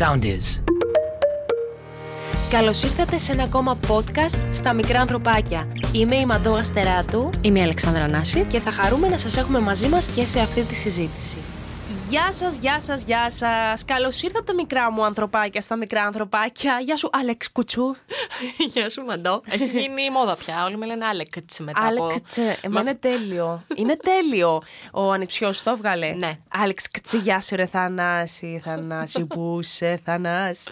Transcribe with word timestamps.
sound 0.00 0.24
is. 0.24 0.62
Καλώς 2.50 2.82
ήρθατε 2.82 3.18
σε 3.18 3.32
ένα 3.32 3.42
ακόμα 3.42 3.78
podcast 3.88 4.38
στα 4.50 4.72
μικρά 4.72 5.00
ανθρωπάκια. 5.00 5.66
Είμαι 5.92 6.16
η 6.16 6.26
Μαντώ 6.26 6.54
Αστεράτου 6.54 7.30
Είμαι 7.40 7.58
η 7.58 7.62
Αλεξάνδρα 7.62 8.08
Νάση. 8.08 8.44
και 8.48 8.60
θα 8.60 8.70
χαρούμε 8.70 9.08
να 9.08 9.18
σας 9.18 9.36
έχουμε 9.36 9.60
μαζί 9.60 9.88
μας 9.88 10.06
και 10.06 10.24
σε 10.24 10.40
αυτή 10.40 10.62
τη 10.62 10.74
συζήτηση. 10.74 11.36
Γεια 12.10 12.32
σας, 12.32 12.56
γεια 12.56 12.80
σας, 12.80 13.02
γεια 13.02 13.30
σας. 13.30 13.84
Καλώς 13.84 14.22
ήρθατε 14.22 14.52
μικρά 14.52 14.92
μου 14.92 15.04
ανθρωπάκια 15.04 15.60
στα 15.60 15.76
μικρά 15.76 16.02
ανθρωπάκια. 16.02 16.80
Γεια 16.80 16.96
σου 16.96 17.10
Άλεξ 17.12 17.52
Κουτσού. 17.52 17.94
Γεια 18.72 18.90
σου, 18.90 19.02
Μαντώ. 19.04 19.42
Έχει 19.46 19.80
γίνει 19.80 20.10
μόδα 20.10 20.36
πια. 20.36 20.64
Όλοι 20.64 20.76
με 20.76 20.86
λένε 20.86 21.06
Άλεξ 21.06 21.60
μετά 21.60 21.86
από. 21.86 22.04
Άλεξ, 22.04 22.36
εμένα 22.60 22.80
είναι 22.80 22.94
τέλειο. 22.94 23.64
είναι 23.76 23.96
τέλειο. 23.96 24.62
Ο 24.92 25.12
ανιψιός 25.12 25.62
το 25.62 25.70
έβγαλε. 25.70 26.12
Ναι. 26.12 26.38
Άλεξ, 26.48 26.86
γεια 27.22 27.40
σου 27.40 27.56
ρε 27.56 27.66
Θανάση, 27.66 28.60
Θανάση, 28.64 29.24
πού 29.26 29.58
σε 29.62 29.96
Θανάση. 30.04 30.70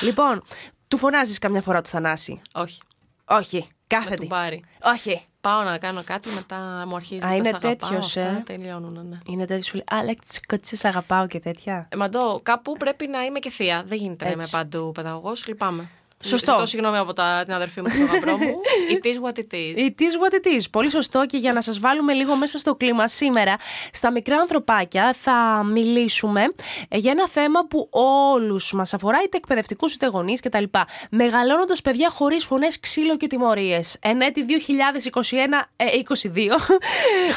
λοιπόν, 0.00 0.42
του 0.88 0.98
φωνάζεις 0.98 1.38
καμιά 1.38 1.62
φορά 1.62 1.80
του 1.80 1.88
Θανάση; 1.88 2.40
Όχι. 2.54 2.80
Όχι, 3.24 3.56
Με 3.56 3.66
κάθετη. 3.86 4.16
του 4.16 4.26
πάρει. 4.26 4.64
Όχι. 4.82 5.24
Πάω 5.40 5.62
να 5.62 5.78
κάνω 5.78 6.02
κάτι, 6.04 6.28
μετά 6.34 6.84
μου 6.86 6.96
αρχίζει 6.96 7.24
Α, 7.24 7.28
να 7.28 7.34
είναι 7.34 7.44
σ' 7.44 7.48
αγαπάω, 7.48 7.70
τέτοιος, 7.76 8.16
αυτά 8.16 8.20
ε. 8.20 8.42
Τελειώνουν, 8.44 9.06
ναι. 9.08 9.18
Είναι 9.26 9.44
τέτοιος 9.46 9.66
σου 9.66 9.74
λέει 9.74 9.84
Άλεξ, 9.90 10.40
κοτσί, 10.46 10.76
σ' 10.76 10.84
αγαπάω 10.84 11.26
και 11.26 11.40
τέτοια. 11.40 11.88
Ε, 11.90 11.96
Μαντώ, 11.96 12.40
κάπου 12.42 12.76
πρέπει 12.76 13.06
να 13.06 13.24
είμαι 13.24 13.38
και 13.38 13.50
θεία. 13.50 13.82
Δεν 13.86 13.98
γίνεται 13.98 14.24
να 14.24 14.30
είμαι 14.30 14.42
Έτσι. 14.42 14.56
παντού 14.56 14.92
παιδαγωγός. 14.94 15.46
Λυπάμαι. 15.46 15.90
Σωστό. 16.24 16.52
Ζητώ 16.52 16.66
συγγνώμη 16.66 16.96
από 16.96 17.12
τα, 17.12 17.42
την 17.44 17.54
αδερφή 17.54 17.80
μου 17.80 17.86
και 17.88 17.96
τον 17.98 18.06
γαμπρό 18.06 18.36
μου. 18.36 18.60
It 18.94 19.06
is 19.06 19.26
what 19.26 19.38
it 19.38 19.54
is. 19.54 19.76
It 19.76 20.00
is 20.00 20.14
what 20.22 20.32
it 20.32 20.58
is. 20.58 20.64
Πολύ 20.70 20.90
σωστό 20.90 21.26
και 21.26 21.36
για 21.36 21.52
να 21.52 21.60
σας 21.60 21.78
βάλουμε 21.78 22.12
λίγο 22.12 22.36
μέσα 22.36 22.58
στο 22.58 22.74
κλίμα 22.74 23.08
σήμερα, 23.08 23.56
στα 23.92 24.10
μικρά 24.10 24.36
ανθρωπάκια 24.36 25.14
θα 25.20 25.62
μιλήσουμε 25.72 26.44
ε, 26.88 26.98
για 26.98 27.10
ένα 27.10 27.28
θέμα 27.28 27.66
που 27.66 27.88
όλους 28.32 28.72
μας 28.72 28.94
αφορά, 28.94 29.22
είτε 29.24 29.36
εκπαιδευτικούς 29.36 29.94
είτε 29.94 30.06
γονείς 30.06 30.40
κτλ. 30.40 30.64
Μεγαλώνοντας 31.10 31.80
παιδιά 31.80 32.10
χωρίς 32.10 32.44
φωνές, 32.44 32.80
ξύλο 32.80 33.16
και 33.16 33.26
τιμωρίες. 33.26 33.96
Εν 34.00 34.20
έτη 34.20 34.44
2021, 34.44 35.68
ε, 35.76 35.84
22, 35.84 36.58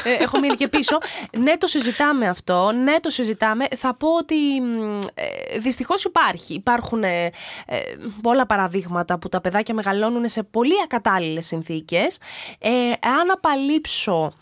ε, 0.04 0.22
έχω 0.22 0.38
μείνει 0.38 0.54
και 0.54 0.68
πίσω. 0.68 0.98
Ναι, 1.38 1.56
το 1.56 1.66
συζητάμε 1.66 2.28
αυτό, 2.28 2.72
ναι, 2.72 3.00
το 3.00 3.10
συζητάμε. 3.10 3.66
Θα 3.76 3.94
πω 3.94 4.08
ότι 4.08 4.34
μ, 4.60 4.98
ε, 5.14 5.58
δυστυχώς 5.58 6.04
υπάρχει. 6.04 6.54
Υπάρχουν 6.54 7.04
ε, 7.04 7.24
ε, 7.66 7.78
πολλά 8.22 8.46
παραδείγματα 8.46 8.72
που 9.20 9.28
τα 9.28 9.40
παιδάκια 9.40 9.74
μεγαλώνουν 9.74 10.28
σε 10.28 10.42
πολύ 10.42 10.74
ακατάλληλες 10.84 11.46
συνθήκες. 11.46 12.18
Ε, 12.58 12.70
αν 12.90 13.30
απαλείψω 13.32 14.32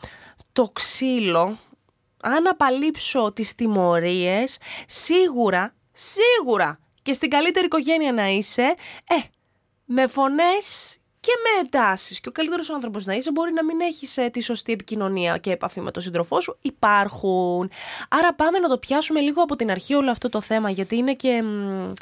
το 0.52 0.64
ξύλο, 0.72 1.56
αν 2.22 2.46
απαλείψω 2.46 3.32
τις 3.32 3.54
τιμωρίες, 3.54 4.58
σίγουρα, 4.86 5.74
σίγουρα 5.92 6.78
και 7.02 7.12
στην 7.12 7.30
καλύτερη 7.30 7.66
οικογένεια 7.66 8.12
να 8.12 8.28
είσαι, 8.28 8.74
ε, 9.08 9.16
με 9.84 10.06
φωνές 10.06 10.96
και 11.20 11.32
με 11.42 11.66
εντάσεις 11.66 12.20
και 12.20 12.28
ο 12.28 12.32
καλύτερος 12.32 12.70
άνθρωπος 12.70 13.04
να 13.04 13.14
είσαι 13.14 13.30
μπορεί 13.30 13.52
να 13.52 13.64
μην 13.64 13.80
έχεις 13.80 14.16
ε, 14.16 14.28
τη 14.28 14.40
σωστή 14.40 14.72
επικοινωνία 14.72 15.38
και 15.38 15.50
επαφή 15.50 15.80
με 15.80 15.90
τον 15.90 16.02
σύντροφό 16.02 16.40
σου. 16.40 16.58
Υπάρχουν. 16.62 17.70
Άρα 18.08 18.34
πάμε 18.34 18.58
να 18.58 18.68
το 18.68 18.78
πιάσουμε 18.78 19.20
λίγο 19.20 19.42
από 19.42 19.56
την 19.56 19.70
αρχή 19.70 19.94
όλο 19.94 20.10
αυτό 20.10 20.28
το 20.28 20.40
θέμα 20.40 20.70
γιατί 20.70 20.96
είναι 20.96 21.14
και... 21.14 21.42
μ, 21.42 21.90
ε, 21.90 21.92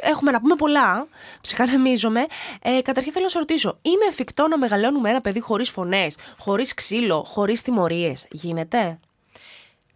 έχουμε 0.00 0.30
να 0.30 0.40
πούμε 0.40 0.54
πολλά, 0.54 1.06
ψυχανεμίζομαι. 1.40 2.26
Ε, 2.62 2.80
καταρχήν 2.82 3.12
θέλω 3.12 3.24
να 3.24 3.30
σε 3.30 3.38
ρωτήσω, 3.38 3.78
είναι 3.82 4.04
εφικτό 4.08 4.48
να 4.48 4.58
μεγαλώνουμε 4.58 5.10
ένα 5.10 5.20
παιδί 5.20 5.40
χωρίς 5.40 5.70
φωνές, 5.70 6.16
χωρίς 6.38 6.74
ξύλο, 6.74 7.24
χωρίς 7.26 7.62
τιμωρίες; 7.62 8.26
Γίνεται; 8.30 8.98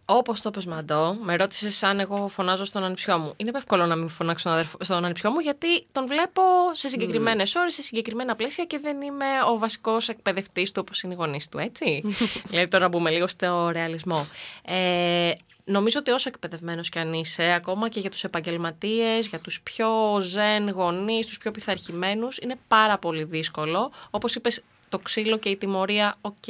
Όπως 0.05 0.41
το 0.41 0.51
πες 0.51 0.65
Μαντώ, 0.65 1.17
με 1.21 1.35
ρώτησες 1.35 1.83
αν 1.83 1.99
εγώ 1.99 2.27
φωνάζω 2.27 2.65
στον 2.65 2.83
ανιψιό 2.83 3.17
μου. 3.17 3.33
Είναι 3.37 3.51
εύκολο 3.55 3.85
να 3.85 3.95
μην 3.95 4.09
φωνάξω 4.09 4.39
στον, 4.39 4.51
αδερφ- 4.51 4.83
στον 4.83 5.05
ανιψιό 5.05 5.31
μου, 5.31 5.39
γιατί 5.39 5.85
τον 5.91 6.07
βλέπω 6.07 6.41
σε 6.71 6.87
συγκεκριμένες 6.87 7.55
ώρες, 7.55 7.73
σε 7.73 7.81
συγκεκριμένα 7.81 8.35
πλαίσια 8.35 8.63
και 8.63 8.79
δεν 8.79 9.01
είμαι 9.01 9.25
ο 9.53 9.57
βασικός 9.57 10.09
εκπαιδευτής 10.09 10.71
του 10.71 10.81
όπως 10.83 11.01
είναι 11.01 11.13
οι 11.13 11.15
γονείς 11.15 11.49
του, 11.49 11.57
έτσι. 11.57 12.03
δηλαδή 12.49 12.67
τώρα 12.67 12.83
να 12.83 12.89
μπούμε 12.89 13.09
λίγο 13.09 13.27
στο 13.27 13.69
ρεαλισμό. 13.69 14.27
Ε, 14.65 15.31
Νομίζω 15.65 15.99
ότι 15.99 16.11
όσο 16.11 16.29
εκπαιδευμένος 16.29 16.89
κι 16.89 16.99
αν 16.99 17.13
είσαι, 17.13 17.53
ακόμα 17.53 17.89
και 17.89 17.99
για 17.99 18.09
τους 18.09 18.23
επαγγελματίες, 18.23 19.27
για 19.27 19.39
τους 19.39 19.61
πιο 19.61 20.17
ζεν 20.21 20.69
γονείς, 20.69 21.27
τους 21.27 21.37
πιο 21.37 21.51
πειθαρχημένους, 21.51 22.37
είναι 22.37 22.55
πάρα 22.67 22.97
πολύ 22.97 23.23
δύσκολο. 23.23 23.91
Όπως 24.09 24.35
είπες, 24.35 24.63
το 24.89 24.99
ξύλο 24.99 25.37
και 25.37 25.49
η 25.49 25.57
τιμωρία, 25.57 26.15
οκ, 26.21 26.47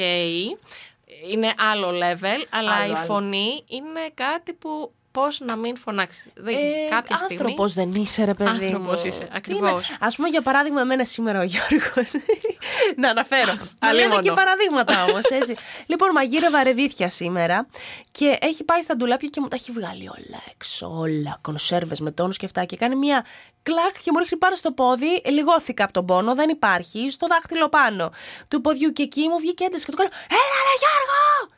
είναι 1.32 1.54
άλλο 1.58 1.90
level, 1.90 2.46
αλλά 2.50 2.72
Άλλο, 2.74 2.92
η 2.92 2.96
άλλο. 2.96 3.06
φωνή 3.06 3.64
είναι 3.68 4.10
κάτι 4.14 4.54
που 4.54 4.92
πώς 5.14 5.40
να 5.40 5.56
μην 5.56 5.78
φωνάξει. 5.78 6.32
Δεν, 6.36 6.56
κάποια 6.90 7.18
στιγμή... 7.18 7.36
Ε, 7.36 7.44
Άνθρωπος 7.44 7.74
δεν 7.74 7.92
είσαι 7.92 8.24
ρε 8.24 8.34
παιδί 8.34 8.50
Άνθρωπος 8.50 9.02
μου. 9.02 9.08
είσαι, 9.08 9.20
Τι 9.20 9.28
ακριβώς. 9.32 9.88
είναι, 9.88 9.98
Ας 10.00 10.16
πούμε 10.16 10.28
για 10.28 10.42
παράδειγμα 10.42 10.82
εμένα 10.82 11.06
σήμερα 11.06 11.40
ο 11.40 11.44
Γιώργος. 11.44 12.12
να 13.02 13.10
αναφέρω. 13.10 13.52
Να 13.82 13.92
λέμε 13.94 14.02
Αλίμονο. 14.04 14.22
και 14.22 14.32
παραδείγματα 14.32 15.04
όμως 15.04 15.24
έτσι. 15.30 15.56
λοιπόν 15.86 16.10
μαγείρευα 16.12 16.64
ρεβίθια 16.64 17.10
σήμερα 17.10 17.68
και 18.12 18.38
έχει 18.42 18.64
πάει 18.64 18.82
στα 18.82 18.96
ντουλάπια 18.96 19.30
και 19.30 19.40
μου 19.42 19.48
τα 19.48 19.56
έχει 19.56 19.72
βγάλει 19.72 20.08
όλα 20.08 20.42
έξω. 20.52 20.92
Όλα. 20.98 21.38
Κονσέρβες 21.42 22.00
με 22.00 22.12
τόνους 22.12 22.38
και 22.38 22.46
αυτά 22.46 22.66
και 22.66 22.76
κάνει 22.76 22.96
μια 22.96 23.26
κλακ 23.64 24.02
και 24.04 24.12
μου 24.12 24.20
ρίχνει 24.20 24.38
πάνω 24.38 24.56
στο 24.56 24.72
πόδι. 24.72 25.22
Λιγώθηκα 25.26 25.84
από 25.84 25.94
τον 25.94 26.06
πόνο, 26.06 26.36
δεν 26.36 26.50
υπάρχει. 26.50 27.10
Στο 27.10 27.28
δάχτυλο 27.28 27.70
πάνω 27.70 28.12
του 28.48 28.62
ποδιού 28.62 28.92
και 28.92 29.04
εκεί 29.04 29.28
μου 29.28 29.40
βγήκε 29.40 29.64
ένταση 29.64 29.86
και 29.86 29.92
του 29.92 29.98
κάνω 29.98 30.10
Έλα 30.30 30.60
ρε 30.68 30.76
Γιώργο! 30.80 31.53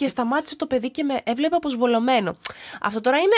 Και 0.00 0.08
σταμάτησε 0.08 0.56
το 0.56 0.66
παιδί 0.66 0.90
και 0.90 1.02
με 1.04 1.20
έβλεπε 1.24 1.56
αποσβολωμένο. 1.56 2.36
Αυτό 2.80 3.00
τώρα 3.00 3.16
είναι. 3.18 3.36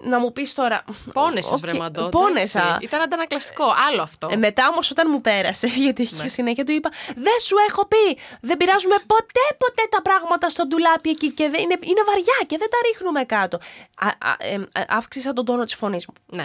Να 0.00 0.18
μου 0.18 0.32
πεις 0.32 0.54
τώρα. 0.54 0.84
Πόνεσες, 1.12 1.52
Οκ, 1.52 1.58
βρε 1.58 1.72
Μαντώ, 1.74 2.08
Πόνεσα. 2.08 2.60
εντάξει. 2.62 2.84
Ήταν 2.84 3.00
αντανακλαστικό, 3.00 3.64
άλλο 3.88 4.02
αυτό. 4.02 4.28
Ε, 4.30 4.36
μετά 4.36 4.68
όμως, 4.68 4.90
όταν 4.90 5.06
μου 5.10 5.20
πέρασε, 5.20 5.66
γιατί 5.84 6.02
είχε 6.02 6.16
Ναι. 6.16 6.22
και 6.22 6.28
συνέχεια, 6.28 6.64
του 6.64 6.72
είπα: 6.72 6.88
Δεν 7.16 7.40
σου 7.40 7.56
έχω 7.68 7.86
πει! 7.86 8.18
Δεν 8.40 8.56
πειράζουμε 8.56 8.96
ποτέ, 9.06 9.46
ποτέ 9.58 9.82
τα 9.90 10.02
πράγματα 10.02 10.48
στο 10.48 10.66
ντουλάπι 10.66 11.10
εκεί 11.10 11.30
και 11.32 11.48
δεν, 11.48 11.62
είναι, 11.62 11.78
είναι 11.80 12.02
βαριά 12.06 12.38
και 12.46 12.56
δεν 12.58 12.68
τα 12.70 12.76
ρίχνουμε 12.88 13.24
κάτω. 13.24 13.58
Α, 13.96 14.06
α, 14.30 14.34
ε, 14.38 14.54
ε, 14.54 14.84
αύξησα 14.88 15.32
τον 15.32 15.44
τόνο 15.44 15.64
της 15.64 15.74
φωνής 15.74 16.06
μου. 16.06 16.14
Ναι. 16.26 16.44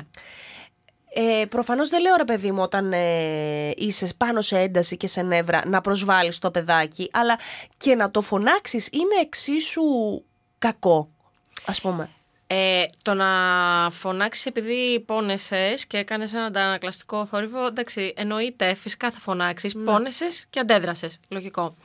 Ε, 1.14 1.46
Προφανώς 1.46 1.90
δεν 1.90 2.02
λέω 2.02 2.16
ρε 2.16 2.26
παιδί 2.26 2.52
μου 2.52 2.62
όταν 2.62 2.94
ε, 2.94 3.72
είσαι 3.76 4.08
πάνω 4.18 4.42
σε 4.42 4.60
ένταση 4.60 4.98
και 4.98 5.08
σε 5.08 5.22
νεύρα 5.22 5.62
να 5.66 5.82
προσβάλλεις 5.82 6.40
το 6.40 6.52
παιδάκι, 6.52 7.10
αλλά 7.14 7.40
και 7.78 7.96
να 7.96 8.12
το 8.12 8.22
φωνάξεις 8.22 8.88
είναι 8.92 9.22
εξίσου 9.22 9.84
κακό, 10.60 11.10
ας 11.66 11.82
πούμε. 11.82 12.10
Ε, 12.48 12.86
το 13.04 13.14
να 13.14 13.28
φωνάξεις 13.92 14.46
επειδή 14.46 15.00
πόνεσαι 15.00 15.74
και 15.88 15.98
έκανες 15.98 16.34
ένα 16.34 16.46
αντανακλαστικό 16.46 17.26
θόρυβο, 17.26 17.66
εντάξει, 17.66 18.14
εννοείται, 18.18 18.74
φυσικά 18.74 19.12
θα 19.12 19.20
φωνάξεις. 19.20 19.74
Ναι. 19.74 19.84
Πόνεσαι 19.84 20.26
και 20.50 20.60
αντέδρασες. 20.60 21.20
Λογικό. 21.30 21.76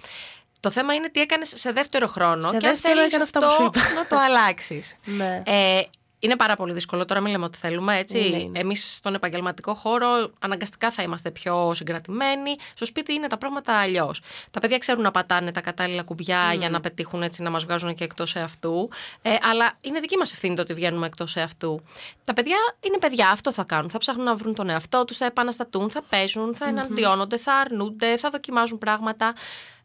Το 0.60 0.70
θέμα 0.70 0.94
είναι 0.94 1.08
τι 1.10 1.20
έκανες 1.20 1.52
σε 1.56 1.72
δεύτερο 1.72 2.06
χρόνο 2.06 2.42
Σε 2.48 2.56
και 2.56 2.66
αν 2.66 2.72
δεύτερο 2.72 2.94
θέλεις 2.94 3.06
έκανα 3.14 3.22
αυτά 3.24 3.40
που 3.40 3.52
σου 3.52 3.64
είπα. 3.64 3.80
να 3.94 4.06
το 4.06 4.16
αλλάξεις. 4.18 4.96
Ναι. 5.04 5.42
Ε, 5.46 5.82
είναι 6.26 6.36
πάρα 6.36 6.56
πολύ 6.56 6.72
δύσκολο. 6.72 7.04
Τώρα 7.04 7.20
μην 7.20 7.32
λέμε 7.32 7.44
ότι 7.44 7.58
θέλουμε, 7.58 7.98
έτσι. 7.98 8.26
Είναι, 8.26 8.36
είναι. 8.36 8.58
Εμείς 8.58 8.96
στον 8.96 9.14
επαγγελματικό 9.14 9.74
χώρο 9.74 10.30
αναγκαστικά 10.38 10.90
θα 10.90 11.02
είμαστε 11.02 11.30
πιο 11.30 11.74
συγκρατημένοι. 11.74 12.56
Στο 12.74 12.84
σπίτι 12.84 13.12
είναι 13.12 13.26
τα 13.26 13.38
πράγματα 13.38 13.78
αλλιώς. 13.78 14.20
Τα 14.50 14.60
παιδιά 14.60 14.78
ξέρουν 14.78 15.02
να 15.02 15.10
πατάνε 15.10 15.52
τα 15.52 15.60
κατάλληλα 15.60 16.02
κουμπιά 16.02 16.52
για 16.54 16.70
να 16.70 16.80
πετύχουν 16.80 17.22
έτσι 17.22 17.42
να 17.42 17.50
μας 17.50 17.64
βγάζουν 17.64 17.94
και 17.94 18.04
εκτός 18.04 18.36
εαυτού. 18.36 18.88
Ε, 19.22 19.34
αλλά 19.42 19.78
είναι 19.80 20.00
δική 20.00 20.16
μας 20.16 20.32
ευθύνη 20.32 20.54
το 20.54 20.62
ότι 20.62 20.74
βγαίνουμε 20.74 21.06
εκτός 21.06 21.36
εαυτού. 21.36 21.82
Τα 22.24 22.32
παιδιά 22.32 22.56
είναι 22.80 22.98
παιδιά, 22.98 23.30
αυτό 23.30 23.52
θα 23.52 23.64
κάνουν. 23.64 23.90
Θα 23.90 23.98
ψάχνουν 23.98 24.24
να 24.24 24.34
βρουν 24.34 24.54
τον 24.54 24.68
εαυτό 24.68 25.04
τους, 25.04 25.16
θα 25.16 25.24
επαναστατούν, 25.24 25.90
θα 25.90 26.02
παίζουν, 26.02 26.54
θα 26.54 26.66
εναντιώνονται, 26.66 27.36
θα 27.36 27.54
αρνούνται, 27.54 28.16
θα 28.16 28.28
δοκιμάζουν 28.30 28.78
πράγματα. 28.78 29.34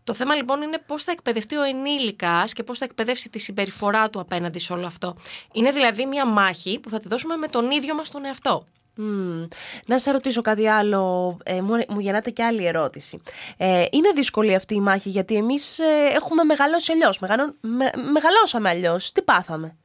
Το 0.04 0.14
θέμα 0.14 0.36
λοιπόν 0.36 0.62
είναι 0.62 0.78
πώς 0.86 1.04
θα 1.04 1.12
εκπαιδευτεί 1.12 1.56
ο 1.56 1.64
ενήλικας 1.64 2.54
και 2.54 2.64
πώς 2.64 2.78
θα 2.78 2.86
εκπαιδεύσει 2.86 3.30
τη 3.30 3.40
συμπεριφορά 3.40 4.10
του 4.10 4.20
απέναντι 4.20 4.60
σε 4.60 4.74
όλο 4.74 4.86
αυτό. 4.86 5.16
Είναι 5.54 5.72
δηλαδή 5.72 6.06
μια 6.06 6.26
μάχη 6.26 6.80
που 6.80 6.90
θα 6.90 7.00
τη 7.00 7.08
δώσουμε 7.08 7.36
με 7.36 7.48
τον 7.48 7.72
ίδιο 7.72 7.96
μας 7.96 8.10
τον 8.10 8.26
εαυτό. 8.26 8.66
Μμμ. 8.96 9.48
Να 9.86 10.00
σε 10.00 10.12
ρωτήσω 10.12 10.42
κάτι 10.42 10.68
άλλο. 10.68 11.38
Ε, 11.44 11.62
μου, 11.62 11.84
μου 11.88 12.00
γεννάτε 12.00 12.30
και 12.30 12.44
άλλη 12.44 12.66
ερώτηση. 12.66 13.22
Ε, 13.58 13.86
είναι 13.92 14.12
δύσκολη 14.16 14.56
αυτή 14.56 14.76
η 14.76 14.80
μάχη 14.80 15.10
γιατί 15.10 15.36
εμείς 15.36 15.80
ε, 15.80 15.84
έχουμε 16.14 16.44
μεγαλώσει 16.44 16.92
αλλιώς. 16.92 17.20
Με, 17.20 17.92
μεγαλώσαμε 18.12 18.70
αλλιώς. 18.70 19.12
Τι 19.12 19.22
πάθαμε; 19.22 19.78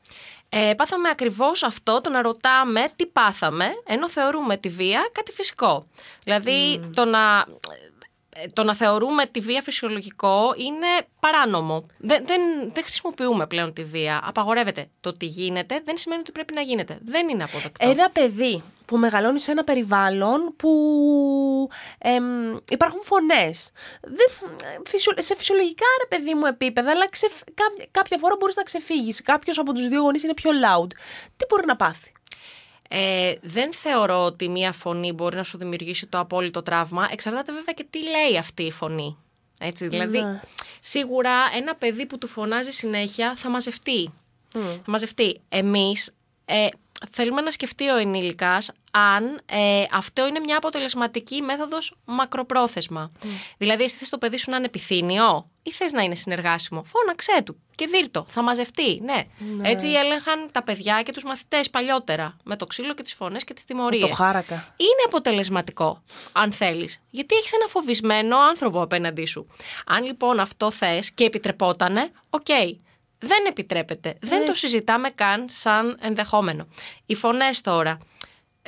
Ε, 0.49 0.75
πάθαμε 0.76 1.08
ακριβώς 1.08 1.62
αυτό, 1.62 2.00
το 2.00 2.11
να 2.11 2.23
ρωτάμε 2.23 2.88
τι 2.96 3.06
πάθαμε, 3.06 3.67
ενώ 3.87 4.08
θεωρούμε 4.08 4.56
τη 4.56 4.69
βία 4.69 5.08
κάτι 5.12 5.32
φυσικό. 5.32 5.87
Δηλαδή, 6.25 6.81
το 6.94 7.05
να. 7.05 7.46
Ε, 8.43 8.47
Το 8.53 8.62
να 8.65 8.75
θεωρούμε 8.75 9.27
τη 9.27 9.41
βία 9.41 9.62
φυσιολογικό 9.62 10.55
είναι 10.56 10.87
παράνομο. 11.21 11.87
Δεν, 11.99 12.25
δεν, 12.27 12.41
δεν 12.73 12.85
χρησιμοποιούμε 12.85 13.47
πλέον 13.47 13.73
τη 13.73 13.85
βία. 13.85 14.21
Απαγορεύεται. 14.25 14.88
Το 15.00 15.09
ότι 15.09 15.27
γίνεται 15.27 15.81
δεν 15.85 15.97
σημαίνει 15.97 16.21
ότι 16.21 16.33
πρέπει 16.33 16.55
να 16.55 16.61
γίνεται. 16.61 16.99
Δεν 17.05 17.29
είναι 17.29 17.43
αποδεκτό. 17.44 17.88
Ένα 17.91 18.11
παιδί 18.11 18.62
που 18.87 18.97
μεγαλώνει 18.97 19.38
σε 19.41 19.50
ένα 19.50 19.65
περιβάλλον 19.65 20.55
που 20.56 20.71
εμ, 21.99 22.56
υπάρχουν 22.71 23.00
φωνές. 23.03 23.73
Δεν, 24.03 24.27
φυσιο- 24.87 25.21
σε 25.23 25.37
φυσιολογικά 25.37 25.85
ρε 26.03 26.17
παιδί 26.17 26.35
μου 26.35 26.47
επίπεδα, 26.47 26.91
αλλά 26.91 27.09
ξεφ- 27.11 27.44
κάποια, 27.55 27.87
κάποια 27.91 28.19
φορά 28.19 28.37
μπορείς 28.39 28.56
να 28.56 28.62
ξεφύγεις. 28.62 29.23
Κάποιος 29.23 29.59
από 29.59 29.73
τους 29.73 29.89
δύο 29.89 30.00
γονείς 30.00 30.23
είναι 30.23 30.35
πιο 30.35 30.50
loud. 30.50 30.89
Τι 31.37 31.44
μπορεί 31.49 31.67
να 31.67 31.77
πάθει; 31.77 32.12
Ε, 32.88 33.35
δεν 33.43 33.73
θεωρώ 33.73 34.25
ότι 34.25 34.49
μία 34.49 34.73
φωνή 34.73 35.12
μπορεί 35.12 35.37
να 35.37 35.43
σου 35.43 35.59
δημιουργήσει 35.59 36.06
το 36.06 36.19
απόλυτο 36.19 36.62
τραύμα. 36.62 37.09
Εξαρτάται 37.11 37.53
βέβαια 37.53 37.75
και 37.75 37.87
τι 37.91 37.99
λέει 38.03 38.38
αυτή 38.38 38.62
η 38.62 38.71
φωνή. 38.71 39.17
Έτσι, 39.59 39.88
δηλαδή, 39.88 40.21
Ναι. 40.23 40.41
σίγουρα 40.81 41.33
ένα 41.56 41.75
παιδί 41.75 42.06
που 42.06 42.19
του 42.19 42.27
φωνάζει 42.27 42.71
συνέχεια 42.71 43.35
θα 43.37 43.50
μαζευτεί. 43.50 44.12
Θα 44.53 44.91
μαζευτεί. 44.91 45.41
Εμείς 45.49 46.15
ε, 46.44 46.67
θέλουμε 47.12 47.41
να 47.41 47.50
σκεφτεί 47.50 47.88
ο 47.88 47.97
ενήλικας 47.97 48.71
αν 48.98 49.40
ε, 49.46 49.84
αυτό 49.93 50.26
είναι 50.26 50.38
μια 50.38 50.56
αποτελεσματική 50.56 51.43
μέθοδος 51.43 51.94
μακροπρόθεσμα. 52.04 53.12
Δηλαδή, 53.58 53.82
εσύ 53.82 53.96
θες 53.96 54.08
το 54.08 54.19
παιδί 54.19 54.38
σου 54.38 54.50
να 54.50 54.56
είναι 54.56 54.66
επιθύμιο 54.66 55.50
ή 55.62 55.70
θες 55.70 55.93
να 55.93 56.02
είναι 56.02 56.14
συνεργάσιμο; 56.14 56.84
Φώναξέ 56.84 57.43
του 57.44 57.60
και 57.75 57.87
δίρτο. 57.87 58.25
Θα 58.28 58.43
μαζευτεί, 58.43 59.00
ναι. 59.00 59.22
Έτσι 59.62 59.87
έλεγχαν 59.87 60.48
τα 60.52 60.62
παιδιά 60.62 61.02
και 61.02 61.12
τους 61.12 61.25
μαθητές 61.25 61.70
παλιότερα. 61.70 62.37
Με 62.44 62.56
το 62.56 62.66
ξύλο 62.66 62.94
και 62.94 63.02
τις 63.02 63.14
φωνές 63.14 63.44
και 63.44 63.54
τις 63.54 63.64
τιμωρίες. 63.64 64.08
Το 64.08 64.14
χάρακα. 64.14 64.54
Είναι 64.76 65.02
αποτελεσματικό, 65.06 66.02
αν 66.32 66.52
θέλεις. 66.52 67.02
Γιατί 67.10 67.34
έχεις 67.34 67.52
ένα 67.52 67.66
φοβισμένο 67.66 68.38
άνθρωπο 68.38 68.82
απέναντί 68.82 69.26
σου. 69.26 69.46
Αν 69.87 70.04
λοιπόν 70.04 70.40
αυτό 70.40 70.70
θες 70.70 71.10
και 71.10 71.25
επιτρεπότανε, 71.25 72.10
οκ. 72.31 72.46
Δεν 73.19 73.44
επιτρέπεται. 73.46 74.19
Δεν 74.20 74.46
το 74.46 74.54
συζητάμε 74.54 75.10
καν 75.10 75.44
σαν 75.48 75.96
ενδεχόμενο. 76.00 76.66
Οι 77.06 77.14
φωνές 77.14 77.60
τώρα. 77.60 77.98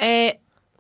Ε, 0.01 0.31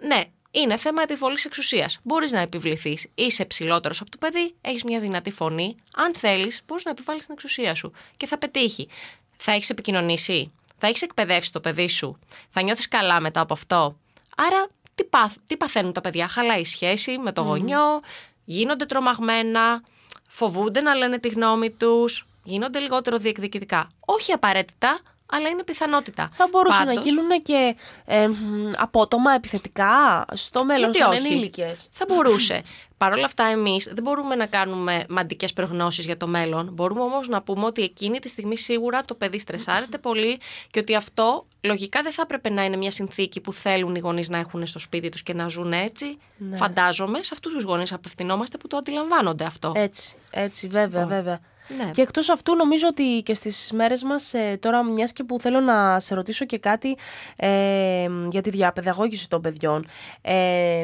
ναι, 0.06 0.24
είναι 0.50 0.76
θέμα 0.76 1.02
επιβολής 1.02 1.44
εξουσίας. 1.44 1.98
Μπορείς 2.02 2.32
να 2.32 2.40
επιβληθείς. 2.40 3.06
Είσαι 3.14 3.44
ψηλότερος 3.44 4.00
από 4.00 4.10
το 4.10 4.16
παιδί, 4.20 4.54
έχεις 4.60 4.84
μια 4.84 5.00
δυνατή 5.00 5.30
φωνή. 5.30 5.76
Αν 5.94 6.14
θέλεις, 6.14 6.62
μπορείς 6.66 6.84
να 6.84 6.90
επιβάλλεις 6.90 7.24
την 7.24 7.34
εξουσία 7.34 7.74
σου. 7.74 7.92
Και 8.16 8.26
θα 8.26 8.38
πετύχει. 8.38 8.88
Θα 9.36 9.52
έχεις 9.52 9.70
επικοινωνήσει. 9.70 10.52
Θα 10.78 10.86
έχεις 10.86 11.02
εκπαιδεύσει 11.02 11.52
το 11.52 11.60
παιδί 11.60 11.88
σου. 11.88 12.18
Θα 12.50 12.62
νιώθεις 12.62 12.88
καλά 12.88 13.20
μετά 13.20 13.40
από 13.40 13.52
αυτό. 13.52 13.98
Άρα, 14.36 14.68
τι, 14.94 15.04
πάθ, 15.04 15.36
τι 15.46 15.56
παθαίνουν 15.56 15.92
τα 15.92 16.00
παιδιά; 16.00 16.28
Χαλάει 16.28 16.60
η 16.60 16.64
σχέση 16.64 17.18
με 17.18 17.32
το 17.32 17.42
γονιό, 17.42 18.00
γίνονται 18.44 18.84
τρομαγμένα, 18.86 19.82
φοβούνται 20.28 20.80
να 20.80 20.94
λένε 20.94 21.18
τη 21.18 21.28
γνώμη 21.28 21.70
τους, 21.70 22.26
γίνονται 22.42 22.78
λιγότερο 22.78 23.18
διεκδικητικά. 23.18 23.86
Όχι 24.06 24.32
απαραίτητα, 24.32 25.00
αλλά 25.30 25.48
είναι 25.48 25.62
πιθανότητα. 25.62 26.30
Θα 26.32 26.48
μπορούσαν 26.50 26.86
να 26.86 26.92
Πάντως, 26.92 27.04
γίνουν 27.04 27.42
και 27.42 27.76
ε, 28.04 28.28
μ, 28.28 28.34
απότομα 28.76 29.32
επιθετικά 29.32 30.24
στο 30.32 30.64
μέλλον 30.64 30.90
γιατί 30.90 30.98
σαν 30.98 31.10
όχι; 31.10 31.26
ενήλικες. 31.26 31.88
Θα 31.90 32.04
μπορούσε. 32.08 32.62
Παρ' 32.98 33.12
όλα 33.12 33.24
αυτά, 33.24 33.44
εμείς 33.44 33.84
δεν 33.84 34.02
μπορούμε 34.02 34.34
να 34.34 34.46
κάνουμε 34.46 35.04
μαντικές 35.08 35.52
προγνώσεις 35.52 36.04
για 36.04 36.16
το 36.16 36.26
μέλλον. 36.26 36.68
Μπορούμε 36.72 37.00
όμως 37.00 37.28
να 37.28 37.42
πούμε 37.42 37.64
ότι 37.64 37.82
εκείνη 37.82 38.18
τη 38.18 38.28
στιγμή 38.28 38.56
σίγουρα 38.56 39.02
το 39.02 39.14
παιδί 39.14 39.38
στρεσάρεται 39.38 39.98
πολύ 40.08 40.38
και 40.70 40.78
ότι 40.78 40.94
αυτό 40.94 41.46
λογικά 41.60 42.02
δεν 42.02 42.12
θα 42.12 42.22
έπρεπε 42.22 42.50
να 42.50 42.64
είναι 42.64 42.76
μια 42.76 42.90
συνθήκη 42.90 43.40
που 43.40 43.52
θέλουν 43.52 43.94
οι 43.94 43.98
γονείς 43.98 44.28
να 44.28 44.38
έχουν 44.38 44.66
στο 44.66 44.78
σπίτι 44.78 45.08
τους 45.08 45.22
και 45.22 45.34
να 45.34 45.48
ζουν 45.48 45.72
έτσι. 45.72 46.18
Φαντάζομαι 46.54 47.22
σε 47.22 47.30
αυτούς 47.32 47.52
τους 47.52 47.64
γονείς 47.64 47.92
απευθυνόμαστε 47.92 48.56
που 48.56 48.66
το 48.66 48.76
αντιλαμβάνονται 48.76 49.44
αυτό. 49.44 49.72
Έτσι, 49.76 50.16
έτσι, 50.30 50.66
βέβαια, 50.66 51.06
βέβαια. 51.06 51.40
Ναι. 51.76 51.90
Και 51.90 52.02
εκτός 52.02 52.28
αυτού 52.28 52.54
νομίζω 52.56 52.86
ότι 52.88 53.22
και 53.24 53.34
στις 53.34 53.70
μέρες 53.74 54.02
μας 54.02 54.34
ε, 54.34 54.56
τώρα 54.60 54.84
μιας 54.84 55.12
και 55.12 55.24
που 55.24 55.40
θέλω 55.40 55.60
να 55.60 56.00
σε 56.00 56.14
ρωτήσω 56.14 56.44
και 56.44 56.58
κάτι 56.58 56.96
ε, 57.36 58.06
για 58.30 58.40
τη 58.42 58.50
διαπαιδαγώγηση 58.50 59.28
των 59.28 59.40
παιδιών 59.40 59.86
ε, 60.20 60.80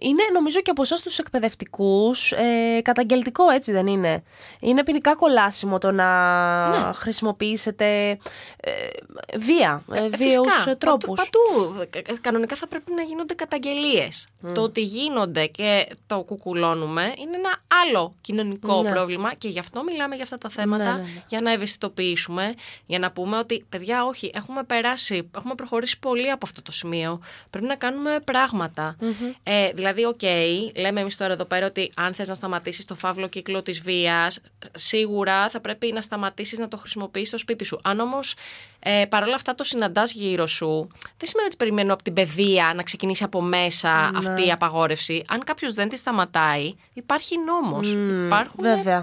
είναι 0.00 0.22
νομίζω 0.32 0.60
και 0.60 0.70
από 0.70 0.82
εσάς 0.82 1.02
τους 1.02 1.18
εκπαιδευτικούς 1.18 2.32
ε, 2.32 2.80
καταγγελτικό 2.82 3.50
έτσι 3.50 3.72
δεν 3.72 3.86
είναι; 3.86 4.22
Είναι 4.60 4.82
ποινικά 4.84 5.14
κολάσιμο 5.14 5.78
το 5.78 5.90
να 5.90 6.08
Ναι. 6.68 6.92
χρησιμοποιήσετε 6.92 8.18
ε, 8.60 8.70
βία, 9.38 9.82
ε, 9.92 9.98
Ε, 9.98 10.08
βίαιους 10.08 10.46
φυσικά, 10.54 10.70
ε, 10.70 10.74
τρόπους; 10.74 11.16
Παντού, 11.16 11.74
παντού. 11.74 11.88
Ε, 12.08 12.12
Κανονικά 12.20 12.56
θα 12.56 12.66
πρέπει 12.66 12.92
να 12.92 13.02
γίνονται 13.02 13.34
καταγγελίες. 13.34 14.28
Το 14.54 14.62
ότι 14.62 14.80
γίνονται 14.82 15.46
και 15.46 15.86
το 16.06 16.22
κουκουλώνουμε 16.22 17.02
είναι 17.02 17.36
ένα 17.36 17.56
άλλο 17.84 18.12
κοινωνικό 18.20 18.82
Ναι. 18.82 18.90
πρόβλημα 18.90 19.34
και 19.34 19.48
γι' 19.48 19.58
αυτό 19.58 19.82
μιλάμε 19.82 19.99
για 20.14 20.22
αυτά 20.22 20.38
τα 20.38 20.48
θέματα, 20.48 20.84
Ναι, 20.84 20.90
ναι, 20.90 20.96
ναι. 20.96 21.24
για 21.28 21.40
να 21.40 21.52
ευαισθητοποιήσουμε, 21.52 22.54
για 22.86 22.98
να 22.98 23.10
πούμε 23.10 23.38
ότι 23.38 23.64
παιδιά 23.68 24.04
όχι, 24.04 24.30
έχουμε 24.34 24.62
περάσει, 24.64 25.30
έχουμε 25.36 25.54
προχωρήσει 25.54 25.98
πολύ 25.98 26.30
από 26.30 26.46
αυτό 26.46 26.62
το 26.62 26.72
σημείο, 26.72 27.20
πρέπει 27.50 27.66
να 27.66 27.74
κάνουμε 27.76 28.18
πράγματα. 28.26 28.96
Ε, 29.42 29.70
δηλαδή, 29.72 30.04
οκ, 30.04 30.22
λέμε 30.76 31.00
εμείς 31.00 31.16
τώρα 31.16 31.32
εδώ 31.32 31.44
πέρα 31.44 31.66
ότι 31.66 31.92
αν 31.96 32.14
θες 32.14 32.28
να 32.28 32.34
σταματήσεις 32.34 32.84
το 32.84 32.94
φαύλο 32.94 33.28
κύκλο 33.28 33.62
της 33.62 33.80
βίας, 33.80 34.40
σίγουρα 34.74 35.48
θα 35.48 35.60
πρέπει 35.60 35.92
να 35.92 36.00
σταματήσεις 36.00 36.58
να 36.58 36.68
το 36.68 36.76
χρησιμοποιείς 36.76 37.28
στο 37.28 37.38
σπίτι 37.38 37.64
σου. 37.64 37.78
Αν 37.82 38.00
όμως 38.00 38.34
ε, 38.78 39.04
παρόλα 39.08 39.34
αυτά 39.34 39.54
το 39.54 39.64
συναντάς 39.64 40.12
γύρω 40.12 40.46
σου, 40.46 40.88
δεν 41.16 41.28
σημαίνει 41.28 41.46
ότι 41.46 41.56
περιμένω 41.56 41.92
από 41.92 42.02
την 42.02 42.12
παιδεία 42.12 42.72
να 42.76 42.82
ξεκινήσει 42.82 43.24
από 43.24 43.42
μέσα 43.42 44.10
αυτή 44.16 44.46
η 44.46 44.50
απαγόρευση. 44.50 45.24
Αν 45.28 45.44
κάποιος 45.44 45.74
δεν 45.74 45.88
τη 45.88 45.96
σταματάει, 45.96 46.74
υπάρχει 46.92 47.34
νόμος. 47.38 47.88
Υπάρχουν 48.26 48.64
βέβαια. 48.64 49.02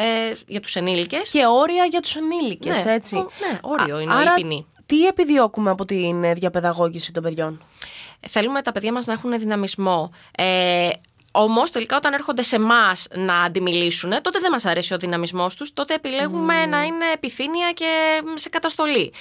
Ποινές 0.00 0.40
ε, 0.40 0.44
για 0.46 0.60
τους 0.60 0.76
ενήλικες. 0.76 1.30
και 1.30 1.46
όρια 1.46 1.84
για 1.84 2.00
τους 2.00 2.16
ενήλικες 2.16 2.84
Ναι, 2.84 2.92
έτσι 2.92 3.16
ο- 3.16 3.30
ναι, 3.50 3.58
όριο 3.62 3.98
είναι 3.98 4.12
η 4.12 4.16
άρα, 4.16 4.34
ποινή. 4.34 4.66
τι 4.86 5.06
επιδιώκουμε 5.06 5.70
από 5.70 5.84
την 5.84 6.24
ε, 6.24 6.32
διαπαιδαγώγηση 6.32 7.12
των 7.12 7.22
παιδιών; 7.22 7.62
Θέλουμε 8.28 8.62
τα 8.62 8.72
παιδιά 8.72 8.92
μας 8.92 9.06
να 9.06 9.12
έχουν 9.12 9.38
δυναμισμό. 9.38 10.10
Ε, 10.36 10.88
Όμως, 11.32 11.70
τελικά, 11.70 11.96
όταν 11.96 12.12
έρχονται 12.12 12.42
σε 12.42 12.56
εμάς 12.56 13.06
να 13.14 13.42
αντιμιλήσουν, 13.42 14.10
τότε 14.22 14.38
δεν 14.38 14.50
μας 14.50 14.64
αρέσει 14.64 14.94
ο 14.94 14.96
δυναμισμός 14.96 15.54
τους, 15.56 15.72
τότε 15.72 15.94
επιλέγουμε 15.94 16.66
να 16.66 16.82
είναι 16.82 17.04
επιθύμια 17.14 17.72
και 17.72 18.20
σε 18.34 18.48
καταστολή. 18.48 19.12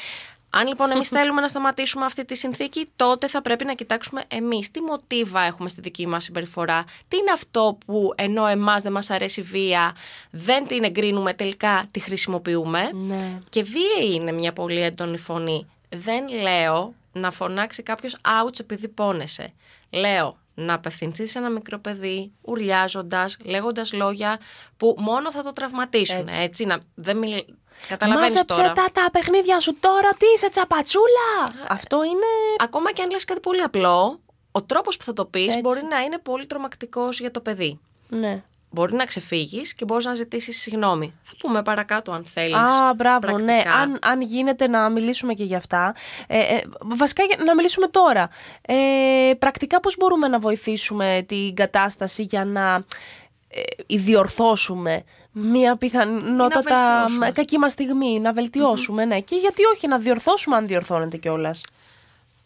Αν 0.60 0.68
λοιπόν 0.68 0.92
εμείς 0.92 1.08
θέλουμε 1.18 1.42
να 1.42 1.48
σταματήσουμε 1.48 2.06
αυτή 2.06 2.26
τη 2.26 2.36
συνθήκη, 2.36 2.88
τότε 2.96 3.28
θα 3.28 3.42
πρέπει 3.42 3.66
να 3.66 3.74
κοιτάξουμε 3.74 4.24
εμείς 4.28 4.72
τι 4.72 4.82
μοτίβα 4.82 5.42
έχουμε 5.42 5.70
στη 5.70 5.82
δική 5.82 6.08
μας 6.08 6.24
συμπεριφορά; 6.24 6.84
Τι 7.08 7.18
είναι 7.18 7.32
αυτό 7.32 7.78
που 7.86 8.14
ενώ 8.16 8.46
εμάς 8.46 8.82
δεν 8.84 8.92
μας 8.92 9.10
αρέσει 9.10 9.40
η 9.40 9.44
βία, 9.44 9.96
δεν 10.32 10.68
την 10.68 10.84
εγκρίνουμε, 10.84 11.34
τελικά 11.34 11.86
τη 11.92 12.00
χρησιμοποιούμε; 12.00 12.90
Ναι. 12.94 13.40
Και 13.50 13.64
βίαιη 13.64 14.14
είναι 14.14 14.32
μια 14.32 14.54
πολύ 14.54 14.82
έντονη 14.82 15.18
φωνή. 15.18 15.68
Δεν 15.90 16.28
λέω 16.42 16.94
να 17.12 17.32
φωνάξει 17.32 17.84
κάποιος 17.84 18.18
ouch 18.22 18.60
επειδή 18.60 18.88
πόνεσαι. 18.88 19.54
Λέω 19.90 20.38
να 20.54 20.74
απευθυνθείς 20.74 21.32
σε 21.32 21.38
ένα 21.38 21.50
μικρό 21.50 21.80
παιδί, 21.80 22.32
ουρλιάζοντας, 22.42 23.38
λέγοντας 23.44 23.94
λόγια 23.94 24.40
που 24.78 24.96
μόνο 24.98 25.32
θα 25.32 25.44
το 25.44 25.54
τραυματίσουν. 25.54 26.28
Έτσι, 26.42 26.66
να 26.66 26.80
δεν 26.96 27.18
μιλ... 27.18 27.46
Καταλαβαίνεις 27.88 28.34
Μάζεψε 28.34 28.62
τώρα. 28.62 28.74
τα, 28.74 28.86
τα 28.94 29.10
παιχνίδια 29.12 29.60
σου 29.60 29.78
τώρα, 29.80 30.10
τι 30.18 30.26
είσαι 30.36 30.50
τσαπατσούλα. 30.50 31.66
Αυτό 31.68 32.04
είναι. 32.04 32.26
Ακόμα 32.58 32.92
και 32.92 33.02
αν 33.02 33.10
λες 33.12 33.26
κάτι 33.26 33.40
πολύ 33.40 33.62
απλό, 33.62 34.20
ο 34.52 34.64
τρόπος 34.64 34.98
που 34.98 35.04
θα 35.04 35.14
το 35.14 35.26
πεις 35.26 35.46
Έτσι. 35.48 35.60
μπορεί 35.60 35.82
να 35.90 36.00
είναι 36.00 36.18
πολύ 36.18 36.46
τρομακτικός 36.46 37.20
για 37.20 37.32
το 37.32 37.40
παιδί. 37.42 37.80
Ναι. 38.10 38.44
Μπορεί 38.70 38.94
να 38.96 39.06
ξεφύγεις 39.06 39.74
και 39.74 39.86
μπορείς 39.86 40.06
να 40.06 40.14
ζητήσεις 40.14 40.62
συγγνώμη. 40.62 41.14
Θα 41.24 41.32
πούμε 41.40 41.64
παρακάτω 41.64 42.12
αν 42.12 42.26
θέλεις. 42.26 42.56
Α, 42.56 42.94
μπράβο, 42.96 43.38
ναι. 43.38 43.46
πρακτικά. 43.46 43.74
Αν, 43.76 44.00
αν 44.02 44.22
γίνεται 44.22 44.68
να 44.68 44.90
μιλήσουμε 44.90 45.34
και 45.34 45.44
για 45.44 45.58
αυτά. 45.58 45.96
Ε, 46.28 46.40
ε, 46.40 46.62
βασικά 46.80 47.24
για- 47.24 47.38
να 47.44 47.56
μιλήσουμε 47.56 47.88
τώρα. 47.88 48.30
Ε, 48.62 49.34
πρακτικά 49.40 49.80
πώς 49.80 49.96
μπορούμε 49.98 50.28
να 50.28 50.40
βοηθήσουμε 50.40 51.26
την 51.28 51.56
κατάσταση 51.56 52.24
για 52.24 52.46
να 52.46 52.84
ε, 53.88 53.98
διορθώσουμε 53.98 55.04
μια 55.32 55.76
πιθανότατα 55.76 56.62
βελτιώσουμε. 56.62 57.32
κακή 57.32 57.58
μας 57.58 57.72
στιγμή, 57.72 58.20
να 58.20 58.34
βελτιωσουμε 58.34 59.06
ναι. 59.06 59.20
Και 59.20 59.36
γιατί 59.36 59.64
όχι 59.74 59.88
να 59.88 59.98
διορθώσουμε 59.98 60.56
αν 60.56 60.68
διορθώνεται 60.68 61.18
κιόλας; 61.18 61.62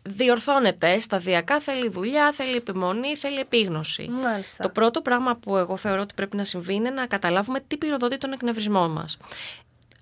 διορθώνεται 0.03 0.99
σταδιακά, 0.99 1.59
θέλει 1.59 1.89
δουλειά, 1.89 2.31
θέλει 2.31 2.55
επιμονή, 2.55 3.15
θέλει 3.15 3.39
επίγνωση. 3.39 4.09
Μάλιστα. 4.23 4.63
Το 4.63 4.69
πρώτο 4.69 5.01
πράγμα 5.01 5.35
που 5.35 5.57
εγώ 5.57 5.77
θεωρώ 5.77 6.01
ότι 6.01 6.13
πρέπει 6.13 6.37
να 6.37 6.45
συμβεί 6.45 6.73
είναι 6.73 6.89
να 6.89 7.05
καταλάβουμε 7.05 7.59
τι 7.67 7.77
πυροδοτεί 7.77 8.17
τον 8.17 8.31
εκνευρισμό 8.31 8.87
μας. 8.89 9.17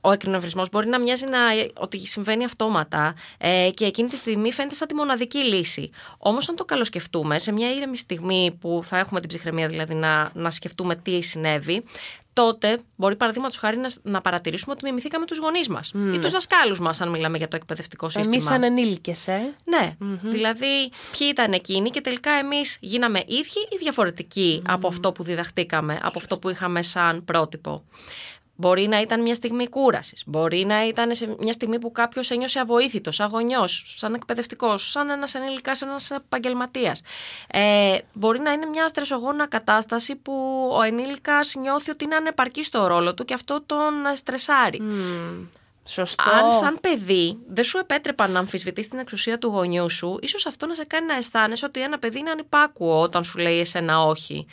Ο 0.01 0.11
εκνευρισμός 0.11 0.69
μπορεί 0.69 0.87
να 0.87 0.99
μοιάζει 0.99 1.25
να, 1.25 1.39
ότι 1.77 2.07
συμβαίνει 2.07 2.43
αυτόματα 2.43 3.15
ε, 3.37 3.69
και 3.73 3.85
εκείνη 3.85 4.09
τη 4.09 4.15
στιγμή 4.15 4.51
φαίνεται 4.51 4.75
σαν 4.75 4.87
τη 4.87 4.95
μοναδική 4.95 5.37
λύση. 5.37 5.89
Όμως, 6.17 6.49
αν 6.49 6.55
το 6.55 6.65
καλοσκεφτούμε, 6.65 7.39
σε 7.39 7.51
μια 7.51 7.73
ήρεμη 7.73 7.97
στιγμή 7.97 8.57
που 8.59 8.81
θα 8.83 8.97
έχουμε 8.97 9.19
την 9.19 9.29
ψυχραιμία 9.29 9.67
δηλαδή 9.67 9.93
να, 9.93 10.31
να 10.33 10.49
σκεφτούμε 10.49 10.95
τι 10.95 11.21
συνέβη, 11.21 11.83
τότε 12.33 12.77
μπορεί 12.95 13.15
παραδείγματος 13.15 13.57
χάρη 13.57 13.77
να, 13.77 13.89
να 14.01 14.21
παρατηρήσουμε 14.21 14.71
ότι 14.71 14.85
μιμηθήκαμε 14.85 15.25
τους 15.25 15.37
γονείς 15.37 15.67
μας 15.67 15.91
ή 16.13 16.19
τους 16.19 16.31
δασκάλους 16.31 16.79
μας, 16.79 17.01
αν 17.01 17.09
μιλάμε 17.09 17.37
για 17.37 17.47
το 17.47 17.55
εκπαιδευτικό 17.55 18.09
σύστημα. 18.09 18.33
Εμείς 18.33 18.43
σαν 18.43 18.63
ενήλικες, 18.63 19.27
ε. 19.27 19.53
Ναι, 19.63 19.95
δηλαδή 20.21 20.91
ποιοι 21.17 21.27
ήταν 21.31 21.53
εκείνοι 21.53 21.89
και 21.89 22.01
τελικά 22.01 22.31
εμείς 22.31 22.77
γίναμε 22.79 23.19
ίδιοι 23.27 23.67
ή 23.69 23.77
διαφορετικοί 23.79 24.61
από 24.65 24.87
αυτό 24.87 25.11
που 25.11 25.23
διδαχτήκαμε, 25.23 25.99
από 26.01 26.19
αυτό 26.19 26.39
που 26.39 26.49
είχαμε 26.49 26.81
σαν 26.81 27.25
πρότυπο. 27.25 27.83
Μπορεί 28.59 28.87
να 28.87 29.01
ήταν 29.01 29.21
μια 29.21 29.35
στιγμή 29.35 29.69
κούρασης. 29.69 30.23
Μπορεί 30.25 30.65
να 30.65 30.87
ήταν 30.87 31.15
σε 31.15 31.35
μια 31.39 31.53
στιγμή 31.53 31.79
που 31.79 31.91
κάποιος 31.91 32.31
ένιωσε 32.31 32.59
αβοήθητος, 32.59 33.15
σαν 33.15 33.29
γονιό, 33.29 33.67
σαν 33.67 34.13
εκπαιδευτικός, 34.13 34.91
σαν 34.91 35.09
ένας 35.09 35.35
ενήλικας, 35.35 35.77
σαν 35.77 35.89
ένας 35.89 36.11
επαγγελματίας. 36.11 37.01
Ε, 37.47 37.97
μπορεί 38.13 38.39
να 38.39 38.51
είναι 38.51 38.65
μια 38.65 38.87
στρεσογόνα 38.87 39.47
κατάσταση 39.47 40.15
που 40.15 40.33
ο 40.73 40.81
ενήλικας 40.81 41.55
νιώθει 41.55 41.91
ότι 41.91 42.03
είναι 42.03 42.15
ανεπαρκής 42.15 42.67
στο 42.67 42.87
ρόλο 42.87 43.13
του 43.13 43.25
και 43.25 43.33
αυτό 43.33 43.63
τον 43.65 43.93
στρεσάρει. 44.15 44.81
Σωστό. 45.85 46.29
Αν 46.29 46.51
σαν 46.51 46.77
παιδί 46.81 47.39
δεν 47.47 47.63
σου 47.63 47.77
επέτρεπαν 47.77 48.31
να 48.31 48.39
αμφισβητείς 48.39 48.87
την 48.87 48.99
εξουσία 48.99 49.37
του 49.37 49.47
γονιού 49.47 49.89
σου, 49.89 50.17
ίσως 50.21 50.45
αυτό 50.45 50.65
να 50.65 50.73
σε 50.73 50.85
κάνει 50.85 51.05
να 51.05 51.15
αισθάνεσαι 51.15 51.65
ότι 51.65 51.81
ένα 51.81 51.99
παιδί 51.99 52.19
είναι 52.19 52.29
ανυπάκουο 52.29 53.01
όταν 53.01 53.23
σου 53.23 53.37
λέει 53.37 53.59
εσένα 53.59 54.01
όχι. 54.01 54.45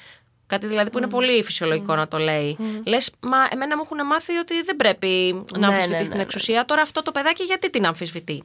Κάτι 0.46 0.66
δηλαδή 0.66 0.90
που 0.90 0.98
είναι 0.98 1.08
πολύ 1.08 1.42
φυσιολογικό 1.42 1.94
να 1.94 2.08
το 2.08 2.18
λέει. 2.18 2.56
Λες, 2.86 3.10
μα 3.20 3.36
εμένα 3.50 3.76
μου 3.76 3.82
έχουν 3.84 4.06
μάθει 4.06 4.36
ότι 4.36 4.62
δεν 4.62 4.76
πρέπει 4.76 5.44
να 5.52 5.58
Ναι, 5.58 5.66
αμφισβητείς 5.66 5.98
ναι, 6.00 6.08
την 6.08 6.16
ναι, 6.16 6.22
εξουσία. 6.22 6.64
Τώρα 6.64 6.82
αυτό 6.82 7.02
το 7.02 7.12
παιδάκι 7.12 7.42
γιατί 7.42 7.70
την 7.70 7.86
αμφισβητεί; 7.86 8.44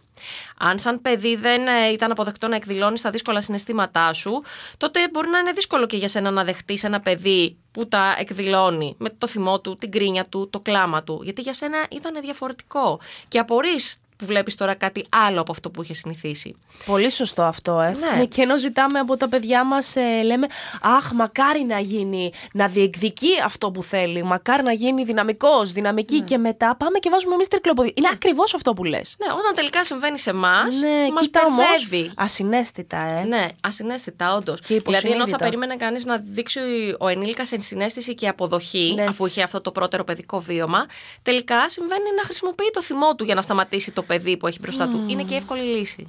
Αν 0.58 0.79
σαν 0.79 1.01
παιδί 1.01 1.36
δεν 1.36 1.67
ε, 1.67 1.88
ήταν 1.91 2.12
αποδεκτό 2.12 2.48
να 2.48 2.55
εκδηλώνεις 2.55 3.01
τα 3.01 3.10
δύσκολα 3.10 3.41
συναισθήματά 3.41 4.13
σου, 4.13 4.43
τότε 4.77 5.00
μπορεί 5.12 5.29
να 5.29 5.38
είναι 5.38 5.51
δύσκολο 5.51 5.86
και 5.86 5.98
για 5.98 6.08
σένα 6.08 6.31
να 6.31 6.43
δεχτείς 6.43 6.84
ένα 6.84 7.00
παιδί 7.00 7.58
που 7.72 7.88
τα 7.88 8.15
εκδηλώνει 8.17 8.96
με 8.98 9.10
το 9.10 9.27
θυμό 9.27 9.60
του, 9.62 9.77
την 9.77 9.91
κρίνια 9.91 10.25
του, 10.25 10.50
το 10.50 10.60
κλάμα 10.60 11.03
του. 11.03 11.20
Γιατί 11.24 11.41
για 11.41 11.53
σένα 11.53 11.88
ήταν 11.91 12.22
διαφορετικό. 12.22 13.00
Και 13.27 13.39
απορείς 13.39 13.98
που 14.21 14.27
βλέπεις 14.27 14.55
τώρα 14.55 14.73
κάτι 14.73 15.05
άλλο 15.09 15.41
από 15.41 15.51
αυτό 15.51 15.69
που 15.69 15.81
είχε 15.83 15.93
συνηθίσει. 15.93 16.55
Πολύ 16.85 17.09
σωστό 17.11 17.41
αυτό, 17.41 17.79
ε. 17.79 17.95
Ναι. 18.17 18.25
Και 18.25 18.41
ενώ 18.41 18.57
ζητάμε 18.57 18.99
από 18.99 19.17
τα 19.17 19.29
παιδιά 19.29 19.63
μας, 19.65 19.95
λέμε 20.23 20.47
Αχ, 20.81 21.11
μακάρι 21.11 21.63
να 21.63 21.79
γίνει, 21.79 22.31
να 22.53 22.67
διεκδικεί 22.67 23.29
αυτό 23.45 23.71
που 23.71 23.83
θέλει. 23.83 24.23
Μακάρι 24.23 24.63
να 24.63 24.71
γίνει 24.73 25.03
δυναμικός, 25.03 25.71
δυναμική. 25.71 26.17
Ναι. 26.17 26.23
Και 26.25 26.37
μετά 26.37 26.75
πάμε 26.75 26.99
και 26.99 27.09
βάζουμε 27.09 27.33
εμείς 27.33 27.47
τρικλοποδί. 27.47 27.93
Είναι 27.95 28.09
ακριβώς 28.13 28.53
αυτό 28.53 28.73
που 28.73 28.83
λες. 28.83 29.15
Ναι, 29.25 29.31
όταν 29.33 29.53
τελικά 29.55 29.83
συμβαίνει 29.83 30.19
σε 30.19 30.29
εμάς, 30.29 30.79
Ναι, 30.79 31.11
μας 31.13 31.21
κοίτα 31.21 31.41
όμως. 31.45 31.65
μπερδεύει. 31.87 32.11
Ασυναίσθητα, 32.15 32.97
ε. 32.97 33.23
Ναι, 33.23 33.47
ασυναίσθητα, 33.61 34.33
όντως. 34.35 34.59
Και 34.59 34.65
Δηλαδή, 34.67 34.85
ενώ 34.87 34.95
θα 34.97 35.05
υποσυνείδητα. 35.07 35.37
περίμενε 35.37 35.75
κανείς 35.75 36.05
να 36.05 36.17
δείξει 36.17 36.59
ο 36.99 37.07
ενήλικας 37.07 37.51
ενσυναίσθηση 37.51 38.13
και 38.15 38.27
αποδοχή, 38.27 38.93
Ναι, 38.95 39.01
αφού 39.03 39.25
έτσι. 39.25 39.25
είχε 39.39 39.43
αυτό 39.43 39.61
το 39.61 39.71
πρώτερο 39.71 40.03
παιδικό 40.03 40.39
βίωμα, 40.39 40.85
τελικά 41.23 41.69
συμβαίνει 41.69 42.03
να 42.17 42.23
χρησιμοποιεί 42.23 42.69
το 42.73 42.81
θυμό 42.81 43.15
του 43.15 43.23
για 43.23 43.35
να 43.35 43.41
σταματήσει 43.41 43.91
το 43.91 44.03
παιδί 44.15 44.37
που 44.37 44.47
έχει 44.47 44.59
μπροστά 44.61 44.87
του. 44.87 45.03
Είναι 45.07 45.23
και 45.23 45.33
η 45.33 45.37
εύκολη 45.37 45.61
λύση. 45.61 46.07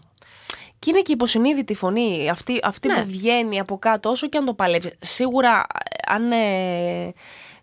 Και 0.79 0.91
είναι 0.91 0.99
και 1.01 1.11
η 1.11 1.15
υποσυνείδητη 1.15 1.75
φωνή, 1.75 2.31
αυτή, 2.31 2.61
αυτή 2.63 2.89
Ναι. 2.89 2.95
που 2.95 3.07
βγαίνει 3.07 3.61
από 3.61 3.79
κάτω, 3.79 4.11
όσο 4.11 4.29
και 4.29 4.39
αν 4.39 4.45
το 4.45 4.55
παλεύει. 4.55 4.93
Σίγουρα, 5.01 5.67
ε, 6.09 6.13
αν 6.13 6.33
ε, 6.33 7.13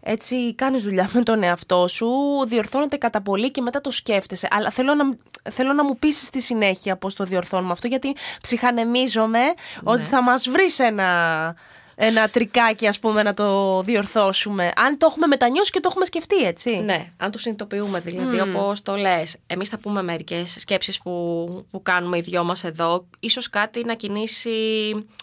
έτσι 0.02 0.56
κάνεις 0.56 0.84
δουλειά 0.84 1.10
με 1.14 1.24
τον 1.24 1.44
εαυτό 1.44 1.88
σου, 1.88 2.10
διορθώνεται 2.48 2.98
κατά 2.98 3.22
πολύ 3.22 3.52
και 3.52 3.62
μετά 3.62 3.82
το 3.82 3.92
σκέφτεσαι. 3.92 4.48
Αλλά 4.52 4.70
θέλω 4.70 4.94
να, 4.94 5.04
θέλω 5.52 5.74
να 5.74 5.84
μου 5.84 5.98
πείσει 5.98 6.26
στη 6.26 6.42
συνέχεια 6.42 6.98
πώς 6.98 7.16
το 7.16 7.24
διορθώνουμε 7.24 7.72
αυτό, 7.72 7.88
γιατί 7.88 8.16
ψυχανεμίζομαι 8.42 9.42
ότι 9.84 10.02
θα 10.02 10.24
μας 10.24 10.50
βρεις 10.50 10.80
ένα, 10.80 11.56
ένα 12.02 12.30
τρικάκι, 12.30 12.88
ας 12.88 13.00
πούμε, 13.00 13.24
να 13.24 13.34
το 13.34 13.82
διορθώσουμε. 13.82 14.72
Αν 14.76 14.98
το 14.98 15.08
έχουμε 15.10 15.28
μετανιώσει 15.28 15.72
και 15.72 15.80
το 15.80 15.88
έχουμε 15.92 16.06
σκεφτεί, 16.06 16.36
έτσι. 16.44 16.76
Ναι, 16.76 17.12
αν 17.18 17.32
το 17.32 17.38
συνειδητοποιούμε 17.38 18.00
δηλαδή, 18.00 18.40
mm. 18.42 18.48
όπως 18.48 18.82
το 18.82 18.96
λες. 18.96 19.36
Εμείς 19.48 19.70
θα 19.70 19.78
πούμε 19.78 20.04
μερικές 20.04 20.56
σκέψεις 20.60 20.98
που, 21.00 21.66
που 21.72 21.82
κάνουμε 21.82 22.18
οι 22.18 22.22
δυο 22.22 22.44
μας 22.44 22.64
εδώ. 22.64 23.06
Ίσως 23.20 23.50
κάτι 23.50 23.84
να 23.84 23.94
κινήσει 23.94 24.52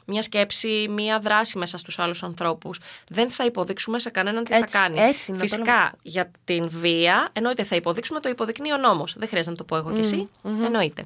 μια 0.06 0.23
σκέψη, 0.23 0.87
μια 0.90 1.18
δράση 1.18 1.59
μέσα 1.59 1.78
στους 1.78 1.99
άλλους 1.99 2.23
ανθρώπους. 2.23 2.80
Δεν 3.09 3.30
θα 3.30 3.45
υποδείξουμε 3.45 3.99
σε 3.99 4.11
κανέναν 4.11 4.45
τι 4.45 4.54
Έτσι, 4.54 4.76
θα 4.76 4.83
κάνει. 4.83 4.99
έτσι, 5.00 5.30
να 5.30 5.37
το 5.37 5.42
Φυσικά 5.42 5.92
για 6.02 6.30
την 6.45 6.68
βία, 6.68 7.28
εννοείται 7.33 7.64
θα 7.64 7.76
υποδείξουμε, 7.76 8.21
το 8.21 8.28
υποδεικνύει 8.28 8.73
ο 8.73 8.76
νόμος. 8.76 9.14
Δεν 9.18 9.28
χρειάζεται 9.28 9.50
να 9.50 9.56
το 9.56 9.64
πω 9.64 9.76
εγώ 9.76 9.92
και 9.92 10.00
εσύ. 10.00 10.28
Εννοείται. 10.64 11.04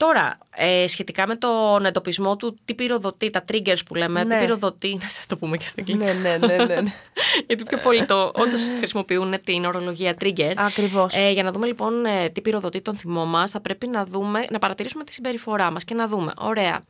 Τώρα, 0.00 0.38
ε, 0.56 0.86
σχετικά 0.86 1.26
με 1.26 1.36
τον 1.36 1.84
εντοπισμό 1.84 2.36
του 2.36 2.56
τι 2.64 2.74
πυροδοτεί, 2.74 3.30
τα 3.30 3.44
triggers 3.52 3.78
που 3.86 3.94
λέμε, 3.94 4.24
Ναι. 4.24 4.34
τι 4.34 4.40
πυροδοτεί, 4.40 4.89
να 4.92 5.08
το 5.26 5.36
πούμε 5.36 5.56
και 5.56 5.64
στην 5.64 5.84
αγγλικά. 5.88 6.12
ναι, 6.12 6.36
ναι, 6.36 6.46
ναι, 6.46 6.64
ναι. 6.64 6.80
ναι. 6.80 6.92
Γιατί 7.46 7.62
πιο 7.62 7.78
πολύ 7.78 8.04
το 8.04 8.32
όντως 8.34 8.60
χρησιμοποιούν 8.76 9.34
την 9.44 9.64
ορολογία 9.64 10.14
trigger. 10.20 10.52
Ακριβώς. 10.56 11.14
Ε, 11.14 11.30
για 11.30 11.42
να 11.42 11.52
δούμε 11.52 11.66
λοιπόν 11.66 12.04
ε, 12.06 12.28
τι 12.28 12.40
πυροδοτεί 12.40 12.80
τον 12.80 12.96
θυμό 12.96 13.24
μας, 13.24 13.50
θα 13.50 13.60
πρέπει 13.60 13.86
να, 13.86 14.04
δούμε, 14.04 14.44
να 14.50 14.58
παρατηρήσουμε 14.58 15.04
τη 15.04 15.12
συμπεριφορά 15.12 15.70
μας 15.70 15.84
και 15.84 15.94
να 15.94 16.08
δούμε, 16.08 16.32
ωραία, 16.36 16.84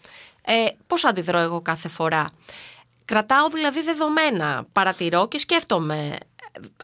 ε, 0.44 0.66
πώς 0.86 1.04
αντιδρώ 1.04 1.38
εγώ 1.38 1.60
κάθε 1.62 1.88
φορά. 1.88 2.30
Κρατάω 3.04 3.48
δηλαδή 3.48 3.82
δεδομένα, 3.82 4.66
παρατηρώ 4.72 5.28
και 5.28 5.38
σκέφτομαι. 5.38 6.18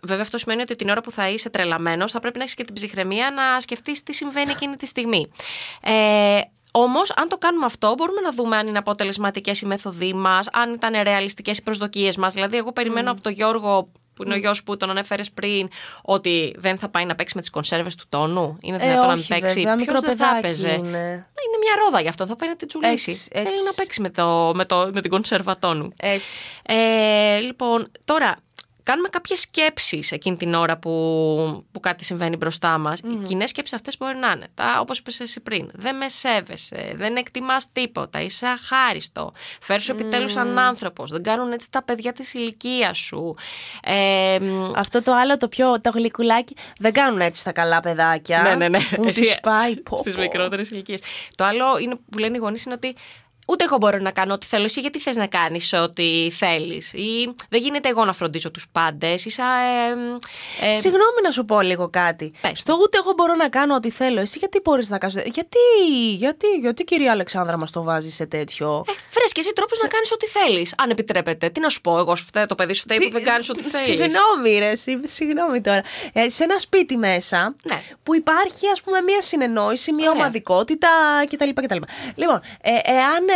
Βέβαια, 0.02 0.23
αυτό 0.23 0.38
σημαίνει 0.38 0.62
ότι 0.62 0.76
την 0.76 0.88
ώρα 0.88 1.00
που 1.00 1.11
θα 1.11 1.28
είσαι 1.28 1.50
τρελαμένος, 1.50 2.12
θα 2.12 2.18
πρέπει 2.18 2.37
να 2.37 2.42
έχεις 2.42 2.54
και 2.54 2.64
την 2.64 2.75
ψυχραιμία 2.75 3.30
να 3.30 3.61
σκεφτείς 3.61 4.02
τι 4.02 4.14
συμβαίνει 4.14 4.50
εκείνη 4.50 4.76
τη 4.76 4.87
στιγμή. 4.87 5.30
Ε, 5.80 6.40
Όμως, 6.78 7.12
αν 7.16 7.28
το 7.28 7.38
κάνουμε 7.38 7.64
αυτό, 7.66 7.95
μπορούμε 7.97 8.21
να 8.21 8.30
δούμε 8.33 8.56
αν 8.56 8.66
είναι 8.66 8.78
αποτελεσματικές 8.78 9.61
οι 9.61 9.66
μέθοδοι 9.66 10.14
μας, 10.14 10.49
αν 10.52 10.73
ήταν 10.73 11.02
ρεαλιστικές 11.02 11.59
οι 11.59 11.62
προσδοκίες 11.62 12.16
μας. 12.16 12.35
Δηλαδή, 12.35 12.56
εγώ 12.56 12.73
περιμένω 12.73 13.11
από 13.11 13.21
τον 13.21 13.33
Γιώργο, 13.33 13.88
που 14.14 14.23
είναι 14.25 14.35
ο 14.35 14.37
γιος 14.37 14.62
που 14.62 14.76
τον 14.76 14.90
ανέφερες 14.90 15.30
πριν, 15.30 15.68
ότι 16.02 16.54
δεν 16.59 16.78
θα 16.78 16.88
πάει 16.88 17.04
να 17.04 17.14
παίξει 17.14 17.33
με 17.37 17.40
τις 17.40 17.50
κονσέρβες 17.50 17.95
του 17.95 18.04
τόνου. 18.09 18.59
Είναι 18.61 18.76
Ε, 18.76 18.80
δυνατόν 18.80 19.06
να 19.09 19.12
μην 19.12 19.18
όχι, 19.23 19.28
παίξει. 19.28 19.54
βέβαια, 19.61 19.75
Ποιος 19.75 19.87
μικρό 19.87 20.00
δεν 20.00 20.16
θα 20.16 20.25
παιδάκι 20.25 20.47
έπαιζε; 20.47 20.68
είναι. 20.68 20.87
Είναι 21.47 21.59
μια 21.61 21.75
ρόδα 21.85 22.00
γι' 22.00 22.09
αυτό, 22.09 22.26
θα 22.26 22.37
πάει 22.37 22.49
να 22.49 22.56
την 22.56 22.68
τσουλήσει. 22.68 23.11
Έτσι, 23.11 23.28
Θέλει 23.33 23.47
έτσι. 23.47 23.64
να 23.64 23.73
παίξει 23.73 24.00
με, 24.00 24.11
το, 24.11 24.52
με, 24.54 24.64
το, 24.64 24.90
με 24.92 25.00
την 25.00 25.11
κονσέρβα 25.11 25.59
τόνου. 25.59 25.92
Έτσι. 25.97 26.38
Ε, 26.62 27.38
λοιπόν, 27.38 27.90
τώρα, 28.04 28.37
κάνουμε 28.87 29.09
κάποιες 29.09 29.40
σκέψεις 29.40 30.12
εκείνη 30.12 30.37
την 30.37 30.55
ώρα 30.55 30.76
που, 30.78 30.90
που 31.73 31.81
κάτι 31.81 32.05
συμβαίνει 32.05 32.37
μπροστά 32.37 32.78
μας. 32.78 32.99
Οι 32.99 33.23
κοινές 33.23 33.50
σκέψεις 33.50 33.75
αυτές 33.75 33.97
μπορεί 33.99 34.16
να 34.16 34.31
είναι, 34.31 34.47
τα, 34.55 34.78
όπως 34.81 34.99
είπες 34.99 35.21
εσύ 35.21 35.40
πριν, 35.40 35.71
δεν 35.75 35.97
με 35.97 36.09
σέβεσαι, 36.09 36.93
δεν 36.97 37.16
εκτιμάς 37.16 37.73
τίποτα, 37.73 38.21
είσαι 38.21 38.47
αχάριστο, 38.47 39.33
φέρ 39.61 39.81
σου 39.81 39.93
επιτέλους 39.93 40.33
σαν 40.33 40.59
άνθρωπος, 40.59 41.11
δεν 41.11 41.23
κάνουν 41.23 41.52
έτσι 41.52 41.71
τα 41.71 41.83
παιδιά 41.83 42.12
της 42.12 42.35
ηλικίας 42.35 42.99
σου. 42.99 43.35
Ε, 43.83 44.38
μ, 44.40 44.73
Αυτό 44.76 45.02
το 45.02 45.12
άλλο, 45.14 45.37
το 45.37 45.49
πιο 45.49 45.81
το 45.81 45.90
γλυκουλάκι, 45.90 46.57
δεν 46.78 46.93
κάνουν 46.93 47.21
έτσι 47.21 47.45
τα 47.45 47.52
καλά 47.52 47.81
παιδάκια. 47.81 48.43
ναι, 48.43 48.55
ναι, 48.55 48.69
ναι. 48.69 48.78
Μου 48.99 49.05
τις 49.05 49.40
πάει, 49.40 49.76
πω, 49.76 49.97
Στις 50.02 50.14
πω. 50.14 50.21
μικρότερες 50.21 50.71
ηλικίες. 50.71 51.00
Το 51.35 51.45
άλλο 51.45 51.78
είναι, 51.78 51.95
που 52.11 52.19
λένε 52.19 52.37
οι 52.37 52.40
γονείς 52.40 52.64
είναι 52.64 52.75
ότι 52.75 52.97
ούτε 53.47 53.65
εγώ 53.65 53.76
μπορώ 53.76 53.99
να 53.99 54.11
κάνω 54.11 54.35
ό,τι 54.35 54.47
θέλω. 54.47 54.65
Εσύ 54.65 54.81
γιατί 54.81 54.99
θες 54.99 55.17
να 55.17 55.26
κάνεις 55.26 55.73
ό,τι 55.73 56.31
θέλεις; 56.31 56.93
Ή 56.93 57.35
δεν 57.49 57.61
γίνεται 57.61 57.88
εγώ 57.88 58.05
να 58.05 58.12
φροντίζω 58.12 58.50
τους 58.50 58.67
πάντες; 58.73 59.25
Είσαι. 59.25 59.43
Ε, 60.61 60.69
ε, 60.69 60.73
Συγγνώμη 60.73 61.21
να 61.23 61.31
σου 61.31 61.45
πω 61.45 61.61
λίγο 61.61 61.88
κάτι. 61.91 62.33
Πες. 62.41 62.59
Στο 62.59 62.79
ούτε 62.83 62.99
εγώ 62.99 63.12
μπορώ 63.17 63.35
να 63.35 63.49
κάνω 63.49 63.75
ό,τι 63.75 63.91
θέλω. 63.91 64.21
Εσύ 64.21 64.38
γιατί 64.38 64.61
μπορείς 64.65 64.88
να 64.91 64.99
κάνει. 64.99 65.12
Γιατί, 65.33 65.59
γιατί, 66.17 66.47
γιατί 66.61 66.85
κυρία 66.85 67.11
Αλεξάνδρα 67.11 67.59
μας 67.59 67.71
το 67.71 67.83
βάζει 67.83 68.11
σε 68.11 68.26
τέτοιο; 68.26 68.85
ε, 68.88 68.93
βρες 69.12 69.33
και 69.33 69.41
εσύ 69.41 69.53
τρόπους 69.53 69.79
να 69.83 69.88
κάνεις 69.88 70.12
ό,τι 70.12 70.26
θέλεις. 70.26 70.75
Αν 70.76 70.91
επιτρέπετε. 70.91 71.49
Τι 71.49 71.61
να 71.61 71.69
σου 71.69 71.81
πω, 71.81 71.99
εγώ 71.99 72.15
σου 72.15 72.25
φταίω, 72.25 72.47
το 72.47 72.55
παιδί 72.55 72.75
σου 72.75 72.83
φταίει 72.83 72.99
που 72.99 73.11
δεν 73.11 73.25
κάνεις 73.25 73.50
ό,τι 73.50 73.62
θέλεις. 73.62 73.87
Συγγνώμη, 73.87 74.59
ρε, 74.59 74.71
εσύ, 74.71 75.00
συγγνώμη 75.07 75.61
τώρα. 75.61 75.83
Ε, 76.12 76.29
σε 76.29 76.45
ένα 76.45 76.59
σπίτι 76.59 76.97
μέσα 76.97 77.55
Ναι. 77.62 77.83
που 78.03 78.15
υπάρχει, 78.15 78.69
ας 78.73 78.81
πούμε, 78.83 79.00
μια 79.00 79.21
συνεννόηση, 79.23 79.93
μια 79.93 80.09
Ωραία. 80.11 80.21
ομαδικότητα 80.21 80.88
κτλ. 81.31 81.49
κτλ. 81.55 81.76
Λοιπόν, 82.15 82.41
ε, 82.61 82.71
εάν 82.85 83.23
ε, 83.29 83.35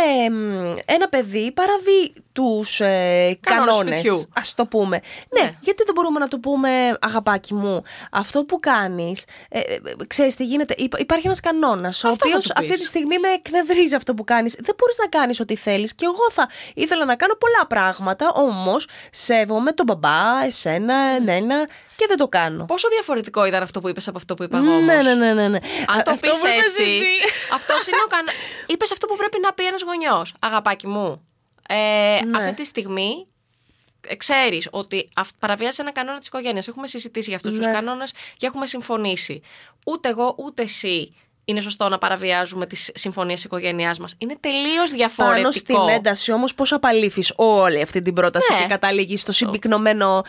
ένα 0.85 1.07
παιδί 1.09 1.51
παραβεί 1.51 2.13
τους 2.33 2.79
ε, 2.79 3.37
Κανόνες 3.39 3.73
κανόνες, 3.75 3.99
σπιτιού. 3.99 4.25
ας 4.33 4.53
το 4.55 4.65
πούμε. 4.65 4.99
Ναι, 5.29 5.41
Ναι. 5.43 5.53
γιατί 5.61 5.83
δεν 5.85 5.93
μπορούμε 5.95 6.19
να 6.19 6.27
το 6.27 6.37
πούμε, 6.39 6.97
αγαπάκι 7.01 7.53
μου, 7.53 7.83
αυτό 8.11 8.43
που 8.45 8.59
κάνεις. 8.59 9.23
Ε, 9.49 9.59
ε, 9.59 9.79
ξέρεις 10.07 10.35
τι 10.35 10.43
γίνεται. 10.45 10.73
Υπ- 10.77 10.99
υπάρχει 10.99 11.25
ένας 11.25 11.39
κανόνας, 11.39 12.03
ο 12.03 12.07
Αυτό 12.07 12.25
θα 12.27 12.29
οποίος 12.29 12.47
του 12.47 12.53
πεις. 12.53 12.69
αυτή 12.69 12.79
τη 12.81 12.87
στιγμή 12.87 13.19
με 13.19 13.27
εκνευρίζει 13.27 13.95
αυτό 13.95 14.13
που 14.13 14.23
κάνεις. 14.23 14.55
Δεν 14.59 14.75
μπορείς 14.77 14.97
να 14.97 15.07
κάνεις 15.07 15.39
ό,τι 15.39 15.55
θέλεις. 15.55 15.95
Και 15.95 16.05
εγώ 16.05 16.31
θα 16.31 16.49
ήθελα 16.73 17.05
να 17.05 17.15
κάνω 17.15 17.33
πολλά 17.35 17.67
πράγματα, 17.67 18.31
όμως 18.35 18.87
σέβομαι 19.11 19.71
τον 19.71 19.85
μπαμπά, 19.85 20.43
εσένα, 20.45 20.95
εμένα 20.95 21.67
και 22.01 22.07
δεν 22.07 22.17
το 22.17 22.27
κάνω. 22.27 22.65
Πόσο 22.65 22.87
διαφορετικό 22.89 23.45
ήταν 23.45 23.63
αυτό 23.63 23.79
που 23.81 23.89
είπες 23.89 24.07
από 24.07 24.17
αυτό 24.17 24.33
που 24.33 24.43
είπα 24.43 24.57
εγώ. 24.57 24.65
Ναι, 24.65 24.75
όμως; 24.75 25.05
ναι, 25.05 25.13
ναι, 25.13 25.33
ναι, 25.33 25.47
ναι. 25.47 25.59
Αν 25.87 25.99
Α, 25.99 26.03
το 26.03 26.11
αυτό 26.11 26.27
πεις 26.27 26.39
που 26.39 26.47
είπες 26.47 26.65
έτσι. 26.65 26.83
εσύ. 26.83 27.03
Αυτός 27.53 27.87
είναι 27.87 28.01
ο 28.05 28.07
κανόνα. 28.07 28.31
Είπες 28.71 28.91
αυτό 28.91 29.07
που 29.07 29.15
πρέπει 29.15 29.37
να 29.41 29.53
πει 29.53 29.65
ένας 29.65 29.81
γονιός. 29.81 30.33
Αγαπάκι 30.39 30.87
μου. 30.87 31.27
Ε, 31.67 32.19
Ναι. 32.25 32.37
Αυτή 32.37 32.53
τη 32.53 32.65
στιγμή 32.65 33.27
ξέρεις 34.17 34.67
ότι 34.71 35.09
αυ- 35.15 35.35
παραβιάζει 35.39 35.77
ένα 35.81 35.91
κανόνα 35.91 36.17
της 36.17 36.27
οικογένειας. 36.27 36.67
Έχουμε 36.67 36.87
συζητήσει 36.87 37.27
για 37.29 37.37
αυτούς 37.37 37.53
Ναι. 37.57 37.65
του 37.65 37.71
κανόνες 37.71 38.13
και 38.37 38.45
έχουμε 38.45 38.67
συμφωνήσει. 38.67 39.41
Ούτε 39.85 40.09
εγώ 40.09 40.35
ούτε 40.37 40.61
εσύ 40.61 41.15
είναι 41.45 41.59
σωστό 41.61 41.89
να 41.89 41.97
παραβιάζουμε 41.97 42.65
τις 42.65 42.91
συμφωνίες 42.93 43.39
τη 43.39 43.45
οικογένειάς 43.45 43.99
μας. 43.99 44.15
Είναι 44.17 44.35
τελείως 44.39 44.91
διαφορετικό. 44.91 45.41
Πάνω 45.41 45.51
στην 45.51 45.75
ένταση 45.95 46.31
όμως, 46.31 46.53
πώς 46.55 46.71
απαλήφεις 46.71 47.33
όλη 47.35 47.81
αυτή 47.81 48.01
την 48.01 48.13
πρόταση 48.13 48.53
Ναι. 48.53 48.59
και 48.59 48.65
καταλήγεις 48.67 49.21
στο 49.21 49.31
συμπυκνωμένο. 49.31 50.23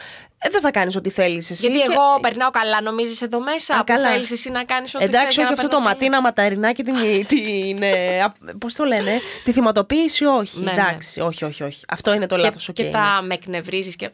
Ε, 0.45 0.49
δεν 0.51 0.61
θα 0.61 0.71
κάνεις 0.71 0.97
ό,τι 0.97 1.11
θέλεις 1.11 1.51
εσύ. 1.51 1.67
Γιατί 1.71 1.79
και- 1.87 1.93
εγώ 1.93 2.21
περνάω 2.21 2.51
καλά, 2.51 2.83
νομίζεις 2.83 3.23
εδώ 3.23 3.41
μέσα. 3.41 3.75
Α, 3.75 3.79
που 3.79 3.93
καλά. 3.93 4.11
θέλεις 4.11 4.31
εσύ 4.31 4.51
να 4.51 4.65
κάνεις 4.65 4.95
ό,τι 4.95 5.05
Εντάξει, 5.05 5.21
θέλεις 5.21 5.37
όχι 5.39 5.47
για 5.47 5.57
να 5.57 5.63
αυτό 5.63 5.69
το 5.69 5.83
περνάς 5.83 5.99
καλά. 5.99 6.21
ματίνα 6.21 6.21
ματαρινά 6.21 6.73
και 6.73 6.83
την. 6.83 6.95
την 7.33 7.83
ε, 7.83 8.33
Πώς 8.59 8.75
το 8.75 8.85
λένε, 8.85 9.21
τη 9.45 9.53
θυματοποίηση, 9.53 10.25
όχι. 10.25 10.59
Ναι, 10.59 10.65
ναι. 10.65 10.71
Εντάξει, 10.81 11.21
όχι, 11.21 11.45
όχι, 11.45 11.63
όχι. 11.63 11.81
Αυτό 11.89 12.15
είναι 12.15 12.27
το 12.27 12.37
και, 12.37 12.43
λάθος. 12.43 12.71
και 12.73 12.85
τα 12.85 13.21
με 13.25 13.35
εκνευρίζεις 13.35 13.97
και. 13.97 14.11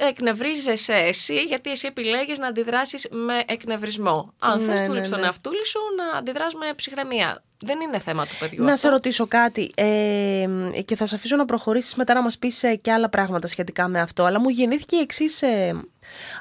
Εκνευρίζεσαι 0.00 0.92
εσύ 0.94 1.42
γιατί 1.42 1.70
εσύ 1.70 1.86
επιλέγεις 1.86 2.38
να 2.38 2.46
αντιδράσεις 2.46 3.08
με 3.10 3.42
εκνευρισμό. 3.46 4.34
Αν 4.38 4.58
Ναι, 4.58 4.64
θες 4.64 4.80
ναι, 4.80 4.86
του 4.86 4.92
λείψει 4.94 5.10
τον 5.10 5.20
ναι. 5.20 5.26
εαυτούλη 5.26 5.66
σου 5.66 5.78
να 5.96 6.18
αντιδράσει 6.18 6.56
με 6.56 6.66
ψυχραιμία. 6.76 7.42
Δεν 7.60 7.80
είναι 7.80 7.98
θέμα 7.98 8.26
του 8.26 8.36
παιδιού. 8.38 8.62
Να 8.64 8.72
αυτό. 8.72 8.86
σε 8.86 8.88
ρωτήσω 8.92 9.26
κάτι 9.26 9.70
ε, 9.76 10.46
και 10.84 10.96
θα 10.96 11.06
σε 11.06 11.14
αφήσω 11.14 11.36
να 11.36 11.44
προχωρήσεις 11.44 11.94
μετά 11.94 12.14
να 12.14 12.22
μας 12.22 12.38
πεις 12.38 12.62
ε, 12.62 12.74
και 12.74 12.92
άλλα 12.92 13.08
πράγματα 13.08 13.46
σχετικά 13.46 13.88
με 13.88 14.00
αυτό, 14.00 14.24
αλλά 14.24 14.40
μου 14.40 14.48
γεννήθηκε 14.48 14.96
η 14.96 15.00
εξής 15.00 15.42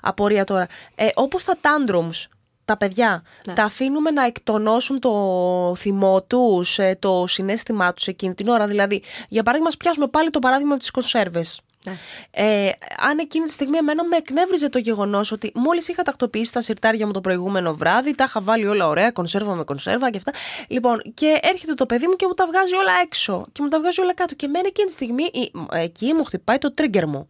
απορία 0.01 0.43
τώρα. 0.43 0.67
Ε, 0.95 1.07
όπως 1.13 1.43
τα 1.43 1.57
tantrums, 1.61 2.25
τα 2.65 2.77
παιδιά 2.77 3.23
Ναι. 3.45 3.53
τα 3.53 3.63
αφήνουμε 3.63 4.11
να 4.11 4.25
εκτονώσουν 4.25 4.99
το 4.99 5.73
θυμό 5.77 6.23
τους, 6.23 6.79
το 6.99 7.23
συνέστημά 7.27 7.93
τους 7.93 8.07
εκείνη 8.07 8.33
την 8.33 8.47
ώρα; 8.47 8.67
Δηλαδή, 8.67 9.03
για 9.29 9.43
παράδειγμα, 9.43 9.69
ας 9.69 9.77
πιάσουμε 9.77 10.07
πάλι 10.07 10.29
το 10.29 10.39
παράδειγμα 10.39 10.73
με 10.73 10.79
τις 10.79 10.91
κονσέρβες. 10.91 11.61
Ναι. 11.85 11.97
Ε, 12.31 12.69
αν 12.97 13.17
εκείνη 13.19 13.45
τη 13.45 13.51
στιγμή 13.51 13.77
εμένα 13.77 14.03
με 14.03 14.15
εκνεύριζε 14.17 14.69
το 14.69 14.77
γεγονός 14.77 15.31
ότι 15.31 15.51
μόλις 15.55 15.87
είχα 15.87 16.03
τακτοποιήσει 16.03 16.53
τα 16.53 16.61
σιρτάρια 16.61 17.05
μου 17.05 17.11
το 17.11 17.21
προηγούμενο 17.21 17.73
βράδυ, 17.75 18.15
τα 18.15 18.23
είχα 18.23 18.41
βάλει 18.41 18.67
όλα 18.67 18.87
ωραία, 18.87 19.11
κονσέρβα 19.11 19.55
με 19.55 19.63
κονσέρβα 19.63 20.09
και 20.09 20.17
αυτά. 20.17 20.31
Λοιπόν, 20.67 21.01
και 21.13 21.39
έρχεται 21.41 21.73
το 21.73 21.85
παιδί 21.85 22.07
μου 22.07 22.15
και 22.15 22.25
μου 22.27 22.33
τα 22.33 22.45
βγάζει 22.47 22.73
όλα 22.75 22.91
έξω 23.03 23.45
και 23.51 23.61
μου 23.61 23.67
τα 23.67 23.79
βγάζει 23.79 24.01
όλα 24.01 24.13
κάτω. 24.13 24.33
Και 24.35 24.45
εμένα 24.45 24.67
εκείνη 24.67 24.87
τη 24.87 24.93
στιγμή 24.93 25.23
η- 25.23 25.51
εκεί 25.71 26.13
μου 26.13 26.23
χτυπάει 26.23 26.57
το 26.57 26.73
trigger 26.77 27.05
μου. 27.05 27.27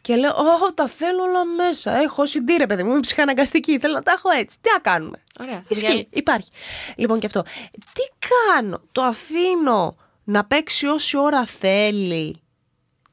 Και 0.00 0.16
λέω, 0.16 0.30
Ω, 0.30 0.72
τα 0.74 0.86
θέλω 0.88 1.22
όλα 1.22 1.44
μέσα. 1.44 1.96
Έχω 1.96 2.26
συντήρε, 2.26 2.66
παιδί 2.66 2.82
μου, 2.82 2.90
είμαι 2.90 3.00
ψυχαναγκαστική. 3.00 3.78
Θέλω 3.78 3.94
να 3.94 4.02
τα 4.02 4.12
έχω 4.12 4.28
έτσι. 4.30 4.56
Τι 4.60 4.70
να 4.72 4.78
κάνουμε; 4.78 5.22
Ωραία. 5.40 5.54
θα 5.56 5.64
Ισχύει, 5.68 5.86
διαλέ- 5.86 6.06
υπάρχει. 6.10 6.50
Λοιπόν 6.96 7.18
και 7.18 7.26
αυτό. 7.26 7.42
Τι 7.70 8.02
κάνω, 8.54 8.80
το 8.92 9.02
αφήνω 9.02 9.96
να 10.24 10.44
παίξει 10.44 10.86
όση 10.86 11.16
ώρα 11.16 11.46
θέλει 11.46 12.42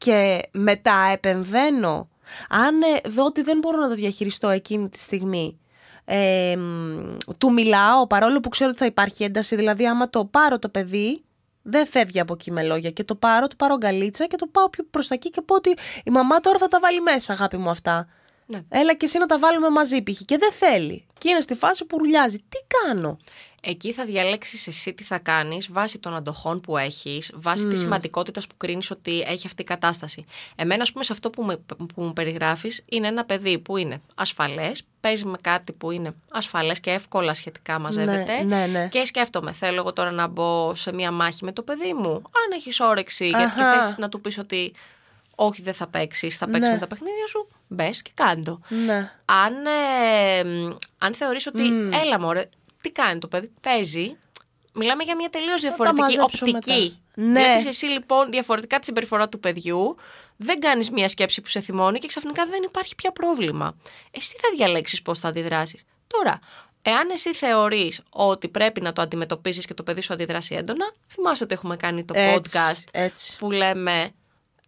και 0.03 0.41
μετά 0.51 1.09
επεμβαίνω. 1.13 2.09
Αν 2.49 2.81
ε, 2.81 3.09
δω 3.09 3.25
ότι 3.25 3.41
δεν 3.41 3.57
μπορώ 3.57 3.77
να 3.77 3.87
το 3.87 3.95
διαχειριστώ 3.95 4.49
εκείνη 4.49 4.89
τη 4.89 4.99
στιγμή, 4.99 5.59
ε, 6.05 6.55
μ, 6.57 7.17
του 7.37 7.53
μιλάω 7.53 8.07
παρόλο 8.07 8.39
που 8.39 8.49
ξέρω 8.49 8.69
ότι 8.69 8.79
θα 8.79 8.85
υπάρχει 8.85 9.23
ένταση. 9.23 9.55
Δηλαδή, 9.55 9.87
άμα 9.87 10.09
το 10.09 10.25
πάρω 10.25 10.59
το 10.59 10.69
παιδί, 10.69 11.23
δεν 11.61 11.87
φεύγει 11.87 12.19
από 12.19 12.33
εκεί 12.33 12.51
με 12.51 12.63
λόγια. 12.63 12.91
Και 12.91 13.03
το 13.03 13.15
πάρω, 13.15 13.47
το 13.47 13.55
πάρω 13.57 13.77
γκαλίτσα 13.77 14.25
και 14.25 14.35
το 14.35 14.47
πάω 14.47 14.69
πιο 14.69 14.83
προς 14.89 15.07
τα 15.07 15.13
εκεί 15.13 15.29
και 15.29 15.41
πω 15.41 15.55
ότι 15.55 15.69
η 16.03 16.11
μαμά 16.11 16.39
τώρα 16.39 16.57
θα 16.57 16.67
τα 16.67 16.79
βάλει 16.79 17.01
μέσα, 17.01 17.33
αγάπη 17.33 17.57
μου 17.57 17.69
αυτά. 17.69 18.07
Ναι. 18.51 18.61
Έλα 18.69 18.93
και 18.93 19.05
εσύ 19.05 19.17
να 19.17 19.25
τα 19.25 19.39
βάλουμε 19.39 19.69
μαζί, 19.69 20.03
π.χ. 20.03 20.21
Και 20.25 20.37
δεν 20.37 20.51
θέλει. 20.51 21.05
Και 21.17 21.29
είναι 21.29 21.41
στη 21.41 21.55
φάση 21.55 21.85
που 21.85 21.97
ρουλιάζει. 21.97 22.37
Τι 22.37 22.57
κάνω; 22.67 23.17
Εκεί 23.63 23.93
θα 23.93 24.05
διαλέξεις 24.05 24.67
εσύ 24.67 24.93
τι 24.93 25.03
θα 25.03 25.19
κάνεις 25.19 25.71
βάσει 25.71 25.99
των 25.99 26.15
αντοχών 26.15 26.61
που 26.61 26.77
έχεις, 26.77 27.31
βάσει 27.33 27.67
της 27.67 27.79
σημαντικότητας 27.79 28.47
που 28.47 28.57
κρίνεις 28.57 28.91
ότι 28.91 29.19
έχει 29.27 29.47
αυτή 29.47 29.61
η 29.61 29.65
κατάσταση. 29.65 30.25
Εμένα, 30.55 30.81
ας 30.81 30.91
πούμε, 30.91 31.03
σε 31.03 31.13
αυτό 31.13 31.29
που, 31.29 31.43
με, 31.43 31.57
που 31.75 32.01
μου 32.01 32.13
περιγράφεις, 32.13 32.83
είναι 32.89 33.07
ένα 33.07 33.25
παιδί 33.25 33.59
που 33.59 33.77
είναι 33.77 34.01
ασφαλές, 34.15 34.83
παίζει 34.99 35.25
με 35.25 35.37
κάτι 35.41 35.71
που 35.71 35.91
είναι 35.91 36.15
ασφαλές 36.31 36.79
και 36.79 36.91
εύκολα 36.91 37.33
σχετικά 37.33 37.79
μαζεύεται. 37.79 38.43
ναι, 38.43 38.65
ναι. 38.65 38.87
Και 38.87 39.05
σκέφτομαι, 39.05 39.51
θέλω 39.51 39.75
εγώ 39.75 39.93
τώρα 39.93 40.11
να 40.11 40.27
μπω 40.27 40.75
σε 40.75 40.93
μία 40.93 41.11
μάχη 41.11 41.45
με 41.45 41.51
το 41.51 41.61
παιδί 41.61 41.93
μου. 41.93 42.11
Αν 42.13 42.51
έχεις 42.55 42.79
όρεξη 42.79 43.27
γιατί 43.27 43.55
και 43.55 43.63
Αχα. 43.63 43.81
θες 43.81 43.97
να 43.97 44.09
του 44.09 44.21
πεις 44.21 44.37
ότι 44.37 44.73
όχι, 45.45 45.61
δεν 45.61 45.73
θα 45.73 45.87
παίξεις, 45.87 46.37
θα 46.37 46.45
παίξει 46.45 46.67
Ναι. 46.69 46.73
με 46.73 46.79
τα 46.79 46.87
παιχνίδια 46.87 47.27
σου, 47.27 47.47
μπες 47.67 48.01
και 48.01 48.11
κάντο. 48.13 48.59
Ναι. 48.85 49.11
Αν, 49.25 49.53
ε, 49.65 50.43
μ, 50.43 50.75
αν 50.97 51.13
θεωρείς 51.13 51.47
ότι 51.47 51.63
έλα 52.03 52.19
μωρέ, 52.19 52.49
τι 52.81 52.91
κάνει 52.91 53.19
το 53.19 53.27
παιδί, 53.27 53.51
παίζει, 53.61 54.15
μιλάμε 54.73 55.03
για 55.03 55.15
μια 55.15 55.29
τελείως 55.29 55.61
διαφορετική 55.61 56.01
μαζέψω 56.01 56.45
οπτική. 56.45 56.51
μετά. 57.15 57.29
Ναι. 57.31 57.43
Βλέπεις 57.43 57.65
εσύ 57.65 57.85
λοιπόν 57.85 58.31
διαφορετικά 58.31 58.79
τη 58.79 58.85
συμπεριφορά 58.85 59.29
του 59.29 59.39
παιδιού, 59.39 59.95
δεν 60.37 60.59
κάνεις 60.59 60.89
μια 60.91 61.09
σκέψη 61.09 61.41
που 61.41 61.47
σε 61.47 61.59
θυμώνει 61.59 61.99
και 61.99 62.07
ξαφνικά 62.07 62.45
δεν 62.45 62.63
υπάρχει 62.63 62.95
πια 62.95 63.11
πρόβλημα. 63.11 63.75
Εσύ 64.11 64.35
θα 64.41 64.49
διαλέξεις 64.55 65.01
πώς 65.01 65.19
θα 65.19 65.27
αντιδράσεις. 65.27 65.83
Τώρα, 66.07 66.39
εάν 66.81 67.09
εσύ 67.09 67.33
θεωρείς 67.33 68.01
ότι 68.09 68.47
πρέπει 68.47 68.81
να 68.81 68.93
το 68.93 69.01
αντιμετωπίσεις 69.01 69.65
και 69.65 69.73
το 69.73 69.83
παιδί 69.83 70.01
σου 70.01 70.13
αντιδράσει 70.13 70.55
έντονα, 70.55 70.85
θυμάσαι 71.07 71.43
ότι 71.43 71.53
έχουμε 71.53 71.75
κάνει 71.75 72.03
το 72.05 72.13
Έτσι, 72.17 72.57
podcast 72.59 72.83
έτσι. 72.91 73.37
που 73.37 73.51
λέμε 73.51 74.11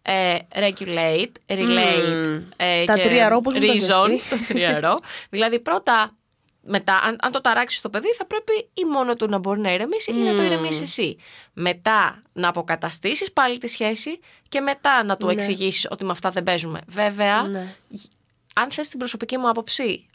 ε, 0.06 0.36
regulate, 0.54 1.32
relate 1.46 2.40
ε, 2.56 2.84
Τα 2.84 2.94
και 2.94 3.02
τρία 3.02 3.28
ρο, 3.28 3.40
πώς 3.40 3.54
μου 3.54 3.60
το 3.60 3.66
έχεις 3.66 3.88
reason. 3.90 4.06
πει; 4.08 4.36
Το 4.36 4.44
τρία 4.48 4.80
ρο. 4.80 4.94
δηλαδή 5.30 5.60
πρώτα, 5.60 6.16
μετά, 6.60 6.94
αν, 7.02 7.16
αν 7.22 7.32
το 7.32 7.40
ταράξεις 7.40 7.80
το 7.80 7.90
παιδί, 7.90 8.08
θα 8.08 8.26
πρέπει 8.26 8.68
ή 8.74 8.84
μόνο 8.92 9.14
του 9.14 9.26
να 9.28 9.38
μπορεί 9.38 9.60
να 9.60 9.72
ηρεμήσει 9.72 10.10
ή 10.10 10.14
να 10.14 10.34
το 10.34 10.42
ηρεμήσεις 10.42 10.80
εσύ. 10.82 11.16
Μετά 11.52 12.22
να 12.32 12.48
αποκαταστήσεις 12.48 13.32
πάλι 13.32 13.58
τη 13.58 13.68
σχέση 13.68 14.18
και 14.48 14.60
μετά 14.60 15.04
να 15.04 15.16
του 15.16 15.26
Ναι. 15.26 15.32
εξηγήσεις 15.32 15.86
ότι 15.90 16.04
με 16.04 16.10
αυτά 16.10 16.30
δεν 16.30 16.42
παίζουμε. 16.42 16.80
Βέβαια, 16.86 17.42
Ναι. 17.42 17.74
αν 18.54 18.70
θες 18.70 18.88
την 18.88 18.98
προσωπική 18.98 19.38
μου 19.38 19.48
άποψη, 19.48 20.06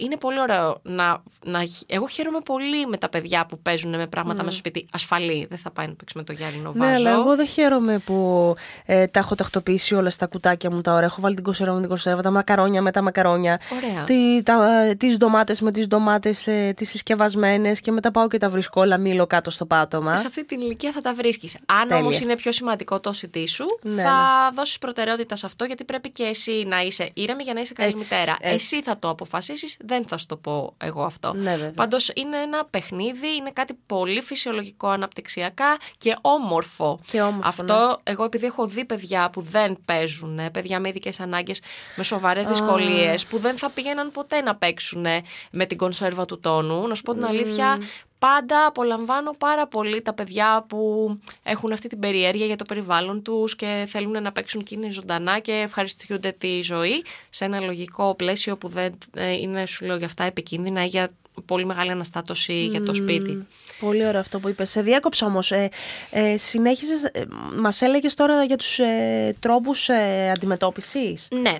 είναι 0.00 0.16
πολύ 0.16 0.40
ωραίο 0.40 0.80
να, 0.82 1.22
να. 1.44 1.60
Εγώ 1.86 2.08
χαίρομαι 2.08 2.38
πολύ 2.44 2.86
με 2.86 2.96
τα 2.96 3.08
παιδιά 3.08 3.46
που 3.46 3.58
παίζουν 3.58 3.96
με 3.96 4.06
πράγματα 4.06 4.42
μέσα 4.42 4.56
στο 4.56 4.68
σπίτι 4.68 4.86
ασφαλή. 4.92 5.46
Δεν 5.48 5.58
θα 5.58 5.70
πάει 5.70 5.86
να 5.86 5.92
παίξει 5.94 6.16
με 6.16 6.22
το 6.22 6.32
Γιάννη 6.32 6.62
Ναι, 6.74 6.86
αλλά 6.94 7.10
εγώ 7.10 7.36
δεν 7.36 7.46
χαίρομαι 7.46 7.98
που 7.98 8.54
ε, 8.86 9.06
τα 9.06 9.18
έχω 9.18 9.34
τακτοποιήσει 9.34 9.94
όλα 9.94 10.10
στα 10.10 10.26
κουτάκια 10.26 10.70
μου 10.70 10.80
τα 10.80 10.92
ωραία. 10.92 11.06
Έχω 11.06 11.20
βάλει 11.20 11.34
την 11.34 11.44
κονσέρβα 11.44 11.72
με 11.72 11.80
την 11.80 11.88
κονσέρβα, 11.88 12.22
τα 12.22 12.30
μακαρόνια 12.30 12.82
με 12.82 12.90
τα 12.90 13.02
μακαρόνια. 13.02 13.60
Ωραία. 13.76 14.04
Τι, 14.04 14.42
τα, 14.42 14.84
ε, 14.88 14.94
τις 14.94 15.16
ντομάτες 15.16 15.60
με 15.60 15.72
τις 15.72 15.86
ντομάτες, 15.86 16.46
ε, 16.46 16.72
τις 16.76 16.88
συσκευασμένες 16.88 17.80
και 17.80 17.90
μετά 17.92 18.10
πάω 18.10 18.28
και 18.28 18.38
τα 18.38 18.50
βρίσκω 18.50 18.80
όλα 18.80 18.98
μήλο 18.98 19.26
κάτω 19.26 19.50
στο 19.50 19.66
πάτωμα. 19.66 20.16
Σε 20.16 20.26
αυτή 20.26 20.44
την 20.44 20.60
ηλικία 20.60 20.92
θα 20.92 21.00
τα 21.00 21.14
βρίσκεις. 21.14 21.56
Αν 21.66 21.88
Τέλεια. 21.88 22.02
όμως 22.04 22.20
είναι 22.20 22.36
πιο 22.36 22.52
σημαντικό 22.52 23.00
το 23.00 23.14
CD 23.20 23.44
σου, 23.48 23.64
Ναι, 23.82 24.02
θα 24.02 24.50
δώσεις 24.54 24.78
προτεραιότητα 24.78 25.36
σε 25.36 25.46
αυτό 25.46 25.64
γιατί 25.64 25.84
πρέπει 25.84 26.10
και 26.10 26.22
εσύ 26.22 26.64
να 26.66 26.80
είσαι 26.80 27.10
ήρεμη 27.14 27.42
για 27.42 27.54
να 27.54 27.60
είσαι 27.60 27.72
καλή 27.72 27.88
Έτσι, 27.90 28.14
μητέρα. 28.14 28.36
έτσι. 28.40 28.54
Εσύ 28.54 28.82
θα 28.82 28.98
το 28.98 29.08
αποφασίσεις, 29.08 29.76
δεν 29.90 30.06
θα 30.06 30.16
σου 30.16 30.26
το 30.26 30.36
πω 30.36 30.74
εγώ 30.78 31.02
αυτό. 31.02 31.32
Ναι, 31.32 31.50
βέβαια. 31.50 31.72
Πάντως 31.72 32.10
είναι 32.14 32.36
ένα 32.36 32.64
παιχνίδι, 32.64 33.34
είναι 33.36 33.50
κάτι 33.50 33.74
πολύ 33.86 34.20
φυσιολογικό 34.20 34.88
αναπτυξιακά 34.88 35.78
και 35.98 36.16
όμορφο. 36.20 37.00
Και 37.10 37.20
όμορφο, 37.20 37.48
Αυτό, 37.48 37.86
ναι. 37.86 38.12
εγώ 38.12 38.24
επειδή 38.24 38.46
έχω 38.46 38.66
δει 38.66 38.84
παιδιά 38.84 39.30
που 39.30 39.40
δεν 39.40 39.78
παίζουν, 39.84 40.38
ε, 40.38 40.50
παιδιά 40.50 40.80
με 40.80 40.88
ειδικές 40.88 41.20
ανάγκες, 41.20 41.60
με 41.96 42.02
σοβαρές 42.02 42.48
δυσκολίες, 42.48 43.26
που 43.26 43.38
δεν 43.38 43.56
θα 43.56 43.70
πήγαιναν 43.70 44.10
ποτέ 44.10 44.40
να 44.40 44.56
παίξουν 44.56 45.06
με 45.50 45.66
την 45.66 45.76
κονσέρβα 45.76 46.24
του 46.24 46.40
τόνου. 46.40 46.86
Να 46.86 46.94
σου 46.94 47.02
πω 47.02 47.12
την 47.12 47.24
αλήθεια, 47.24 47.78
πάντα 48.20 48.66
απολαμβάνω 48.66 49.34
πάρα 49.38 49.66
πολύ 49.66 50.02
τα 50.02 50.12
παιδιά 50.12 50.64
που 50.68 51.10
έχουν 51.42 51.72
αυτή 51.72 51.88
την 51.88 51.98
περιέργεια 51.98 52.46
για 52.46 52.56
το 52.56 52.64
περιβάλλον 52.64 53.22
τους 53.22 53.56
και 53.56 53.84
θέλουν 53.88 54.22
να 54.22 54.32
παίξουν 54.32 54.62
και 54.64 54.74
είναι 54.74 54.90
ζωντανά 54.90 55.38
και 55.38 55.52
ευχαριστούνται 55.52 56.32
τη 56.38 56.62
ζωή 56.62 57.04
σε 57.30 57.44
ένα 57.44 57.60
λογικό 57.60 58.14
πλαίσιο 58.14 58.56
που 58.56 58.68
δεν 58.68 58.98
ε, 59.14 59.32
είναι, 59.32 59.66
σου 59.66 59.84
λέω, 59.84 59.96
για 59.96 60.06
αυτά 60.06 60.24
επικίνδυνα 60.24 60.84
ή 60.84 60.86
για 60.86 61.08
πολύ 61.46 61.64
μεγάλη 61.64 61.90
αναστάτωση 61.90 62.52
για 62.66 62.82
το 62.82 62.94
σπίτι. 62.94 63.46
Πολύ 63.80 64.06
ωραίο 64.06 64.20
αυτό 64.20 64.38
που 64.40 64.48
είπες. 64.48 64.70
Σε 64.70 64.82
διάκοψα 64.82 65.26
όμως. 65.26 65.52
Ε, 65.52 65.68
ε, 66.10 66.36
συνέχισες, 66.36 67.02
ε, 67.02 67.24
μας 67.58 67.82
έλεγες 67.82 68.14
τώρα 68.14 68.44
για 68.44 68.56
τους 68.56 68.78
ε, 68.78 69.36
τρόπους 69.40 69.88
ε, 69.88 70.30
αντιμετώπισης; 70.34 71.28
Ναι. 71.30 71.54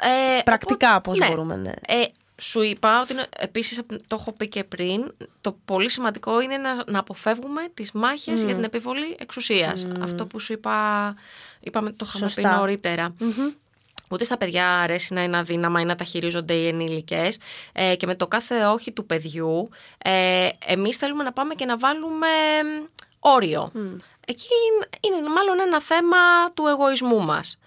Ε, 0.00 0.42
Πρακτικά 0.44 0.96
οπότε- 0.96 1.18
πώς 1.18 1.28
μπορούμε, 1.28 1.56
ναι. 1.56 1.72
Ε, 2.44 2.50
σου 2.50 2.62
είπα 2.62 3.00
ότι 3.00 3.12
είναι- 3.12 3.26
επίσης 3.38 3.80
το 3.86 4.16
έχω 4.20 4.32
πει 4.32 4.48
και 4.48 4.64
πριν 4.64 5.14
το 5.40 5.56
πολύ 5.64 5.90
σημαντικό 5.90 6.40
είναι 6.40 6.56
να, 6.56 6.84
να 6.86 6.98
αποφεύγουμε 6.98 7.68
τις 7.74 7.92
μάχες 7.92 8.42
για 8.42 8.54
την 8.54 8.64
επιβολή 8.64 9.16
εξουσίας. 9.18 9.86
Αυτό 10.02 10.26
που 10.26 10.40
σου 10.40 10.52
είπα, 10.52 11.14
είπαμε, 11.60 11.90
το 11.90 12.04
είχαμε 12.08 12.26
πει 12.26 12.32
Σωστά. 12.32 12.56
νωρίτερα. 12.56 13.14
Ούτε 14.10 14.24
στα 14.24 14.36
παιδιά 14.36 14.68
αρέσει 14.74 15.14
να 15.14 15.22
είναι 15.22 15.36
αδύναμα 15.38 15.80
ή 15.80 15.84
να 15.84 15.94
τα 15.94 16.04
χειρίζονται 16.04 16.54
οι 16.54 16.66
ενήλικες 16.68 17.38
ε, 17.72 17.96
και 17.96 18.06
με 18.06 18.14
το 18.14 18.26
κάθε 18.26 18.64
όχι 18.66 18.92
του 18.92 19.06
παιδιού 19.06 19.68
ε, 19.98 20.48
εμείς 20.66 20.96
θέλουμε 20.96 21.22
να 21.24 21.32
πάμε 21.32 21.54
και 21.54 21.64
να 21.64 21.76
βάλουμε 21.76 22.26
μ, 22.64 22.84
όριο. 23.20 23.70
Εκεί 24.26 24.46
είναι, 24.74 25.16
είναι 25.16 25.28
μάλλον 25.28 25.60
ένα 25.60 25.80
θέμα 25.80 26.16
του 26.54 26.66
εγωισμού 26.66 27.20
μας. 27.24 27.58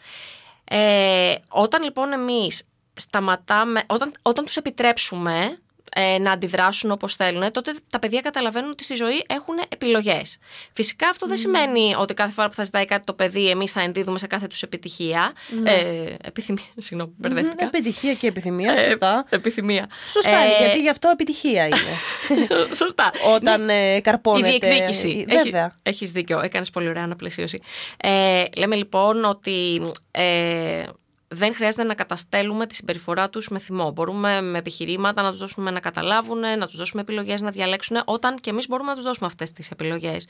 Ε, 0.63 1.35
όταν 1.47 1.83
λοιπόν 1.83 2.11
εμείς 2.13 2.63
σταματάμε, 2.97 3.83
όταν, 3.87 4.11
όταν 4.21 4.45
τους 4.45 4.55
επιτρέψουμε 4.57 5.57
ε, 5.95 6.17
να 6.17 6.31
αντιδράσουν 6.31 6.91
όπως 6.91 7.15
θέλουν, 7.15 7.51
τότε 7.51 7.73
τα 7.89 7.99
παιδιά 7.99 8.21
καταλαβαίνουν 8.21 8.69
ότι 8.69 8.83
στη 8.83 8.95
ζωή 8.95 9.23
έχουν 9.27 9.55
επιλογές. 9.69 10.37
Φυσικά 10.73 11.09
αυτό 11.09 11.27
δεν 11.27 11.37
σημαίνει 11.37 11.95
ότι 11.97 12.13
κάθε 12.13 12.31
φορά 12.31 12.47
που 12.47 12.53
θα 12.53 12.63
ζητάει 12.63 12.85
κάτι 12.85 13.03
το 13.05 13.13
παιδί 13.13 13.49
εμείς 13.49 13.71
θα 13.71 13.81
ενδίδουμε 13.81 14.19
σε 14.19 14.27
κάθε 14.27 14.47
τους 14.47 14.61
επιτυχία. 14.61 15.33
Ε, 15.63 16.15
επιθυμία, 16.21 16.63
συγγνώμη, 16.77 17.13
μπερδεύτηκα. 17.17 17.65
Επιτυχία 17.65 18.13
και 18.13 18.27
επιθυμία, 18.27 18.71
Ε, 18.73 18.89
σωστά. 18.89 19.25
επιθυμία. 19.29 19.87
Σωστά 20.07 20.29
Ε, 20.37 20.45
είναι, 20.45 20.57
γιατί 20.65 20.81
γι' 20.81 20.89
αυτό 20.89 21.09
επιτυχία 21.09 21.65
είναι. 21.67 22.47
Σωστά. 22.73 23.11
Όταν 23.35 23.69
ε, 23.69 23.95
Η 23.95 24.01
καρπώνεται. 24.01 24.47
διεκδίκηση. 24.67 25.25
Ε, 25.27 25.35
Βέβαια. 25.43 25.63
Έχει, 25.63 25.73
έχεις 25.83 26.11
δίκιο. 26.11 26.39
Έκανες 26.39 26.69
πολύ 26.69 26.87
ωραία 26.89 27.03
αναπλαισίωση. 27.03 27.59
Ε, 27.97 28.43
λέμε 28.57 28.75
λοιπόν 28.75 29.25
ότι 29.25 29.81
ε, 30.11 30.83
δεν 31.27 31.55
χρειάζεται 31.55 31.83
να 31.83 31.93
καταστέλουμε 31.93 32.67
τη 32.67 32.75
συμπεριφορά 32.75 33.29
τους 33.29 33.47
με 33.47 33.59
θυμό. 33.59 33.91
Μπορούμε 33.91 34.41
με 34.41 34.57
επιχειρήματα 34.57 35.21
να 35.21 35.29
τους 35.29 35.39
δώσουμε 35.39 35.71
να 35.71 35.79
καταλάβουν, 35.79 36.39
να 36.39 36.67
τους 36.67 36.75
δώσουμε 36.75 37.01
επιλογές 37.01 37.41
να 37.41 37.51
διαλέξουν, 37.51 38.01
όταν 38.05 38.35
και 38.35 38.49
εμείς 38.49 38.67
μπορούμε 38.67 38.89
να 38.89 38.95
τους 38.95 39.03
δώσουμε 39.03 39.27
αυτές 39.27 39.51
τις 39.51 39.71
επιλογές. 39.71 40.27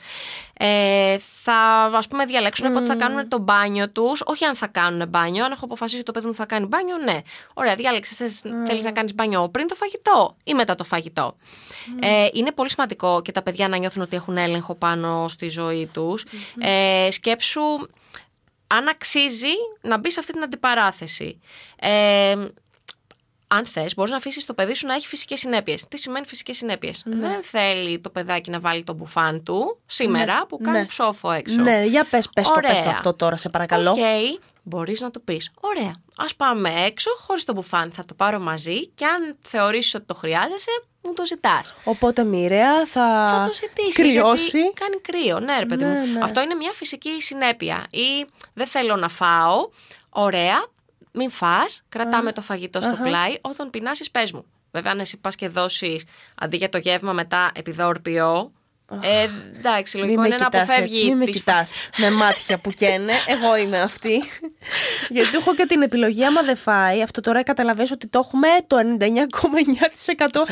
Ε, 0.52 1.18
θα 1.42 1.90
ας 1.94 2.08
πούμε 2.08 2.24
διαλέξουν 2.24 2.72
πότε 2.72 2.86
θα 2.86 2.94
κάνουν 2.94 3.28
το 3.28 3.38
μπάνιο 3.38 3.90
τους, 3.90 4.22
όχι 4.24 4.44
αν 4.44 4.54
θα 4.54 4.66
κάνουν 4.66 5.08
μπάνιο, 5.08 5.44
αν 5.44 5.52
έχω 5.52 5.64
αποφασίσει 5.64 5.96
ότι 5.96 6.06
το 6.06 6.12
παιδί 6.12 6.26
μου 6.26 6.34
θα 6.34 6.46
κάνει 6.46 6.66
μπάνιο, 6.66 6.96
ναι. 6.96 7.20
Ωραία, 7.54 7.74
διάλεξες, 7.74 8.16
θες, 8.16 8.40
θέλεις 8.66 8.84
να 8.84 8.92
κάνεις 8.92 9.14
μπάνιο 9.14 9.48
πριν 9.48 9.66
το 9.66 9.74
φαγητό 9.74 10.36
ή 10.44 10.54
μετά 10.54 10.74
το 10.74 10.84
φαγητό. 10.84 11.36
Ε, 12.00 12.28
είναι 12.32 12.52
πολύ 12.52 12.70
σημαντικό 12.70 13.22
και 13.22 13.32
τα 13.32 13.42
παιδιά 13.42 13.68
να 13.68 13.76
νιώθουν 13.76 14.02
ότι 14.02 14.16
έχουν 14.16 14.36
έλεγχο 14.36 14.74
πάνω 14.74 15.28
στη 15.28 15.48
ζωή 15.48 15.86
τους. 15.92 16.24
Ε, 16.58 17.08
σκέψου 17.10 17.60
αν 18.74 18.88
αξίζει 18.88 19.52
να 19.80 19.98
μπεις 19.98 20.12
σε 20.12 20.20
αυτή 20.20 20.32
την 20.32 20.42
αντιπαράθεση. 20.42 21.40
Ε, 21.80 22.34
αν 23.50 23.66
θες, 23.66 23.94
μπορείς 23.94 24.10
να 24.10 24.16
αφήσεις 24.16 24.44
το 24.46 24.54
παιδί 24.54 24.74
σου 24.74 24.86
να 24.86 24.94
έχει 24.94 25.06
φυσικές 25.06 25.38
συνέπειες. 25.38 25.88
Τι 25.88 25.98
σημαίνει 25.98 26.26
φυσικές 26.26 26.56
συνέπειες; 26.56 27.02
Δεν 27.06 27.42
θέλει 27.42 27.98
το 28.00 28.10
παιδάκι 28.10 28.50
να 28.50 28.60
βάλει 28.60 28.84
το 28.84 28.94
μπουφάν 28.96 29.42
του 29.42 29.78
σήμερα 29.86 30.46
που 30.46 30.58
κάνει 30.58 30.78
Ναι. 30.78 30.86
ψόφο 30.86 31.30
έξω. 31.30 31.56
Ναι, 31.62 31.84
για 31.84 32.04
πες, 32.10 32.28
πες 32.34 32.44
το, 32.48 32.54
Ωραία. 32.56 32.70
πες 32.70 32.82
το 32.82 32.90
αυτό 32.90 33.14
τώρα, 33.14 33.36
σε 33.36 33.48
παρακαλώ. 33.48 33.90
Οκ, 33.90 33.96
μπορείς 34.62 35.00
να 35.00 35.10
το 35.10 35.20
πεις. 35.20 35.50
Ωραία. 35.60 35.94
Α 36.16 36.34
πάμε 36.36 36.72
έξω 36.86 37.10
χωρίς 37.18 37.44
το 37.44 37.52
μπουφάν. 37.52 37.92
Θα 37.92 38.04
το 38.04 38.14
πάρω 38.14 38.38
μαζί 38.38 38.86
και 38.88 39.04
αν 39.04 39.36
θεωρήσεις 39.40 39.94
ότι 39.94 40.04
το 40.06 40.14
χρειάζεσαι, 40.14 40.70
μου 41.02 41.12
το 41.14 41.24
ζητάς. 41.26 41.74
Οπότε 41.84 42.24
μοιραία 42.24 42.86
θα, 42.86 43.26
Θα 43.40 43.46
το 43.46 43.52
ζητήσει. 43.52 44.02
κρυώσει. 44.02 44.58
Γιατί 44.58 44.80
κάνει 44.80 44.96
κρύο. 45.00 45.40
Ναι, 45.40 45.58
ρε 45.58 45.66
παιδί 45.66 45.84
Ναι, 45.84 45.90
μου. 45.90 46.12
ναι. 46.12 46.20
Αυτό 46.22 46.40
είναι 46.40 46.54
μια 46.54 46.72
φυσική 46.72 47.20
συνέπεια. 47.22 47.86
Ή 47.90 48.26
δεν 48.58 48.66
θέλω 48.66 48.96
να 48.96 49.08
φάω. 49.08 49.68
Ωραία. 50.08 50.66
Μην 51.12 51.30
φας, 51.30 51.82
κρατάμε 51.88 52.32
το 52.32 52.40
φαγητό 52.40 52.80
στο 52.80 52.98
πλάι. 53.02 53.34
Όταν 53.40 53.70
πεινάσεις, 53.70 54.10
πες 54.10 54.32
μου. 54.32 54.44
Βέβαια, 54.70 54.92
αν 54.92 54.98
εσύ 54.98 55.16
πας 55.16 55.36
και 55.36 55.48
δώσεις 55.48 56.04
αντί 56.34 56.56
για 56.56 56.68
το 56.68 56.78
γεύμα 56.78 57.12
μετά 57.12 57.50
επιδόρπιο. 57.54 58.52
Ε, 58.90 59.28
εντάξει, 59.58 59.96
Μη 59.96 60.02
λογικό 60.02 60.20
με 60.20 60.26
είναι 60.26 60.36
να 60.36 60.44
κοιτάς 60.44 60.62
αποφεύγει 60.62 60.96
έτσι, 60.96 61.08
μη 61.08 61.14
με 61.14 61.24
τις 61.24 61.38
κοιτάς 61.38 61.72
με 61.96 62.10
μάτια 62.10 62.58
που 62.58 62.70
καίνε. 62.70 63.12
Εγώ 63.26 63.56
είμαι 63.56 63.78
αυτή. 63.78 64.22
Γιατί 65.16 65.36
έχω 65.36 65.54
και 65.54 65.66
την 65.66 65.82
επιλογή, 65.82 66.24
άμα 66.24 66.42
δεν 66.42 66.56
φάει, 66.56 67.02
αυτό 67.02 67.20
τώρα 67.20 67.42
καταλαβαίνεις 67.42 67.90
ότι 67.90 68.06
το 68.06 68.18
έχουμε 68.24 68.48
το 68.66 68.76
99,9%. 68.76 70.42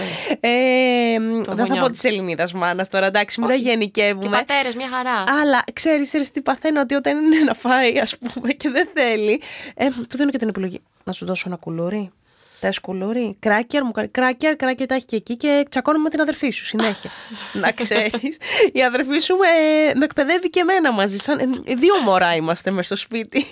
Ε, 0.40 1.18
δεν 1.18 1.44
θα 1.44 1.54
γονιών. 1.54 1.78
πω 1.84 1.90
της 1.90 2.04
Ελληνίδας 2.04 2.52
μάνας 2.52 2.88
τώρα, 2.88 3.06
εντάξει, 3.06 3.40
μην 3.40 3.48
τα 3.48 3.54
Όχι. 3.54 3.62
Και 3.62 3.70
γενικεύουμε. 3.70 4.36
πατέρες, 4.36 4.74
μια 4.74 4.88
χαρά. 4.88 5.24
Αλλά 5.40 5.64
ξέρεις, 5.72 6.06
ξέρεις 6.06 6.30
τι 6.30 6.40
παθαίνω, 6.40 6.80
ότι 6.80 6.94
όταν 6.94 7.32
είναι 7.32 7.44
να 7.44 7.54
φάει, 7.54 7.98
ας 7.98 8.16
πούμε, 8.16 8.52
και 8.52 8.68
δεν 8.70 8.88
θέλει. 8.94 9.42
Ε, 9.74 9.88
του 10.08 10.16
δίνω 10.16 10.30
και 10.30 10.38
την 10.38 10.48
επιλογή. 10.48 10.80
Να 11.04 11.12
σου 11.12 11.26
δώσω 11.26 11.44
ένα 11.46 11.56
κουλούρι. 11.56 12.12
Θε 12.58 12.72
κουλούρι. 12.82 13.36
Κράκερ 13.38 13.84
μου 13.84 13.90
κάνει. 13.90 14.08
Κράκερ, 14.08 14.56
κράκερ 14.56 14.86
τα 14.86 14.94
έχει 14.94 15.04
και 15.04 15.16
εκεί 15.16 15.36
και 15.36 15.66
τσακώνομαι 15.70 16.02
με 16.02 16.10
την 16.10 16.20
αδερφή 16.20 16.50
σου 16.50 16.64
συνέχεια. 16.64 17.10
να 17.62 17.72
ξέρεις. 17.72 18.38
Η 18.72 18.82
αδερφή 18.84 19.18
σου 19.18 19.36
με, 19.36 19.46
με 19.94 20.04
εκπαιδεύει 20.04 20.50
και 20.50 20.60
εμένα 20.60 20.92
μαζί. 20.92 21.16
Σαν, 21.16 21.38
ε, 21.38 21.74
δύο 21.74 21.94
μωρά 22.04 22.34
είμαστε 22.34 22.70
μες 22.70 22.86
στο 22.86 22.96
σπίτι. 22.96 23.44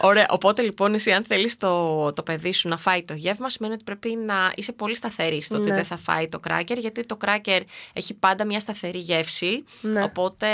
Ωραία. 0.00 0.26
Οπότε 0.30 0.62
λοιπόν, 0.62 0.94
εσύ, 0.94 1.12
αν 1.12 1.24
θέλεις 1.24 1.56
το, 1.56 2.12
το 2.12 2.22
παιδί 2.22 2.52
σου 2.52 2.68
να 2.68 2.76
φάει 2.76 3.02
το 3.02 3.14
γεύμα, 3.14 3.50
σημαίνει 3.50 3.74
ότι 3.74 3.84
πρέπει 3.84 4.14
να 4.26 4.52
είσαι 4.54 4.72
πολύ 4.72 4.94
σταθερή 4.96 5.42
στο 5.42 5.56
ότι 5.56 5.68
Ναι. 5.68 5.74
δεν 5.74 5.84
θα 5.84 5.96
φάει 5.96 6.28
το 6.28 6.38
κράκερ, 6.38 6.78
γιατί 6.78 7.06
το 7.06 7.16
κράκερ 7.16 7.62
έχει 7.92 8.14
πάντα 8.14 8.44
μια 8.44 8.60
σταθερή 8.60 8.98
γεύση. 8.98 9.64
Ναι. 9.80 10.02
Οπότε 10.02 10.46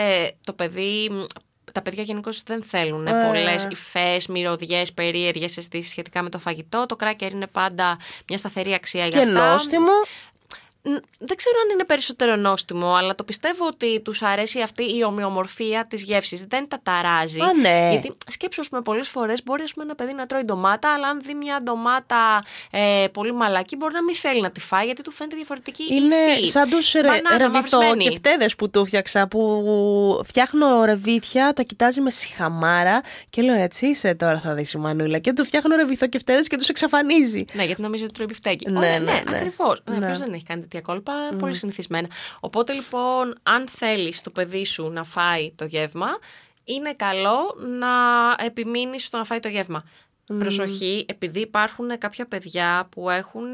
το 0.45 0.53
παιδί. 0.53 1.11
Μ, 1.70 1.72
Τα 1.72 1.83
παιδιά 1.83 2.02
γενικώς 2.02 2.42
δεν 2.42 2.62
θέλουν 2.62 3.06
Ε. 3.06 3.24
πολλές 3.26 3.66
υφές, 3.70 4.26
μυρωδιές, 4.26 4.92
περίεργες 4.92 5.56
αισθήσεις 5.56 5.90
σχετικά 5.90 6.22
με 6.22 6.28
το 6.28 6.38
φαγητό. 6.38 6.87
Το 6.87 6.96
κράκερ 6.96 7.30
είναι 7.33 7.46
πάντα 7.46 7.98
μια 8.28 8.38
σταθερή 8.38 8.74
αξία 8.74 9.06
για 9.06 9.22
και 9.24 9.30
αυτά. 9.30 9.50
νόστιμο. 9.50 9.92
Ν- 10.83 11.03
Δεν 11.19 11.37
ξέρω 11.37 11.57
αν 11.64 11.71
είναι 11.73 11.85
περισσότερο 11.85 12.37
νόστιμο, 12.37 12.95
αλλά 12.95 13.14
το 13.14 13.25
πιστεύω 13.25 13.66
ότι 13.66 14.01
τους 14.01 14.23
αρέσει 14.23 14.61
αυτή 14.61 14.97
η 14.97 15.05
ομοιομορφία 15.05 15.87
της 15.88 16.03
γεύσης. 16.03 16.45
Δεν 16.45 16.69
τα 16.69 16.81
ταράζει. 16.83 17.40
Α, 17.40 17.53
ναι. 17.61 17.88
Γιατί 17.90 18.12
σκέψου, 18.29 18.62
με 18.71 18.81
πολλές 18.81 19.09
φορές 19.09 19.43
μπορεί 19.45 19.62
ας 19.62 19.73
πούμε, 19.73 19.85
ένα 19.85 19.95
παιδί 19.95 20.14
να 20.14 20.27
τρώει 20.27 20.43
ντομάτα, 20.43 20.93
αλλά 20.93 21.09
αν 21.09 21.21
δει 21.21 21.35
μια 21.35 21.61
ντομάτα 21.62 22.43
ε, 22.71 23.07
πολύ 23.12 23.33
μαλακή, 23.33 23.77
μπορεί 23.77 23.95
να 23.95 24.03
μην 24.03 24.14
θέλει 24.14 24.40
να 24.40 24.51
τη 24.51 24.61
φάει 24.61 24.85
γιατί 24.85 25.03
του 25.03 25.11
φαίνεται 25.11 25.37
διαφορετική 25.37 25.83
η 25.83 25.87
Είναι 25.90 26.14
υφή. 26.38 26.47
σαν 26.51 26.69
τους 26.71 26.93
Μπανάνα, 26.95 27.49
μαυρισμένη. 27.51 27.85
ρεβιθοκεφτέδε 27.95 28.49
που 28.59 28.71
του 28.71 28.87
φτιάξα. 28.87 29.29
Που 29.29 30.21
φτιάχνω 30.25 30.85
ρεβίθια, 30.85 31.53
τα 31.53 31.62
κοιτάζει 31.62 32.01
με 32.01 32.11
σιχαμάρα 32.11 33.01
και 33.31 33.43
λέω 33.43 33.55
έτσι 33.55 33.87
είσαι 33.87 34.14
τώρα 34.14 34.40
θα 34.40 34.55
δεις 34.55 34.73
η 34.73 34.79
Μανούλα. 34.79 35.19
Και 35.19 35.33
του 35.33 35.45
φτιάχνω 35.45 35.77
ρεβιθοκεφτέδε 35.77 36.40
και 36.43 36.57
τους 36.57 36.69
εξαφανίζει. 36.69 37.45
Ναι, 37.53 37.64
γιατί 37.64 37.83
νομίζω 37.83 38.05
ότι 38.05 38.12
τρώει 38.12 38.27
μπιφτέκι. 38.27 38.71
Ναι, 38.71 38.79
Ωραία, 38.79 38.99
ναι, 38.99 39.12
ναι, 39.12 39.21
ναι. 39.31 39.37
ακριβώς. 39.37 39.83
Ναι, 39.90 39.97
Ναι. 39.97 40.07
ποιος 40.07 40.19
δεν 40.19 40.33
έχει 40.33 40.45
κάνει 40.45 40.61
τέτοια 40.70 40.80
κόλπα, 40.80 41.12
πολύ 41.38 41.54
συνηθισμένα. 41.54 42.09
Οπότε 42.40 42.72
λοιπόν, 42.72 43.35
αν 43.42 43.68
θέλεις 43.68 44.20
το 44.20 44.30
παιδί 44.30 44.64
σου 44.64 44.90
να 44.90 45.04
φάει 45.04 45.52
το 45.56 45.64
γεύμα, 45.64 46.09
είναι 46.64 46.94
καλό 46.94 47.56
να 47.78 47.88
επιμείνεις 48.44 49.04
στο 49.04 49.16
να 49.16 49.24
φάει 49.24 49.40
το 49.40 49.48
γεύμα. 49.48 49.83
Προσοχή, 50.38 51.04
επειδή 51.09 51.40
υπάρχουν 51.40 51.98
κάποια 51.98 52.26
παιδιά 52.26 52.88
που 52.90 53.11
έχουν 53.11 53.46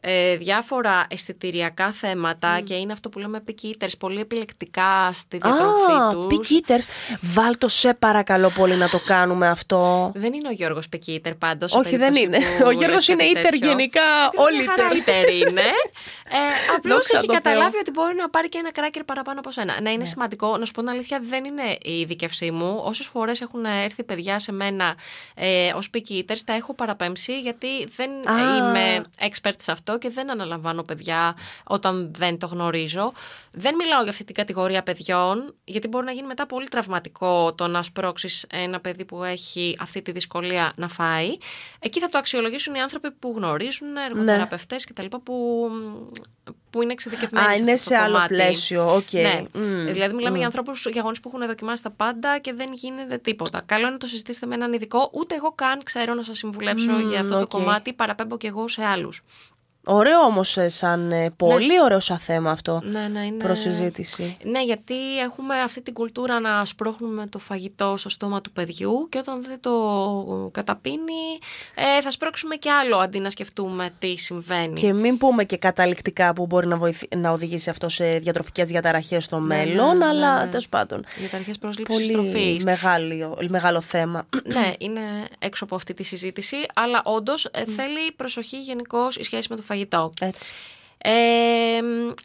ε, 0.00 0.30
ε, 0.30 0.36
διάφορα 0.36 1.06
αισθητηριακά 1.10 1.92
θέματα 1.92 2.60
και 2.60 2.74
είναι 2.74 2.92
αυτό 2.92 3.08
που 3.08 3.18
λέμε 3.18 3.42
picky 3.46 3.66
eaters, 3.66 3.92
πολύ 3.98 4.20
επιλεκτικά 4.20 5.10
στη 5.12 5.38
διατροφή 5.42 5.92
Α, 5.92 6.08
τους. 6.10 6.26
picky 6.30 6.52
eaters. 6.70 6.84
Βάλ 7.20 7.58
το 7.58 7.68
σε 7.68 7.94
παρακαλώ 7.94 8.50
πολύ 8.50 8.74
να 8.74 8.88
το 8.88 8.98
κάνουμε 9.06 9.48
αυτό. 9.48 10.12
Δεν 10.14 10.32
είναι 10.32 10.48
ο 10.48 10.52
Γιώργος 10.52 10.86
picky 10.96 11.10
eater 11.10 11.32
πάντως. 11.38 11.70
σε 11.70 11.78
Όχι, 11.78 11.96
δεν 11.96 12.12
περίπτωση 12.12 12.24
είναι. 12.24 12.56
που 12.58 12.66
Ο 12.66 12.70
Γιώργος 12.70 13.08
λες 13.08 13.16
κάτι 13.16 13.24
είναι 13.30 13.40
eater 13.40 13.48
τέτοιο. 13.50 13.68
γενικά, 13.68 14.00
Ο 14.38 14.42
όλοι 14.42 14.62
Γιώργος 14.62 14.76
μια 14.76 14.84
χαρά 14.84 15.24
eater. 15.24 15.28
eater 15.28 15.48
είναι. 15.48 15.60
Ε, 15.60 16.38
Απλώς 16.76 16.94
Δόξα 16.94 17.16
έχει 17.16 17.26
τω 17.26 17.32
Θεώ. 17.32 17.40
καταλάβει 17.42 17.76
ότι 17.78 17.90
μπορεί 17.90 18.14
να 18.14 18.30
πάρει 18.30 18.48
και 18.48 18.58
ένα 18.58 18.72
κράκερ 18.72 19.04
παραπάνω 19.04 19.38
από 19.40 19.50
σένα. 19.50 19.80
Ναι, 19.80 19.90
είναι 19.90 20.04
σημαντικό. 20.04 20.56
Να 20.56 20.64
σου 20.64 20.72
πω 20.72 20.80
την 20.80 20.90
αλήθεια, 20.90 21.20
δεν 21.28 21.44
είναι 21.44 21.76
η 21.82 22.00
ειδικευσή 22.00 22.50
μου. 22.50 22.80
Όσες 22.84 23.06
φορές 23.06 23.40
έχουν 23.40 23.64
έρθει 23.64 24.04
παιδιά 24.04 24.38
σε 24.38 24.52
μένα 24.52 24.94
ε, 25.34 25.72
ως 25.74 25.90
picky 25.94 26.12
eaters, 26.18 26.38
τα 26.46 26.52
έχω 26.52 26.74
παραπέμψει 26.74 27.40
γιατί 27.40 27.66
δεν 27.96 28.10
Α. 28.10 28.56
είμαι 28.56 29.00
expert 29.18 29.52
σε 29.58 29.72
αυτό 29.72 29.89
και 29.98 30.08
δεν 30.10 30.30
αναλαμβάνω 30.30 30.82
παιδιά 30.82 31.36
όταν 31.64 32.10
δεν 32.16 32.38
το 32.38 32.46
γνωρίζω. 32.46 33.12
Δεν 33.52 33.74
μιλάω 33.74 34.00
για 34.02 34.10
αυτή 34.10 34.24
την 34.24 34.34
κατηγορία 34.34 34.82
παιδιών, 34.82 35.54
γιατί 35.64 35.88
μπορεί 35.88 36.04
να 36.04 36.12
γίνει 36.12 36.26
μετά 36.26 36.46
πολύ 36.46 36.68
τραυματικό 36.68 37.54
το 37.54 37.66
να 37.68 37.82
σπρώξεις 37.82 38.46
ένα 38.50 38.80
παιδί 38.80 39.04
που 39.04 39.24
έχει 39.24 39.76
αυτή 39.80 40.02
τη 40.02 40.12
δυσκολία 40.12 40.72
να 40.76 40.88
φάει. 40.88 41.36
Εκεί 41.78 42.00
θα 42.00 42.08
το 42.08 42.18
αξιολογήσουν 42.18 42.74
οι 42.74 42.80
άνθρωποι 42.80 43.10
που 43.10 43.32
γνωρίζουν, 43.36 43.96
εργοθεραπευτές 43.96 44.84
κτλ. 44.86 45.06
Που, 45.22 45.68
που 46.70 46.82
είναι 46.82 46.92
εξειδικευμένοι 46.92 47.46
Ναι. 47.46 47.52
Α, 47.52 47.56
είναι 47.56 47.72
αυτό 47.72 47.88
το 47.88 47.94
σε 47.94 48.00
άλλο 48.02 48.12
κομμάτι. 48.12 48.34
πλαίσιο, 48.34 48.94
οκ. 48.94 49.12
Ναι. 49.12 49.42
Μμ, 49.52 49.92
Δηλαδή, 49.92 50.14
μιλάμε 50.14 50.36
για 50.36 50.46
ανθρώπους, 50.46 50.86
για 50.92 51.02
γονείς 51.02 51.20
που 51.20 51.30
έχουν 51.34 51.46
δοκιμάσει 51.46 51.82
τα 51.82 51.90
πάντα 51.90 52.38
και 52.38 52.52
δεν 52.52 52.68
γίνεται 52.72 53.18
τίποτα. 53.18 53.62
Καλό 53.66 53.82
είναι 53.82 53.90
να 53.90 53.98
το 53.98 54.06
συζητήσετε 54.06 54.46
με 54.46 54.54
έναν 54.54 54.72
ειδικό. 54.72 55.10
Ούτε 55.12 55.34
εγώ 55.34 55.52
καν 55.52 55.82
ξέρω 55.82 56.14
να 56.14 56.22
σας 56.22 56.38
συμβουλέψω 56.38 56.90
Μμ, 56.92 57.08
για 57.10 57.20
αυτό 57.20 57.34
οκ. 57.34 57.40
το 57.40 57.46
κομμάτι. 57.58 57.92
Παραπέμπω 57.92 58.36
και 58.36 58.46
εγώ 58.46 58.68
σε 58.68 58.84
άλλους. 58.84 59.22
Ωραίο 59.84 60.20
όμως 60.20 60.58
σαν. 60.66 61.12
ε, 61.12 61.30
πολύ 61.36 61.82
ωραίο 61.82 62.00
σαν 62.00 62.18
θέμα 62.18 62.50
αυτό. 62.50 62.80
Ναι, 62.84 63.08
ναι, 63.08 63.20
είναι. 63.24 63.44
Προς 63.44 63.58
συζήτηση. 63.60 64.34
Ναι, 64.44 64.62
γιατί 64.62 65.18
έχουμε 65.20 65.60
αυτή 65.60 65.82
την 65.82 65.92
κουλτούρα 65.94 66.40
να 66.40 66.64
σπρώχνουμε 66.64 67.26
το 67.26 67.38
φαγητό 67.38 67.94
στο 67.96 68.08
στόμα 68.08 68.40
του 68.40 68.52
παιδιού 68.52 69.06
και 69.10 69.18
όταν 69.18 69.42
δεν 69.42 69.60
το 69.60 70.50
καταπίνει 70.52 71.38
ε, 71.74 72.00
θα 72.02 72.10
σπρώξουμε 72.10 72.54
και 72.56 72.70
άλλο 72.70 72.96
αντί 72.96 73.18
να 73.20 73.30
σκεφτούμε 73.30 73.90
τι 73.98 74.16
συμβαίνει. 74.16 74.80
Και 74.80 74.92
μην 74.92 75.18
πούμε 75.18 75.44
και 75.44 75.56
καταληκτικά 75.56 76.32
που 76.32 76.46
μπορεί 76.46 76.66
να, 76.66 76.76
βοηθ... 76.76 77.02
να 77.16 77.30
οδηγήσει 77.30 77.70
αυτό 77.70 77.88
σε 77.88 78.08
διατροφικές 78.08 78.68
διαταραχές 78.68 79.24
στο 79.24 79.38
μέλλον, 79.38 79.96
ναι, 79.98 80.04
αλλά 80.06 80.38
ναι. 80.44 80.46
τέλος 80.48 80.68
πάντων. 80.68 81.04
Διαταραχές 81.18 81.58
πρόσληψης 81.58 81.96
Πολύ 81.96 82.12
τροφής. 82.12 82.64
μεγάλο, 82.64 83.38
μεγάλο 83.48 83.80
θέμα. 83.80 84.26
ναι, 84.44 84.72
είναι 84.78 85.00
έξω 85.38 85.64
από 85.64 85.74
αυτή 85.74 85.94
τη 85.94 86.02
συζήτηση, 86.02 86.56
αλλά 86.74 87.02
όντως 87.04 87.48
Mm. 87.50 87.62
θέλει 87.76 88.12
προσοχή 88.16 88.58
γενικώς 88.60 89.16
η 89.16 89.22
σχέση 89.24 89.46
με 89.50 89.56
το 89.56 89.62
φαγητό. 89.70 90.12
Έτσι. 90.20 90.52
Ε, 90.98 91.80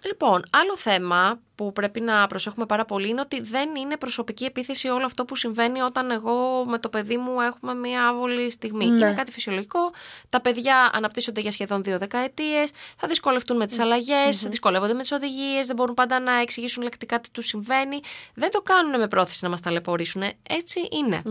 λοιπόν, 0.05 0.45
άλλο 0.49 0.77
θέμα 0.77 1.39
που 1.55 1.71
πρέπει 1.71 2.01
να 2.01 2.27
προσέχουμε 2.27 2.65
πάρα 2.65 2.85
πολύ 2.85 3.07
είναι 3.07 3.21
ότι 3.21 3.41
δεν 3.41 3.75
είναι 3.75 3.97
προσωπική 3.97 4.45
επίθεση 4.45 4.87
όλο 4.87 5.05
αυτό 5.05 5.25
που 5.25 5.35
συμβαίνει 5.35 5.81
όταν 5.81 6.11
εγώ 6.11 6.65
με 6.67 6.79
το 6.79 6.89
παιδί 6.89 7.17
μου 7.17 7.41
έχουμε 7.41 7.73
μια 7.73 8.07
άβολη 8.07 8.51
στιγμή. 8.51 8.85
Ναι. 8.85 9.05
Είναι 9.05 9.13
κάτι 9.13 9.31
φυσιολογικό. 9.31 9.91
Τα 10.29 10.41
παιδιά 10.41 10.89
αναπτύσσονται 10.93 11.41
για 11.41 11.51
σχεδόν 11.51 11.83
δύο 11.83 11.97
δεκαετίες, 11.97 12.69
θα 12.97 13.07
δυσκολευτούν 13.07 13.57
με 13.57 13.65
τις 13.65 13.79
αλλαγές, 13.79 14.47
δυσκολεύονται 14.47 14.93
με 14.93 15.01
τις 15.01 15.11
οδηγίες, 15.11 15.67
δεν 15.67 15.75
μπορούν 15.75 15.93
πάντα 15.93 16.19
να 16.19 16.39
εξηγήσουν 16.39 16.83
λεκτικά 16.83 17.19
τι 17.19 17.31
τους 17.31 17.45
συμβαίνει. 17.45 17.99
Δεν 18.33 18.51
το 18.51 18.61
κάνουν 18.61 18.99
με 18.99 19.07
πρόθεση 19.07 19.43
να 19.43 19.49
μας 19.49 19.61
ταλαιπωρήσουν. 19.61 20.21
Έτσι 20.49 20.79
είναι. 20.91 21.21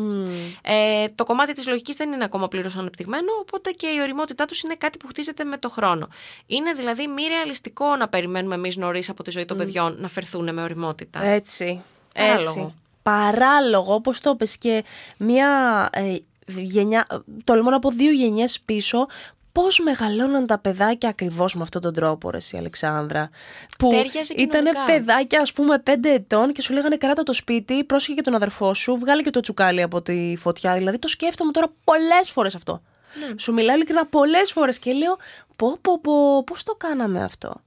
Ε, 0.63 1.09
το 1.15 1.25
κομμάτι 1.25 1.53
της 1.53 1.67
λογικής 1.67 1.97
δεν 1.97 2.13
είναι 2.13 2.25
ακόμα 2.25 2.49
πλήρως 2.49 2.77
ανεπτυγμένο, 2.77 3.33
οπότε 3.41 3.71
και 3.71 3.87
η 3.87 4.01
οριμότητά 4.01 4.45
τους 4.45 4.63
είναι 4.63 4.75
κάτι 4.75 4.99
που 4.99 5.07
χτίζεται 5.07 5.45
με 5.45 5.59
το 5.59 5.69
χρόνο. 5.69 6.09
Είναι 6.47 6.73
δηλαδή 6.73 7.07
μη 7.07 7.23
ρεαλιστικό 7.29 7.97
να 7.97 8.09
περιμένουμε 8.09 8.55
εμείς 8.55 8.77
νωρίς 8.77 9.09
από 9.09 9.23
τη 9.23 9.31
ζωή 9.31 9.45
των 9.45 9.57
παιδιών 9.57 9.97
να 9.99 10.09
φερθούν 10.15 10.55
με 10.55 10.63
οριμότητα. 10.63 11.25
Έτσι. 11.25 11.83
Παράλογο. 12.15 12.51
Έτσι. 12.51 12.75
Παράλογο, 13.03 13.95
όπως 13.95 14.21
το 14.21 14.31
είπες 14.31 14.59
και 14.59 14.85
μια 15.17 15.49
ε, 15.93 16.17
γενιά, 16.47 17.07
τολμώ 17.45 17.71
να 17.71 17.79
πω 17.79 17.91
δύο 17.91 18.13
γενιές 18.13 18.61
πίσω, 18.61 19.07
πώς 19.53 19.79
μεγαλώναν 19.79 20.47
τα 20.47 20.59
παιδάκια 20.59 21.09
ακριβώς 21.09 21.55
με 21.55 21.63
αυτόν 21.63 21.81
τον 21.81 21.95
τρόπο, 21.95 22.31
ρε 22.31 22.37
εσύ 22.37 22.57
Αλεξάνδρα. 22.57 23.31
Που 23.79 23.91
Τέριαζε 23.91 24.35
ήταν 24.37 24.65
κοινωνικά. 24.65 24.85
παιδάκια 24.85 25.41
ας 25.41 25.53
πούμε 25.53 25.79
πέντε 25.79 26.13
ετών 26.13 26.53
και 26.53 26.63
σου 26.63 26.73
λέγανε 26.73 26.97
κράτα 26.97 27.23
το 27.23 27.33
σπίτι, 27.33 27.85
πρόσεχε 27.85 28.15
και 28.15 28.23
τον 28.23 28.35
αδερφό 28.35 28.75
σου, 28.75 28.99
βγάλε 28.99 29.23
και 29.23 29.31
το 29.31 29.41
τσουκάλι 29.41 29.83
από 29.83 30.03
τη 30.03 30.37
φωτιά. 30.39 30.75
Δηλαδή 30.75 30.99
το 30.99 31.09
σκέφτομαι 31.09 31.53
τώρα 31.53 31.73
πολλές 31.85 32.31
φορές 32.31 32.55
αυτό. 32.55 32.83
Ναι. 33.19 33.39
Σου 33.39 33.53
μιλάω 33.53 33.77
ειλικρινά 33.77 34.07
πολλές 34.07 34.53
φορές 34.53 34.79
και 34.79 34.93
λέω 34.93 35.17
πω 35.57 35.79
πω 35.81 36.01
πω 36.01 36.45
πώς 36.45 36.63
το 36.63 36.75
κάναμε 36.75 37.23
αυτό; 37.23 37.61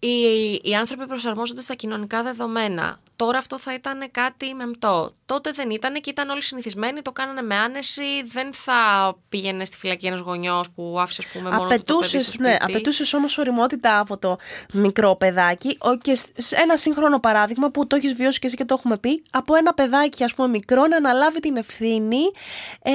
Οι, 0.00 0.60
οι 0.62 0.74
άνθρωποι 0.74 1.06
προσαρμόζονται 1.06 1.60
στα 1.60 1.74
κοινωνικά 1.74 2.22
δεδομένα. 2.22 3.00
Τώρα 3.24 3.38
αυτό 3.38 3.58
θα 3.58 3.74
ήταν 3.74 4.08
κάτι 4.10 4.54
μεμπτό. 4.54 5.12
Τότε 5.26 5.50
δεν 5.50 5.70
ήταν 5.70 5.94
και 5.94 6.10
ήταν 6.10 6.28
όλοι 6.30 6.42
συνηθισμένοι, 6.42 7.02
το 7.02 7.12
κάνανε 7.12 7.42
με 7.42 7.54
άνεση. 7.56 8.02
Δεν 8.24 8.52
θα 8.52 8.74
πήγαινε 9.28 9.64
στη 9.64 9.76
φυλακή 9.76 10.06
ένας 10.06 10.20
γονιός 10.20 10.70
που 10.74 10.96
άφησε, 11.00 11.22
ας 11.26 11.32
πούμε, 11.32 11.50
μόνο 11.50 11.64
απαιτούσες, 11.64 12.10
το 12.10 12.16
παιδί 12.18 12.24
στο 12.24 12.42
ναι, 12.42 12.54
σπίτι. 12.54 12.72
απαιτούσες 12.72 13.12
όμως 13.12 13.38
οριμότητα 13.38 13.98
από 13.98 14.18
το 14.18 14.38
μικρό 14.72 15.16
παιδάκι. 15.16 15.76
Ο- 15.80 15.96
Και 15.96 16.14
σ- 16.14 16.52
ένα 16.62 16.76
σύγχρονο 16.76 17.18
παράδειγμα 17.20 17.70
που 17.70 17.86
το 17.86 17.96
έχεις 17.96 18.12
βιώσει 18.14 18.38
και 18.38 18.46
εσύ 18.46 18.56
και 18.56 18.64
το 18.64 18.74
έχουμε 18.78 18.98
πει, 18.98 19.22
από 19.30 19.54
ένα 19.54 19.74
παιδάκι, 19.74 20.24
ας 20.24 20.34
πούμε, 20.34 20.48
μικρό 20.48 20.86
να 20.86 20.96
αναλάβει 20.96 21.40
την 21.40 21.56
ευθύνη 21.56 22.20
ε, 22.82 22.92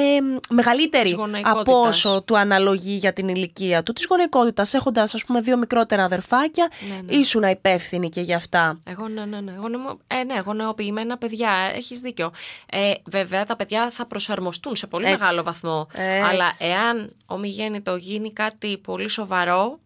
μεγαλύτερη 0.49 1.03
Της 1.03 1.13
γονεϊκότητας. 1.13 1.61
από 1.75 1.87
όσο 1.87 2.21
του 2.23 2.37
αναλογεί 2.37 2.91
για 2.95 3.13
την 3.13 3.27
ηλικία 3.27 3.83
του. 3.83 3.93
Της 3.93 4.05
γονεϊκότητας, 4.09 4.73
έχοντας, 4.73 5.13
ας 5.13 5.25
πούμε, 5.25 5.41
δύο 5.41 5.57
μικρότερα 5.57 6.03
αδερφάκια, 6.03 6.71
Ναι, 6.89 7.01
ναι. 7.05 7.15
ήσουν 7.15 7.43
υπεύθυνη 7.43 8.09
και 8.09 8.21
γι' 8.21 8.33
αυτά. 8.33 8.79
Εγώ 8.85 9.07
ναι, 9.07 9.25
ναι, 9.25 9.39
ναι. 9.41 9.53
Γονεο... 9.57 9.99
Ε, 10.19 10.23
ναι, 10.23 10.39
γονεοποιημένα 10.39 11.17
παιδιά. 11.17 11.51
Έχεις 11.75 11.99
δίκιο. 11.99 12.31
Ε, 12.65 12.93
βέβαια, 13.05 13.45
τα 13.45 13.55
παιδιά 13.55 13.91
θα 13.91 14.05
προσαρμοστούν 14.05 14.75
σε 14.75 14.87
πολύ 14.87 15.05
Έτσι. 15.05 15.19
μεγάλο 15.19 15.43
βαθμό. 15.43 15.87
Έτσι. 15.93 16.29
Αλλά 16.29 16.55
εάν 16.57 17.15
ομιγέννητο 17.25 17.95
γίνει 17.95 18.33
κάτι 18.33 18.77
πολύ 18.77 19.07
σοβαρό, 19.07 19.79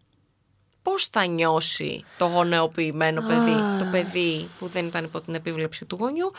πώς 0.82 1.06
θα 1.06 1.26
νιώσει 1.26 2.04
το 2.18 2.26
γονεοποιημένο 2.26 3.20
παιδί, 3.20 3.56
το 3.78 3.84
παιδί 3.90 4.48
που 4.58 4.66
δεν 4.66 4.86
ήταν 4.86 5.04
υπό 5.04 5.20
την 5.20 5.34
επίβλεψη 5.34 5.84
του 5.84 5.96
γονιού. 6.00 6.32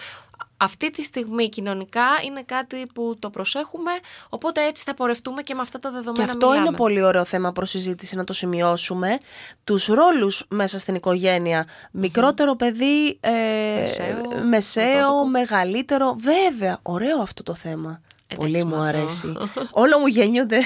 Αυτή 0.63 0.89
τη 0.91 1.03
στιγμή 1.03 1.49
κοινωνικά 1.49 2.03
είναι 2.25 2.43
κάτι 2.45 2.85
που 2.93 3.15
το 3.19 3.29
προσέχουμε, 3.29 3.91
οπότε 4.29 4.65
έτσι 4.65 4.83
θα 4.85 4.93
πορευτούμε 4.93 5.41
και 5.41 5.55
με 5.55 5.61
αυτά 5.61 5.79
τα 5.79 5.89
Και 5.89 5.95
δεδομένα 5.95 6.23
αυτό 6.31 6.47
μιλάμε. 6.49 6.67
είναι 6.67 6.75
πολύ 6.75 7.01
ωραίο 7.01 7.25
θέμα 7.25 7.51
προς 7.51 7.69
συζήτηση 7.69 8.15
να 8.15 8.23
το 8.23 8.33
σημειώσουμε. 8.33 9.17
Τους 9.63 9.85
ρόλους 9.85 10.45
μέσα 10.49 10.79
στην 10.79 10.95
οικογένεια. 10.95 11.67
Μικρότερο 11.91 12.55
παιδί, 12.55 13.17
ε, 13.19 13.31
Μεσαίο, 13.79 14.43
μεσαίο, 14.49 14.93
πρωτότοκο. 14.97 15.25
μεγαλύτερο. 15.27 16.15
Βέβαια, 16.19 16.79
ωραίο 16.81 17.21
αυτό 17.21 17.43
το 17.43 17.53
θέμα. 17.53 18.01
Εντάξει, 18.27 18.51
πολύ 18.51 18.63
μου 18.63 18.69
μα 18.75 18.91
το- 18.91 18.97
αρέσει. 18.97 19.33
Όλο 19.83 19.99
μου 19.99 20.07
γεννιούνται 20.07 20.59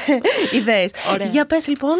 ιδέες. 0.54 0.92
Ωραία. 1.14 1.28
Για 1.28 1.46
πες 1.46 1.68
λοιπόν. 1.68 1.96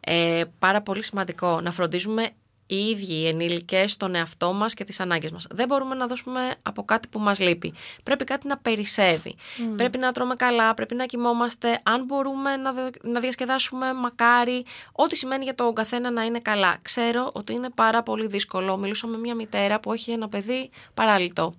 Ε, 0.00 0.42
πάρα 0.58 0.80
πολύ 0.82 1.02
σημαντικό 1.04 1.60
να 1.60 1.70
φροντίζουμε 1.72 2.28
οι 2.70 2.88
ίδιοι 2.88 3.14
οι 3.14 3.26
ενήλικες 3.26 3.96
τον 3.96 4.14
εαυτό 4.14 4.52
μας 4.52 4.74
και 4.74 4.84
τις 4.84 5.00
ανάγκες 5.00 5.30
μας. 5.30 5.46
Δεν 5.50 5.66
μπορούμε 5.66 5.94
να 5.94 6.06
δώσουμε 6.06 6.54
από 6.62 6.84
κάτι 6.84 7.08
που 7.08 7.18
μας 7.18 7.40
λείπει. 7.40 7.74
Πρέπει 8.02 8.24
κάτι 8.24 8.46
να 8.46 8.56
περισσεύει. 8.58 9.34
Πρέπει 9.76 9.98
να 9.98 10.12
τρώμε 10.12 10.34
καλά, 10.34 10.74
πρέπει 10.74 10.94
να 10.94 11.06
κοιμόμαστε. 11.06 11.80
Αν 11.82 12.04
μπορούμε 12.04 12.56
να, 12.56 12.72
δε- 12.72 12.90
να 13.02 13.20
διασκεδάσουμε, 13.20 13.94
μακάρι. 13.94 14.64
Ό,τι 14.92 15.16
σημαίνει 15.16 15.44
για 15.44 15.54
τον 15.54 15.74
καθένα 15.74 16.10
να 16.10 16.22
είναι 16.22 16.38
καλά. 16.40 16.76
Ξέρω 16.82 17.30
ότι 17.34 17.52
είναι 17.52 17.70
πάρα 17.74 18.02
πολύ 18.02 18.26
δύσκολο. 18.26 18.76
Μιλούσα 18.76 19.06
με 19.06 19.18
μια 19.18 19.34
μητέρα 19.34 19.80
που 19.80 19.92
έχει 19.92 20.10
ένα 20.10 20.28
παιδί 20.28 20.70
παράλυτο. 20.94 21.54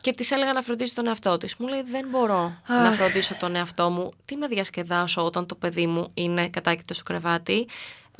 Και 0.00 0.10
της 0.12 0.30
έλεγα 0.30 0.52
να 0.52 0.62
φροντίσει 0.62 0.94
τον 0.94 1.06
εαυτό 1.06 1.36
της. 1.36 1.56
Μου 1.56 1.66
λέει: 1.66 1.82
Δεν 1.82 2.06
μπορώ 2.10 2.56
να 2.66 2.92
φροντίσω 2.92 3.34
τον 3.34 3.54
εαυτό 3.54 3.90
μου. 3.90 4.10
Τι 4.24 4.36
να 4.36 4.46
διασκεδάσω 4.46 5.24
όταν 5.24 5.46
το 5.46 5.54
παιδί 5.54 5.86
μου 5.86 6.10
είναι 6.14 6.48
κατάκητο 6.48 6.94
στο 6.94 7.02
κρεβάτι. 7.02 7.66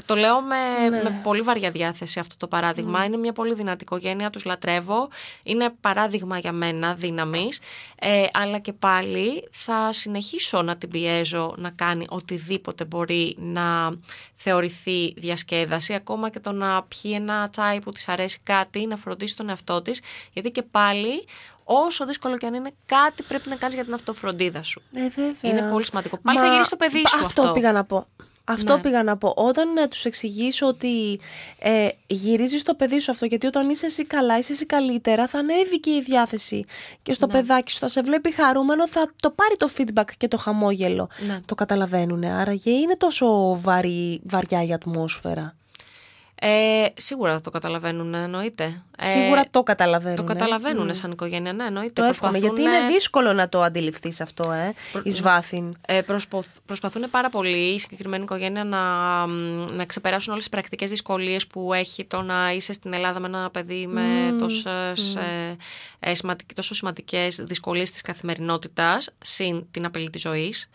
Το 0.05 0.15
λέω 0.15 0.41
με, 0.41 0.91
με 1.03 1.21
πολύ 1.23 1.41
βαριά 1.41 1.71
διάθεση 1.71 2.19
αυτό 2.19 2.37
το 2.37 2.47
παράδειγμα. 2.47 3.05
Είναι 3.05 3.17
μια 3.17 3.33
πολύ 3.33 3.55
δυνατή 3.55 3.83
οικογένεια, 3.83 4.31
τους 4.31 4.45
λατρεύω. 4.45 5.09
Είναι 5.43 5.75
παράδειγμα 5.81 6.39
για 6.39 6.53
μένα 6.53 6.95
δύναμης. 6.95 7.61
Ε, 7.99 8.25
αλλά 8.33 8.59
και 8.59 8.73
πάλι 8.73 9.49
θα 9.51 9.93
συνεχίσω 9.93 10.63
να 10.63 10.77
την 10.77 10.89
πιέζω 10.89 11.55
να 11.57 11.71
κάνει 11.71 12.07
οτιδήποτε 12.09 12.85
μπορεί 12.85 13.37
να 13.39 13.93
θεωρηθεί 14.35 15.15
διασκέδαση. 15.17 15.95
Ακόμα 15.95 16.31
και 16.31 16.41
το 16.41 16.53
να 16.53 16.83
πιει 16.83 17.13
ένα 17.15 17.49
τσάι 17.49 17.81
που 17.81 17.91
της 17.91 18.09
αρέσει 18.09 18.39
κάτι, 18.43 18.87
να 18.87 18.97
φροντίσει 18.97 19.37
τον 19.37 19.49
εαυτό 19.49 19.83
της. 19.83 20.01
Γιατί 20.33 20.51
και 20.51 20.63
πάλι 20.63 21.25
όσο 21.65 22.07
δύσκολο 22.07 22.37
και 22.37 22.47
αν 22.47 22.55
είναι, 22.55 22.71
κάτι 22.87 23.23
πρέπει 23.23 23.49
να 23.49 23.57
κάνεις 23.57 23.75
για 23.75 23.85
την 23.85 23.95
αυτοφροντίδα 23.95 24.63
σου. 24.63 24.83
Ε, 24.95 25.09
βέβαια. 25.09 25.35
Είναι 25.43 25.71
πολύ 25.71 25.85
σημαντικό. 25.85 26.19
Πάλι 26.19 26.39
θα 26.39 26.47
γυρίσεις 26.47 26.69
το 26.69 26.77
παιδί 26.77 26.99
σου 27.07 27.25
αυτό. 27.25 27.41
αυτό. 27.41 27.53
πήγα 27.53 27.73
να 27.73 27.85
πω. 27.85 28.07
Αυτό 28.49 28.75
Ναι. 28.75 28.81
πήγα 28.81 29.03
να 29.03 29.17
πω. 29.17 29.33
Όταν 29.37 29.77
ε, 29.77 29.87
τους 29.87 30.05
εξηγήσω 30.05 30.67
ότι 30.67 31.21
ε, 31.59 31.89
γυρίζεις 32.07 32.63
το 32.63 32.75
παιδί 32.75 32.99
σου 33.01 33.11
αυτό, 33.11 33.25
γιατί 33.27 33.47
όταν 33.47 33.71
είσαι 33.71 33.87
εσύ 33.87 34.05
καλά, 34.05 34.39
είσαι 34.39 34.53
εσύ 34.53 34.67
καλύτερα, 34.67 35.27
θα 35.27 35.39
ανέβει 35.39 35.81
και 35.81 35.91
η 35.91 36.03
διάθεση. 36.03 36.65
Και 36.93 37.01
Ναι. 37.09 37.15
στο 37.15 37.27
παιδάκι 37.27 37.71
σου 37.73 37.79
θα 37.79 37.89
σε 37.89 38.03
βλέπει 38.03 38.33
χαρούμενο, 38.33 38.89
θα 38.89 39.13
το 39.23 39.31
πάρει 39.31 39.57
το 39.57 39.71
feedback 39.79 40.11
και 40.17 40.29
το 40.29 40.37
χαμόγελο. 40.37 41.09
Ναι. 41.27 41.41
Το 41.47 41.55
καταλαβαίνουν. 41.55 42.25
Άραγε 42.25 42.71
είναι 42.71 42.97
τόσο 42.97 43.59
βαρύ, 43.61 44.21
βαριά 44.25 44.65
η 44.65 44.73
ατμόσφαιρα. 44.73 45.55
Ε, 46.41 46.85
σίγουρα 46.97 47.41
το 47.41 47.51
καταλαβαίνουν, 47.51 48.15
εννοείται. 48.15 48.83
Ε, 49.03 49.07
Σίγουρα 49.07 49.45
το 49.51 49.63
καταλαβαίνουν. 49.63 50.17
Το 50.17 50.25
καταλαβαίνουν 50.25 50.95
σαν 50.95 51.11
οικογένεια, 51.11 51.53
ναι, 51.53 51.65
εννοείται. 51.65 52.01
Το 52.03 52.09
εύχομαι, 52.09 52.39
γιατί 52.39 52.55
Προσπαθούν, 52.55 52.83
είναι 52.83 52.93
δύσκολο 52.93 53.33
να 53.33 53.49
το 53.49 53.63
αντιληφθείς 53.63 54.21
αυτό, 54.21 54.51
ε, 54.53 54.75
εις 55.03 55.21
βάθην. 55.23 55.77
Ε, 55.87 56.01
προσποθ- 56.01 56.59
προσπαθούν 56.67 57.11
πάρα 57.11 57.29
πολύ 57.29 57.57
η 57.75 57.79
συγκεκριμένη 57.79 58.23
οικογένεια 58.23 58.65
να, 58.65 58.81
μ, 59.27 59.65
να 59.73 59.85
ξεπεράσουν 59.85 60.31
όλες 60.33 60.45
τις 60.45 60.53
πρακτικές 60.53 60.91
δυσκολίες 60.91 61.47
που 61.47 61.73
έχει 61.73 62.05
το 62.05 62.23
να 62.23 62.53
είσαι 62.53 62.73
στην 62.73 62.93
Ελλάδα 62.93 63.21
με 63.21 63.27
ένα 63.27 63.51
παιδί 63.51 63.87
με 63.87 64.37
τόσες, 64.39 65.15
ε, 65.17 65.57
ε, 66.01 66.15
σημαντικ- 66.15 66.53
τόσο 66.55 66.75
σημαντικές 66.75 67.37
δυσκολίες 67.37 67.91
της 67.93 68.03
καθημερινότητας 68.03 69.11
συν 69.19 69.67
την 69.71 69.85
απειλή 69.85 70.11
της 70.11 70.21
ζωής. 70.21 70.69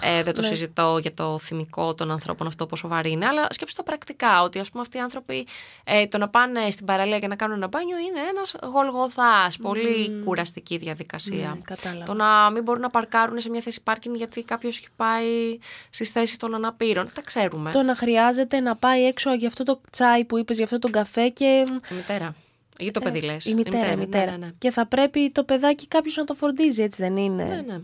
ε, 0.00 0.22
δεν 0.22 0.34
το 0.34 0.40
ναι. 0.40 0.46
συζητώ 0.46 0.98
για 1.00 1.14
το 1.14 1.38
θυμικό 1.38 1.94
των 1.94 2.10
ανθρώπων 2.10 2.46
αυτό 2.46 2.66
πόσο 2.66 2.88
βαρύ 2.88 3.10
είναι, 3.10 3.26
αλλά 3.26 3.46
σκέψτε 3.50 3.82
τα 3.82 3.88
πρακτικά 3.88 4.42
ότι 4.42 4.58
ας 4.58 4.70
πούμε 4.70 4.82
αυτοί 4.82 4.96
οι 4.96 5.00
άνθρωποι 5.00 5.46
ε, 5.84 6.06
το 6.06 6.18
να 6.18 6.28
πάνε 6.28 6.70
στην 6.70 6.86
παραλία 6.86 7.18
και 7.18 7.26
να 7.26 7.36
κάνουν 7.36 7.62
ένα 7.66 7.78
μπάνιο 7.78 7.96
είναι 7.98 8.20
ένας 8.30 8.54
γολγοθάς, 8.62 9.56
πολύ 9.56 10.22
κουραστική 10.24 10.76
διαδικασία. 10.76 11.48
Ναι, 11.48 11.60
κατάλαβα. 11.64 12.04
Το 12.04 12.14
να 12.14 12.50
μην 12.50 12.62
μπορούν 12.62 12.80
να 12.80 12.90
παρκάρουν 12.90 13.40
σε 13.40 13.50
μια 13.50 13.60
θέση 13.60 13.82
πάρκινγκ 13.82 14.14
γιατί 14.16 14.42
κάποιος 14.42 14.76
έχει 14.76 14.88
πάει 14.96 15.58
στις 15.90 16.10
θέσεις 16.10 16.36
των 16.36 16.54
αναπήρων. 16.54 17.10
Τα 17.14 17.20
ξέρουμε. 17.20 17.70
Το 17.70 17.82
να 17.82 17.94
χρειάζεται 17.94 18.60
να 18.60 18.76
πάει 18.76 19.04
έξω 19.04 19.34
για 19.34 19.48
αυτό 19.48 19.64
το 19.64 19.80
τσάι 19.90 20.24
που 20.24 20.38
είπες, 20.38 20.56
για 20.56 20.64
αυτό 20.64 20.78
τον 20.78 20.90
καφέ 20.90 21.28
και 21.28 21.64
Η 21.90 21.94
μητέρα. 21.94 22.34
Ή 22.78 22.90
το 22.90 23.00
παιδί 23.00 23.20
λες. 23.20 23.46
Η 23.46 23.54
μητέρα, 23.54 23.90
η 23.90 23.96
μητέρα. 23.96 24.30
Ναι, 24.30 24.36
ναι, 24.36 24.46
ναι. 24.46 24.52
Και 24.58 24.70
θα 24.70 24.86
πρέπει 24.86 25.30
το 25.30 25.44
παιδάκι 25.44 25.86
κάποιος 25.86 26.16
να 26.16 26.24
το 26.24 26.34
φροντίζει, 26.34 26.82
έτσι 26.82 27.02
δεν 27.02 27.16
είναι; 27.16 27.44
Ναι, 27.44 27.60
ναι. 27.60 27.80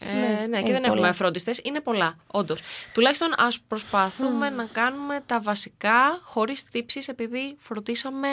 Ε, 0.00 0.12
Ναι, 0.12 0.20
ναι, 0.20 0.42
είναι 0.42 0.62
και 0.62 0.72
δεν 0.72 0.80
πολλά. 0.80 0.92
έχουμε 0.92 1.12
φροντιστέ. 1.12 1.54
Είναι 1.62 1.80
πολλά, 1.80 2.16
όντως. 2.26 2.60
Τουλάχιστον 2.94 3.28
ας 3.36 3.60
προσπαθούμε 3.68 4.50
να 4.50 4.64
κάνουμε 4.64 5.20
τα 5.26 5.40
βασικά 5.40 6.20
χωρίς 6.22 6.64
τύψεις, 6.64 7.08
επειδή 7.08 7.56
φροντίσαμε 7.58 8.28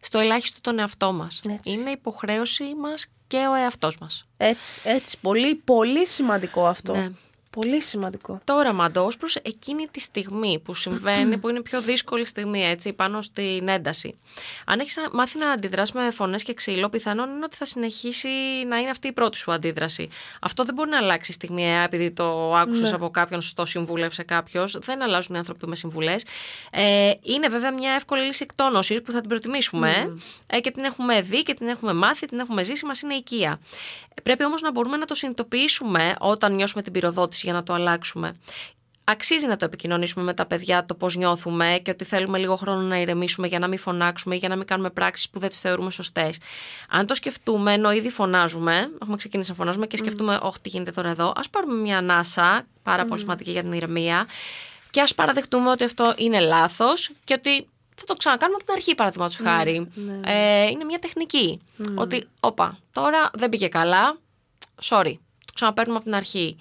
στο 0.00 0.18
ελάχιστο 0.18 0.60
τον 0.60 0.78
εαυτό 0.78 1.12
μας. 1.12 1.40
Έτσι. 1.48 1.70
Είναι 1.72 1.90
υποχρέωση 1.90 2.74
μας 2.80 3.06
και 3.26 3.36
ο 3.50 3.54
εαυτός 3.54 3.98
μας. 3.98 4.26
Έτσι, 4.36 4.80
έτσι. 4.84 5.18
Πολύ, 5.20 5.54
πολύ 5.54 6.06
σημαντικό 6.06 6.66
αυτό. 6.66 6.92
Ναι. 6.94 7.08
Πολύ 7.50 7.82
σημαντικό. 7.82 8.40
Τώρα, 8.44 8.72
Μαντώ, 8.72 9.04
ως 9.04 9.16
προς 9.16 9.36
εκείνη 9.36 9.86
τη 9.86 10.00
στιγμή 10.00 10.60
που 10.64 10.74
συμβαίνει, 10.74 11.38
που 11.38 11.48
είναι 11.48 11.58
η 11.58 11.62
πιο 11.62 11.80
δύσκολη 11.80 12.24
στιγμή, 12.24 12.64
έτσι, 12.64 12.92
πάνω 12.92 13.22
στην 13.22 13.68
ένταση. 13.68 14.18
Αν 14.66 14.80
έχεις 14.80 14.96
μάθει 15.12 15.38
να 15.38 15.50
αντιδράσεις 15.50 15.94
με 15.94 16.10
φωνές 16.10 16.42
και 16.42 16.54
ξύλο, 16.54 16.88
πιθανόν 16.88 17.30
είναι 17.30 17.44
ότι 17.44 17.56
θα 17.56 17.64
συνεχίσει 17.64 18.28
να 18.68 18.76
είναι 18.76 18.90
αυτή 18.90 19.08
η 19.08 19.12
πρώτη 19.12 19.36
σου 19.36 19.52
αντίδραση. 19.52 20.08
Αυτό 20.40 20.64
δεν 20.64 20.74
μπορεί 20.74 20.90
να 20.90 20.98
αλλάξει 20.98 21.32
στιγμιαία, 21.32 21.82
επειδή 21.82 22.10
το 22.10 22.56
άκουσες 22.56 22.92
από 22.92 23.10
κάποιον, 23.10 23.40
στο 23.40 23.64
συμβούλεψε 23.64 24.22
κάποιος. 24.22 24.78
Δεν 24.80 25.02
αλλάζουν 25.02 25.34
οι 25.34 25.38
άνθρωποι 25.38 25.66
με 25.66 25.76
συμβουλές. 25.76 26.24
Ε, 26.70 27.12
είναι 27.22 27.48
βέβαια 27.48 27.72
μια 27.72 27.92
εύκολη 27.92 28.22
λύση 28.22 28.42
εκτόνωσης 28.42 29.00
που 29.02 29.12
θα 29.12 29.20
την 29.20 29.28
προτιμήσουμε 29.28 30.16
ε, 30.46 30.60
και 30.60 30.70
την 30.70 30.84
έχουμε 30.84 31.20
δει 31.20 31.42
και 31.42 31.54
την 31.54 31.66
έχουμε 31.66 31.92
μάθει, 31.92 32.26
την 32.26 32.38
έχουμε 32.38 32.62
ζήσει, 32.62 32.86
μας 32.86 33.00
είναι 33.00 33.14
οικία. 33.14 33.60
Πρέπει 34.22 34.44
όμως 34.44 34.60
να 34.62 34.70
μπορούμε 34.70 34.96
να 34.96 35.04
το 35.04 35.14
συνειδητοποιήσουμε 35.14 36.14
όταν 36.18 36.54
νιώσουμε 36.54 36.82
την 36.82 36.92
πυροδότηση 36.92 37.39
για 37.42 37.52
να 37.52 37.62
το 37.62 37.72
αλλάξουμε. 37.72 38.36
Αξίζει 39.04 39.46
να 39.46 39.56
το 39.56 39.64
επικοινωνήσουμε 39.64 40.24
με 40.24 40.34
τα 40.34 40.46
παιδιά 40.46 40.86
το 40.86 40.94
πώς 40.94 41.16
νιώθουμε 41.16 41.80
και 41.82 41.90
ότι 41.90 42.04
θέλουμε 42.04 42.38
λίγο 42.38 42.56
χρόνο 42.56 42.80
να 42.80 42.96
ηρεμήσουμε 42.96 43.46
για 43.46 43.58
να 43.58 43.68
μην 43.68 43.78
φωνάξουμε 43.78 44.34
ή 44.34 44.38
για 44.38 44.48
να 44.48 44.56
μην 44.56 44.66
κάνουμε 44.66 44.90
πράξεις 44.90 45.30
που 45.30 45.38
δεν 45.38 45.48
τις 45.48 45.60
θεωρούμε 45.60 45.90
σωστές. 45.90 46.38
Αν 46.88 47.06
το 47.06 47.14
σκεφτούμε, 47.14 47.72
ενώ 47.72 47.92
ήδη 47.92 48.10
φωνάζουμε, 48.10 48.90
έχουμε 49.02 49.16
ξεκινήσει 49.16 49.50
να 49.50 49.56
φωνάζουμε 49.56 49.86
και 49.86 49.96
σκεφτούμε, 49.96 50.38
Όχι, 50.42 50.60
τι 50.60 50.68
γίνεται 50.68 50.90
τώρα 50.90 51.08
εδώ, 51.08 51.32
ας 51.36 51.50
πάρουμε 51.50 51.74
μια 51.74 51.98
ανάσα, 51.98 52.66
πάρα 52.82 53.04
πολύ 53.04 53.20
σημαντική 53.20 53.50
για 53.50 53.62
την 53.62 53.72
ηρεμία, 53.72 54.26
και 54.90 55.00
ας 55.00 55.14
παραδεχτούμε 55.14 55.70
ότι 55.70 55.84
αυτό 55.84 56.14
είναι 56.16 56.40
λάθος 56.40 57.10
και 57.24 57.34
ότι 57.34 57.68
θα 57.94 58.04
το 58.04 58.14
ξανακάνουμε 58.14 58.56
από 58.56 58.64
την 58.64 58.74
αρχή, 58.74 58.94
παραδείγματος 58.94 59.36
χάρη. 59.36 59.88
Ε, 60.24 60.66
είναι 60.66 60.84
μια 60.84 60.98
τεχνική. 60.98 61.60
Ότι, 61.94 62.28
όπα, 62.40 62.78
τώρα 62.92 63.30
δεν 63.34 63.48
πήγε 63.48 63.68
καλά. 63.68 64.18
Sorry. 64.82 65.14
Το 65.50 65.56
ξαναπαίρνουμε 65.56 65.96
από 65.96 66.04
την 66.04 66.14
αρχή. 66.14 66.56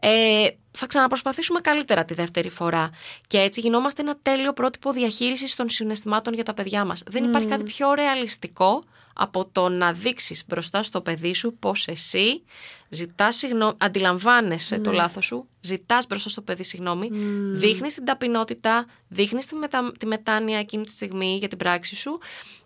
Ε, 0.00 0.48
θα 0.70 0.86
ξαναπροσπαθήσουμε 0.86 1.60
καλύτερα 1.60 2.04
τη 2.04 2.14
δεύτερη 2.14 2.48
φορά. 2.48 2.90
Και 3.26 3.38
έτσι 3.38 3.60
γινόμαστε 3.60 4.02
ένα 4.02 4.18
τέλειο 4.22 4.52
πρότυπο 4.52 4.92
διαχείρισης 4.92 5.54
των 5.54 5.68
συναισθημάτων 5.68 6.34
για 6.34 6.44
τα 6.44 6.54
παιδιά 6.54 6.84
μας. 6.84 7.02
Δεν 7.06 7.24
υπάρχει 7.24 7.48
κάτι 7.48 7.62
πιο 7.62 7.94
ρεαλιστικό 7.94 8.82
από 9.20 9.48
το 9.52 9.68
να 9.68 9.92
δείξεις 9.92 10.44
μπροστά 10.46 10.82
στο 10.82 11.00
παιδί 11.00 11.34
σου 11.34 11.56
πώ 11.58 11.72
εσύ 11.86 12.42
ζητάς 12.88 13.36
συγγνώμη, 13.36 13.72
αντιλαμβάνεσαι 13.78 14.80
το 14.80 14.92
λάθος 14.92 15.24
σου, 15.24 15.48
ζητάς 15.60 16.06
μπροστά 16.06 16.28
στο 16.28 16.42
παιδί 16.42 16.64
συγγνώμη, 16.64 17.08
δείχνεις 17.54 17.94
την 17.94 18.04
ταπεινότητα, 18.04 18.86
δείχνεις 19.08 19.46
τη, 19.46 19.54
μετα... 19.54 19.92
τη 19.98 20.06
μετάνοια 20.06 20.58
εκείνη 20.58 20.84
τη 20.84 20.90
στιγμή 20.90 21.36
για 21.36 21.48
την 21.48 21.58
πράξη 21.58 21.96
σου 21.96 22.18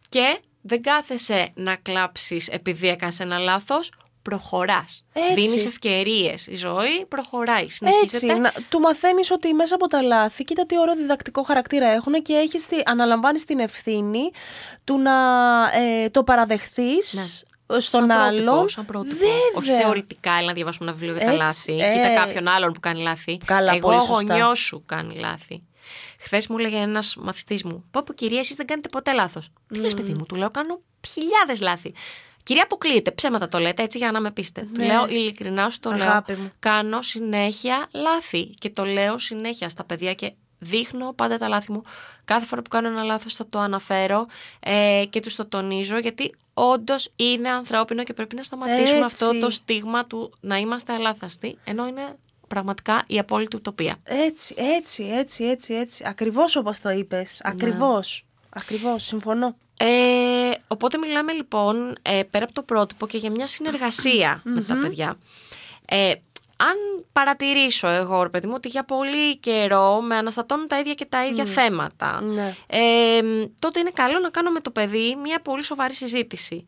και 0.09 0.41
δεν 0.63 0.83
κάθεσαι 0.83 1.49
να 1.55 1.77
κλάψεις 1.77 2.49
επειδή 2.49 2.89
έκανες 2.89 3.21
ένα 3.21 3.39
λάθος, 3.39 3.93
προχωράς. 4.23 5.05
Έτσι. 5.13 5.35
Δίνεις 5.35 5.67
ευκαιρίες. 5.67 6.47
Η 6.47 6.55
ζωή 6.55 7.05
προχωράει, 7.09 7.69
συνεχίζεται. 7.69 8.27
Έτσι, 8.33 8.41
να, 8.41 8.53
του 8.69 8.81
μαθαίνεις 8.81 9.31
ότι 9.31 9.55
μέσα 9.55 9.75
από 9.75 9.87
τα 9.89 10.03
λάθη, 10.03 10.45
κοίτα 10.45 10.67
τι 10.67 10.79
ωραίο 10.79 10.95
διδακτικό 10.95 11.43
χαρακτήρα 11.43 11.87
έχουν 11.89 12.13
και 12.13 12.33
έχεις, 12.33 12.67
τη- 12.67 12.83
αναλαμβάνεις 12.85 13.45
την 13.45 13.59
ευθύνη 13.59 14.31
του 14.85 14.99
να 14.99 15.13
ε, 15.75 16.09
το 16.11 16.25
παραδεχθείς 16.25 17.13
Ναι. 17.15 17.81
στον 17.81 18.07
σαν 18.07 18.07
πρότυπο, 18.19 18.51
άλλον. 18.53 18.69
σαν 18.69 18.85
πρότυπο. 18.85 19.17
Βέβαια. 19.17 19.35
Όχι 19.55 19.83
θεωρητικά, 19.83 20.33
έλα 20.33 20.47
να 20.47 20.53
διαβάσουμε 20.53 20.89
ένα 20.91 20.99
βιβλίο 20.99 21.17
για 21.17 21.25
τα 21.27 21.31
Έτσι, 21.33 21.71
λάθη. 21.71 21.79
ε. 21.91 21.93
Κοίτα 21.93 22.15
κάποιον 22.25 22.49
άλλον 22.49 22.73
που 22.73 22.81
κάνει 22.81 23.03
λάθη. 23.03 23.39
Καλά, 23.45 23.73
Εγώ 23.73 23.81
πολύ 23.81 23.97
ο 23.97 24.01
σωστά. 24.01 24.15
γονιός 24.15 24.59
σου 24.59 24.83
κάνει 24.87 25.15
λάθη. 25.15 25.63
Χθες 26.19 26.47
μου 26.47 26.59
έλεγε 26.59 26.77
ένας 26.77 27.17
μαθητής 27.17 27.63
μου: 27.65 27.85
Πω 27.91 28.03
πω, 28.07 28.13
κυρία, 28.13 28.39
εσείς 28.39 28.57
δεν 28.57 28.67
κάνετε 28.67 28.89
ποτέ 28.89 29.13
λάθος. 29.13 29.49
Τι 29.69 29.79
λες, 29.79 29.95
παιδί 29.95 30.13
μου, 30.15 30.27
του 30.27 30.35
λέω: 30.35 30.51
Κάνω 30.51 30.81
χιλιάδες 31.09 31.61
λάθη. 31.61 31.95
Κυρία, 32.43 32.63
αποκλείεται. 32.63 33.11
Ψέματα 33.11 33.49
το 33.49 33.59
λέτε 33.59 33.83
έτσι 33.83 33.99
για 33.99 34.11
να 34.13 34.21
με 34.21 34.31
πείστε. 34.31 34.69
Του 34.75 34.83
λέω 34.83 35.07
ειλικρινά 35.09 35.71
σου 35.71 35.81
το 35.81 35.93
Ναι. 35.93 36.03
Αγάπη 36.03 36.33
λέω. 36.33 36.41
μου. 36.41 36.53
Κάνω 36.59 37.03
συνέχεια 37.03 37.89
λάθη. 37.93 38.47
Και 38.47 38.71
το 38.71 38.85
λέω 38.85 39.19
συνέχεια 39.19 39.69
στα 39.69 39.85
παιδιά 39.85 40.15
και 40.15 40.33
δείχνω 40.59 41.13
πάντα 41.13 41.39
τα 41.39 41.49
λάθη 41.49 41.73
μου. 41.73 41.83
Κάθε 42.25 42.47
φορά 42.47 42.63
που 42.63 42.69
κάνω 42.69 42.89
ένα 42.89 43.03
λάθος 43.03 43.35
θα 43.35 43.49
το 43.49 43.59
αναφέρω 43.59 44.27
ε, 44.61 45.05
και 45.11 45.21
τους 45.21 45.37
το 45.37 45.47
τονίζω 45.47 45.99
γιατί 45.99 46.35
όντως 46.55 47.13
είναι 47.17 47.51
ανθρώπινο 47.51 48.03
και 48.03 48.13
πρέπει 48.13 48.35
να 48.37 48.43
σταματήσουμε 48.43 49.05
Έτσι. 49.05 49.25
αυτό 49.25 49.39
το 49.39 49.51
στίγμα 49.51 50.07
του 50.07 50.33
να 50.41 50.57
είμαστε 50.57 50.93
αλάθαστοι, 50.93 51.59
ενώ 51.65 51.87
είναι 51.87 52.17
πραγματικά 52.49 53.05
η 53.07 53.19
απόλυτη 53.19 53.57
ουτοπία. 53.57 53.97
Έτσι, 54.03 54.55
έτσι, 54.59 55.05
έτσι, 55.13 55.45
έτσι, 55.45 55.75
έτσι. 55.75 56.05
Ακριβώς 56.07 56.57
όπως 56.57 56.81
το 56.81 56.91
είπες. 56.91 57.41
Ναι. 57.45 57.51
Ακριβώς. 58.53 58.81
Ακριβώς, 58.81 59.05
συμφωνώ. 59.05 59.57
Ε, 59.77 60.51
οπότε 60.67 60.99
μιλάμε 60.99 61.33
λοιπόν 61.33 61.95
ε, 62.03 62.23
πέρα 62.31 62.45
από 62.45 62.53
το 62.53 62.62
πρότυπο 62.62 63.07
και 63.07 63.19
για 63.19 63.31
μια 63.31 63.47
συνεργασία 63.47 64.41
με 64.45 64.61
τα 64.61 64.79
παιδιά. 64.83 65.17
Ε, 66.62 66.68
αν 66.68 67.05
παρατηρήσω 67.12 67.88
εγώ, 67.88 68.22
ρε 68.22 68.29
παιδί 68.29 68.46
μου, 68.46 68.53
ότι 68.57 68.68
για 68.68 68.85
πολύ 68.85 69.37
καιρό 69.38 70.01
με 70.01 70.16
αναστατώνουν 70.16 70.66
τα 70.68 70.79
ίδια 70.79 70.94
και 70.94 71.05
τα 71.05 71.27
ίδια 71.27 71.44
θέματα, 71.44 72.20
Ναι. 72.22 72.55
ε, 72.66 73.20
τότε 73.59 73.81
είναι 73.81 73.90
καλό 73.94 74.18
να 74.18 74.29
κάνω 74.31 74.51
με 74.51 74.61
το 74.61 74.70
παιδί 74.70 75.16
μια 75.22 75.40
πολύ 75.40 75.62
σοβαρή 75.64 75.94
συζήτηση. 75.94 76.66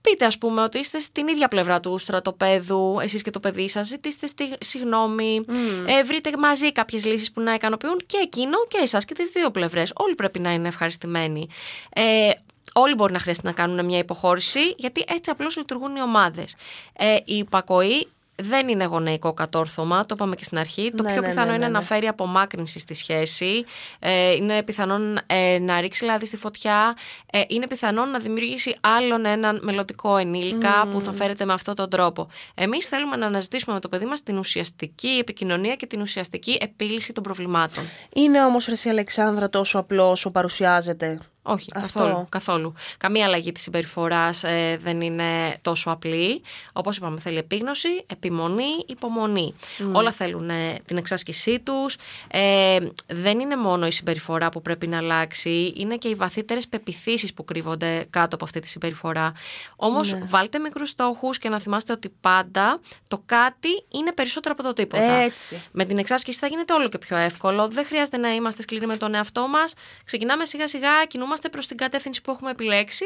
Πείτε, 0.00 0.24
ας 0.24 0.38
πούμε, 0.38 0.62
ότι 0.62 0.78
είστε 0.78 0.98
στην 0.98 1.28
ίδια 1.28 1.48
πλευρά 1.48 1.80
του 1.80 1.98
στρατοπέδου, 1.98 2.98
εσείς 3.02 3.22
και 3.22 3.30
το 3.30 3.40
παιδί 3.40 3.68
σας, 3.68 3.86
ζητήστε 3.86 4.26
στη- 4.26 4.56
συγγνώμη, 4.60 5.44
ε, 5.86 6.02
βρείτε 6.02 6.30
μαζί 6.38 6.72
κάποιες 6.72 7.04
λύσεις 7.04 7.32
που 7.32 7.40
να 7.40 7.54
ικανοποιούν 7.54 8.00
και 8.06 8.16
εκείνο 8.22 8.58
και 8.68 8.78
εσάς 8.82 9.04
και 9.04 9.14
τις 9.14 9.28
δύο 9.28 9.50
πλευρές. 9.50 9.92
Όλοι 9.94 10.14
πρέπει 10.14 10.38
να 10.38 10.52
είναι 10.52 10.68
ευχαριστημένοι. 10.68 11.48
Ε, 11.92 12.30
Όλοι 12.74 12.94
μπορεί 12.94 13.12
να 13.12 13.18
χρειαστεί 13.18 13.46
να 13.46 13.52
κάνουν 13.52 13.84
μια 13.84 13.98
υποχώρηση, 13.98 14.74
γιατί 14.76 15.04
έτσι 15.08 15.30
απλώς 15.30 15.56
λειτουργούν 15.56 15.96
οι 15.96 16.02
ομάδες. 16.02 16.54
Ε, 16.92 17.14
η 17.24 17.36
υπακοή 17.36 18.08
δεν 18.34 18.68
είναι 18.68 18.84
γονεϊκό 18.84 19.32
κατόρθωμα, 19.32 20.06
το 20.06 20.14
είπαμε 20.14 20.34
και 20.34 20.44
στην 20.44 20.58
αρχή. 20.58 20.92
Το 20.96 21.02
Ναι, 21.02 21.12
πιο 21.12 21.20
ναι, 21.20 21.28
πιθανό 21.28 21.48
ναι, 21.50 21.56
είναι 21.56 21.66
ναι, 21.66 21.72
να 21.72 21.78
ναι. 21.78 21.84
φέρει 21.84 22.06
απομάκρυνση 22.06 22.78
στη 22.78 22.94
σχέση. 22.94 23.64
Ε, 23.98 24.32
είναι 24.32 24.62
πιθανόν 24.62 25.18
ε, 25.26 25.58
να 25.58 25.80
ρίξει 25.80 26.04
λάδι 26.04 26.26
στη 26.26 26.36
φωτιά. 26.36 26.96
Ε, 27.32 27.42
είναι 27.46 27.66
πιθανόν 27.66 28.10
να 28.10 28.18
δημιουργήσει 28.18 28.76
άλλον 28.80 29.24
έναν 29.24 29.60
μελλοντικό 29.62 30.16
ενήλικα 30.16 30.86
που 30.92 31.00
θα 31.00 31.12
φέρεται 31.12 31.44
με 31.44 31.52
αυτόν 31.52 31.74
τον 31.74 31.90
τρόπο. 31.90 32.28
Εμείς 32.54 32.88
θέλουμε 32.88 33.16
να 33.16 33.26
αναζητήσουμε 33.26 33.74
με 33.74 33.80
το 33.80 33.88
παιδί 33.88 34.04
μας 34.04 34.22
την 34.22 34.38
ουσιαστική 34.38 35.18
επικοινωνία 35.20 35.74
και 35.74 35.86
την 35.86 36.00
ουσιαστική 36.00 36.58
επίλυση 36.60 37.12
των 37.12 37.22
προβλημάτων. 37.22 37.84
Είναι 38.14 38.44
όμως 38.44 38.66
ρε 38.66 38.72
εσύ 38.72 38.88
Αλεξάνδρα 38.88 39.48
τόσο 39.48 39.78
απλό 39.78 40.10
όσο 40.10 40.30
παρουσιάζεται; 40.30 41.18
Όχι, 41.42 41.70
Αυτό. 41.74 41.98
καθόλου, 41.98 42.26
καθόλου. 42.28 42.74
Καμία 42.98 43.24
αλλαγή 43.24 43.52
της 43.52 43.62
συμπεριφοράς 43.62 44.44
ε, 44.44 44.78
δεν 44.82 45.00
είναι 45.00 45.56
τόσο 45.62 45.90
απλή. 45.90 46.42
Όπως 46.72 46.96
είπαμε, 46.96 47.20
θέλει 47.20 47.38
επίγνωση, 47.38 48.04
επιμονή, 48.06 48.84
υπομονή. 48.86 49.54
Όλα 49.92 50.10
θέλουν 50.12 50.50
ε, 50.50 50.76
την 50.86 50.96
εξάσκησή 50.96 51.60
τους. 51.60 51.96
Ε, 52.28 52.78
δεν 53.06 53.40
είναι 53.40 53.56
μόνο 53.56 53.86
η 53.86 53.90
συμπεριφορά 53.90 54.48
που 54.48 54.62
πρέπει 54.62 54.86
να 54.86 54.96
αλλάξει, 54.96 55.72
είναι 55.76 55.96
και 55.96 56.08
οι 56.08 56.14
βαθύτερες 56.14 56.68
πεπιθήσεις 56.68 57.34
που 57.34 57.44
κρύβονται 57.44 58.06
κάτω 58.10 58.34
από 58.34 58.44
αυτή 58.44 58.60
τη 58.60 58.68
συμπεριφορά. 58.68 59.32
Όμως 59.76 60.18
βάλτε 60.24 60.58
μικρούς 60.58 60.88
στόχους 60.88 61.38
και 61.38 61.48
να 61.48 61.60
θυμάστε 61.60 61.92
ότι 61.92 62.14
πάντα 62.20 62.80
το 63.08 63.22
κάτι 63.26 63.84
είναι 63.88 64.12
περισσότερο 64.12 64.54
από 64.58 64.62
το 64.62 64.72
τίποτα. 64.72 65.12
Έτσι. 65.12 65.62
Με 65.72 65.84
την 65.84 65.98
εξάσκηση 65.98 66.38
θα 66.38 66.46
γίνεται 66.46 66.72
όλο 66.72 66.88
και 66.88 66.98
πιο 66.98 67.16
εύκολο. 67.16 67.68
Δεν 67.68 67.84
χρειάζεται 67.86 68.16
να 68.16 68.34
είμαστε 68.34 68.62
σκληροί 68.62 68.86
με 68.86 68.96
τον 68.96 69.14
εαυτό 69.14 69.48
μας. 69.48 69.74
Ξεκινάμε 70.04 70.44
σιγά 70.44 70.68
σιγά, 70.68 71.04
κινούμαστε 71.32 71.48
προς 71.48 71.66
την 71.66 71.76
κατεύθυνση 71.76 72.22
που 72.22 72.30
έχουμε 72.30 72.50
επιλέξει 72.50 73.04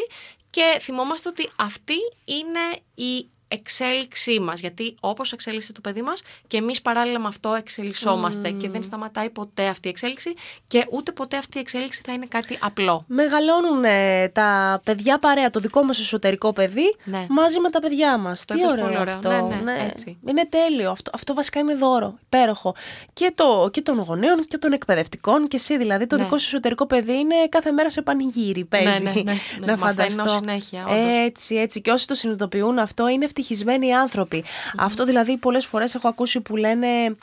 και 0.50 0.78
θυμόμαστε 0.80 1.28
ότι 1.28 1.50
αυτή 1.56 1.96
είναι 2.24 2.80
η 2.94 3.28
εξέλιξή 3.48 4.40
μας 4.40 4.61
γιατί 4.61 4.96
όπως 5.00 5.32
εξέλιξε 5.32 5.72
το 5.72 5.80
παιδί 5.80 6.02
μας 6.02 6.22
και 6.46 6.56
εμείς 6.56 6.82
παράλληλα 6.82 7.18
με 7.18 7.26
αυτό 7.28 7.54
εξελισσόμαστε 7.54 8.50
και 8.50 8.68
δεν 8.68 8.82
σταματάει 8.82 9.30
ποτέ 9.30 9.66
αυτή 9.66 9.87
η 9.87 9.90
εξέλιξη 9.90 10.35
και 10.66 10.87
ούτε 10.90 11.12
ποτέ 11.12 11.37
αυτή 11.37 11.56
η 11.56 11.61
εξέλιξη 11.61 12.02
θα 12.06 12.12
είναι 12.12 12.26
κάτι 12.26 12.59
απλό. 12.61 13.04
Μεγαλώνουν 13.09 13.85
ε, 13.85 14.28
τα 14.28 14.80
παιδιά 14.85 15.18
παρέα, 15.18 15.50
το 15.50 15.61
δικό 15.61 15.82
μας 15.82 15.98
εσωτερικό 15.98 16.52
παιδί, 16.52 16.96
Ναι. 17.04 17.26
μαζί 17.28 17.61
με 17.61 17.70
τα 17.70 17.80
παιδιά 17.80 18.18
μας. 18.18 18.44
Το 18.44 18.54
Τι 18.54 18.61
είπες 18.61 18.72
ωραίο, 18.72 18.85
πολύ 18.85 18.98
ωραίο. 18.98 19.14
αυτό. 19.14 19.30
Ναι, 19.30 19.61
ναι, 19.72 19.88
έτσι. 19.92 20.18
Είναι 20.28 20.46
τέλειο. 20.46 20.90
Αυτό, 20.90 21.11
αυτό 21.14 21.35
βασικά 21.35 21.61
είναι 21.61 21.74
δώρο. 21.74 22.18
Υπέροχο. 22.24 22.74
Και, 23.12 23.32
το, 23.35 23.68
και 23.72 23.80
των 23.82 23.98
γονέων 23.98 24.44
και 24.46 24.59
των 24.59 24.72
εκπαιδευτικών 24.72 25.48
και 25.48 25.56
εσύ 25.56 25.76
δηλαδή. 25.78 26.06
Το 26.06 26.16
Ναι. 26.16 26.22
δικό 26.22 26.38
σου 26.38 26.46
εσωτερικό 26.46 26.87
παιδί 26.87 27.12
είναι 27.18 27.35
κάθε 27.48 27.70
μέρα 27.72 27.90
σε 27.90 28.02
πανηγύρι. 28.02 28.64
Παίζει. 28.64 29.02
ναι, 29.02 29.11
ναι, 29.11 29.22
ναι. 29.22 29.32
να 29.61 29.76
Μαθαίνω 29.78 30.09
φανταστώ. 30.09 30.28
συνέχεια, 30.28 30.87
όντως. 30.87 31.04
Έτσι, 31.26 31.54
έτσι. 31.54 31.80
Και 31.80 31.90
όσοι 31.90 32.06
το 32.06 32.14
συνειδητοποιούν 32.14 32.78
αυτό 32.78 33.09
είναι 33.09 33.24
ευτυχισμένοι 33.24 33.44
άνθρωποι. 33.92 34.44
Αυτό 34.76 35.04
δηλαδή 35.04 35.37
πολλές 35.37 35.66
φορές 35.66 35.94
έχω 35.94 36.09
ακούσει 36.09 36.40
που 36.40 36.56
λένε 36.56 37.16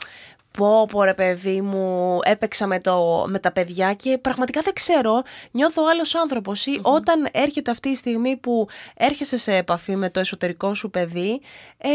Πω 0.58 0.86
πω 0.90 1.02
ρε 1.02 1.14
παιδί 1.14 1.60
μου, 1.60 2.18
έπαιξα 2.22 2.66
με, 2.66 2.80
το, 2.80 3.24
με 3.28 3.38
τα 3.38 3.52
παιδιά 3.52 3.94
και 3.94 4.18
πραγματικά 4.18 4.60
δεν 4.60 4.72
ξέρω, 4.72 5.22
νιώθω 5.50 5.82
άλλος 5.90 6.14
άνθρωπος 6.14 6.66
ή 6.66 6.78
όταν 6.82 7.28
έρχεται 7.32 7.70
αυτή 7.70 7.88
η 7.88 7.94
στιγμή 7.96 8.36
που 8.36 8.68
έρχεσαι 8.94 9.36
σε 9.36 9.56
επαφή 9.56 9.96
με 9.96 10.10
το 10.10 10.20
εσωτερικό 10.20 10.74
σου 10.74 10.90
παιδί, 10.90 11.40
ε, 11.78 11.88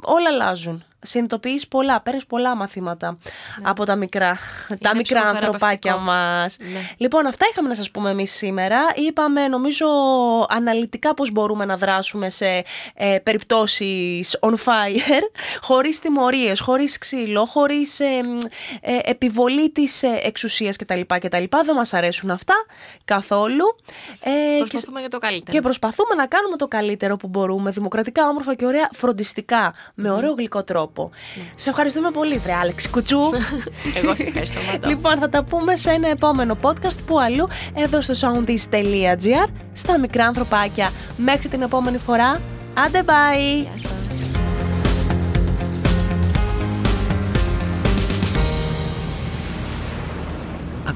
όλα 0.00 0.28
αλλάζουν. 0.28 0.84
Συνειδητοποιείς 1.04 1.68
πολλά, 1.68 2.00
παίρνεις 2.00 2.26
πολλά 2.26 2.56
μαθήματα 2.56 3.18
από 3.62 3.84
τα 3.84 3.96
μικρά, 3.96 4.38
τα 4.80 4.96
μικρά 4.96 5.20
ανθρωπάκια 5.20 5.78
ψυχοθεραπευτικό. 5.78 5.98
μας. 5.98 6.56
Ναι. 6.58 6.80
Λοιπόν, 6.96 7.26
αυτά 7.26 7.46
είχαμε 7.50 7.68
να 7.68 7.74
σας 7.74 7.90
πούμε 7.90 8.10
εμείς 8.10 8.32
σήμερα. 8.32 8.78
Είπαμε, 8.94 9.48
νομίζω, 9.48 9.86
αναλυτικά 10.48 11.14
πώς 11.14 11.30
μπορούμε 11.30 11.64
να 11.64 11.76
δράσουμε 11.76 12.30
σε 12.30 12.64
ε, 12.94 13.18
περιπτώσεις 13.22 14.38
on 14.40 14.52
fire, 14.52 15.22
χωρίς 15.60 15.98
τιμωρίες, 16.00 16.60
χωρίς 16.60 16.98
ξύλο, 16.98 17.44
χωρίς 17.44 18.00
ε, 18.00 18.22
μ, 18.24 18.38
ε, 18.80 18.98
επιβολή 19.04 19.70
της 19.70 20.02
ε, 20.02 20.20
εξουσίας 20.22 20.76
κτλ. 20.76 21.00
κτλ. 21.06 21.44
Δεν 21.64 21.74
μας 21.74 21.94
αρέσουν 21.94 22.30
αυτά 22.30 22.54
καθόλου. 23.04 23.64
Ε, 24.20 24.30
και, 24.30 24.58
Προσπαθούμε 24.58 25.00
για 25.00 25.08
το 25.08 25.18
καλύτερο. 25.18 25.52
και 25.56 25.60
προσπαθούμε 25.62 26.14
να 26.14 26.26
κάνουμε 26.26 26.56
το 26.56 26.68
καλύτερο 26.68 27.16
που 27.16 27.28
μπορούμε, 27.28 27.70
δημοκρατικά, 27.70 28.28
όμορφα 28.28 28.54
και 28.54 28.66
ωραία, 28.66 28.88
φροντιστικά, 28.92 29.74
με 29.94 30.10
ωραίο 30.10 30.32
γλυκό 30.32 30.64
τρόπο. 30.64 30.91
Σε 31.54 31.70
ευχαριστούμε 31.70 32.10
πολύ, 32.10 32.38
βρε 32.38 32.52
Άλεξ 32.52 32.90
Κουτσού. 32.90 33.18
Εγώ 34.02 34.14
σε 34.14 34.22
ευχαριστώ, 34.22 34.60
Μαντώ. 34.70 34.88
Λοιπόν, 34.88 35.18
θα 35.18 35.28
τα 35.28 35.44
πούμε 35.44 35.76
σε 35.76 35.90
ένα 35.90 36.08
επόμενο 36.08 36.56
podcast 36.62 36.98
που 37.06 37.20
αλλού 37.20 37.48
εδώ 37.74 38.02
στο 38.02 38.14
soundis.gr 38.20 39.48
στα 39.72 39.98
μικρά 39.98 40.26
ανθρωπάκια. 40.26 40.90
Μέχρι 41.16 41.48
την 41.48 41.62
επόμενη 41.62 41.98
φορά. 41.98 42.40
Άντε 42.74 43.02
bye! 43.06 43.62
Γεια 43.62 43.78
σας. 43.78 44.02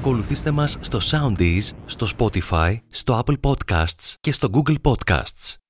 Ακολουθήστε 0.07 0.51
μας 0.51 0.77
στο 0.79 0.99
Soundees, 1.11 1.71
στο 1.85 2.07
Spotify, 2.17 2.75
στο 2.89 3.23
Apple 3.25 3.35
Podcasts 3.41 4.13
και 4.19 4.33
στο 4.33 4.49
Google 4.53 4.75
Podcasts. 4.83 5.66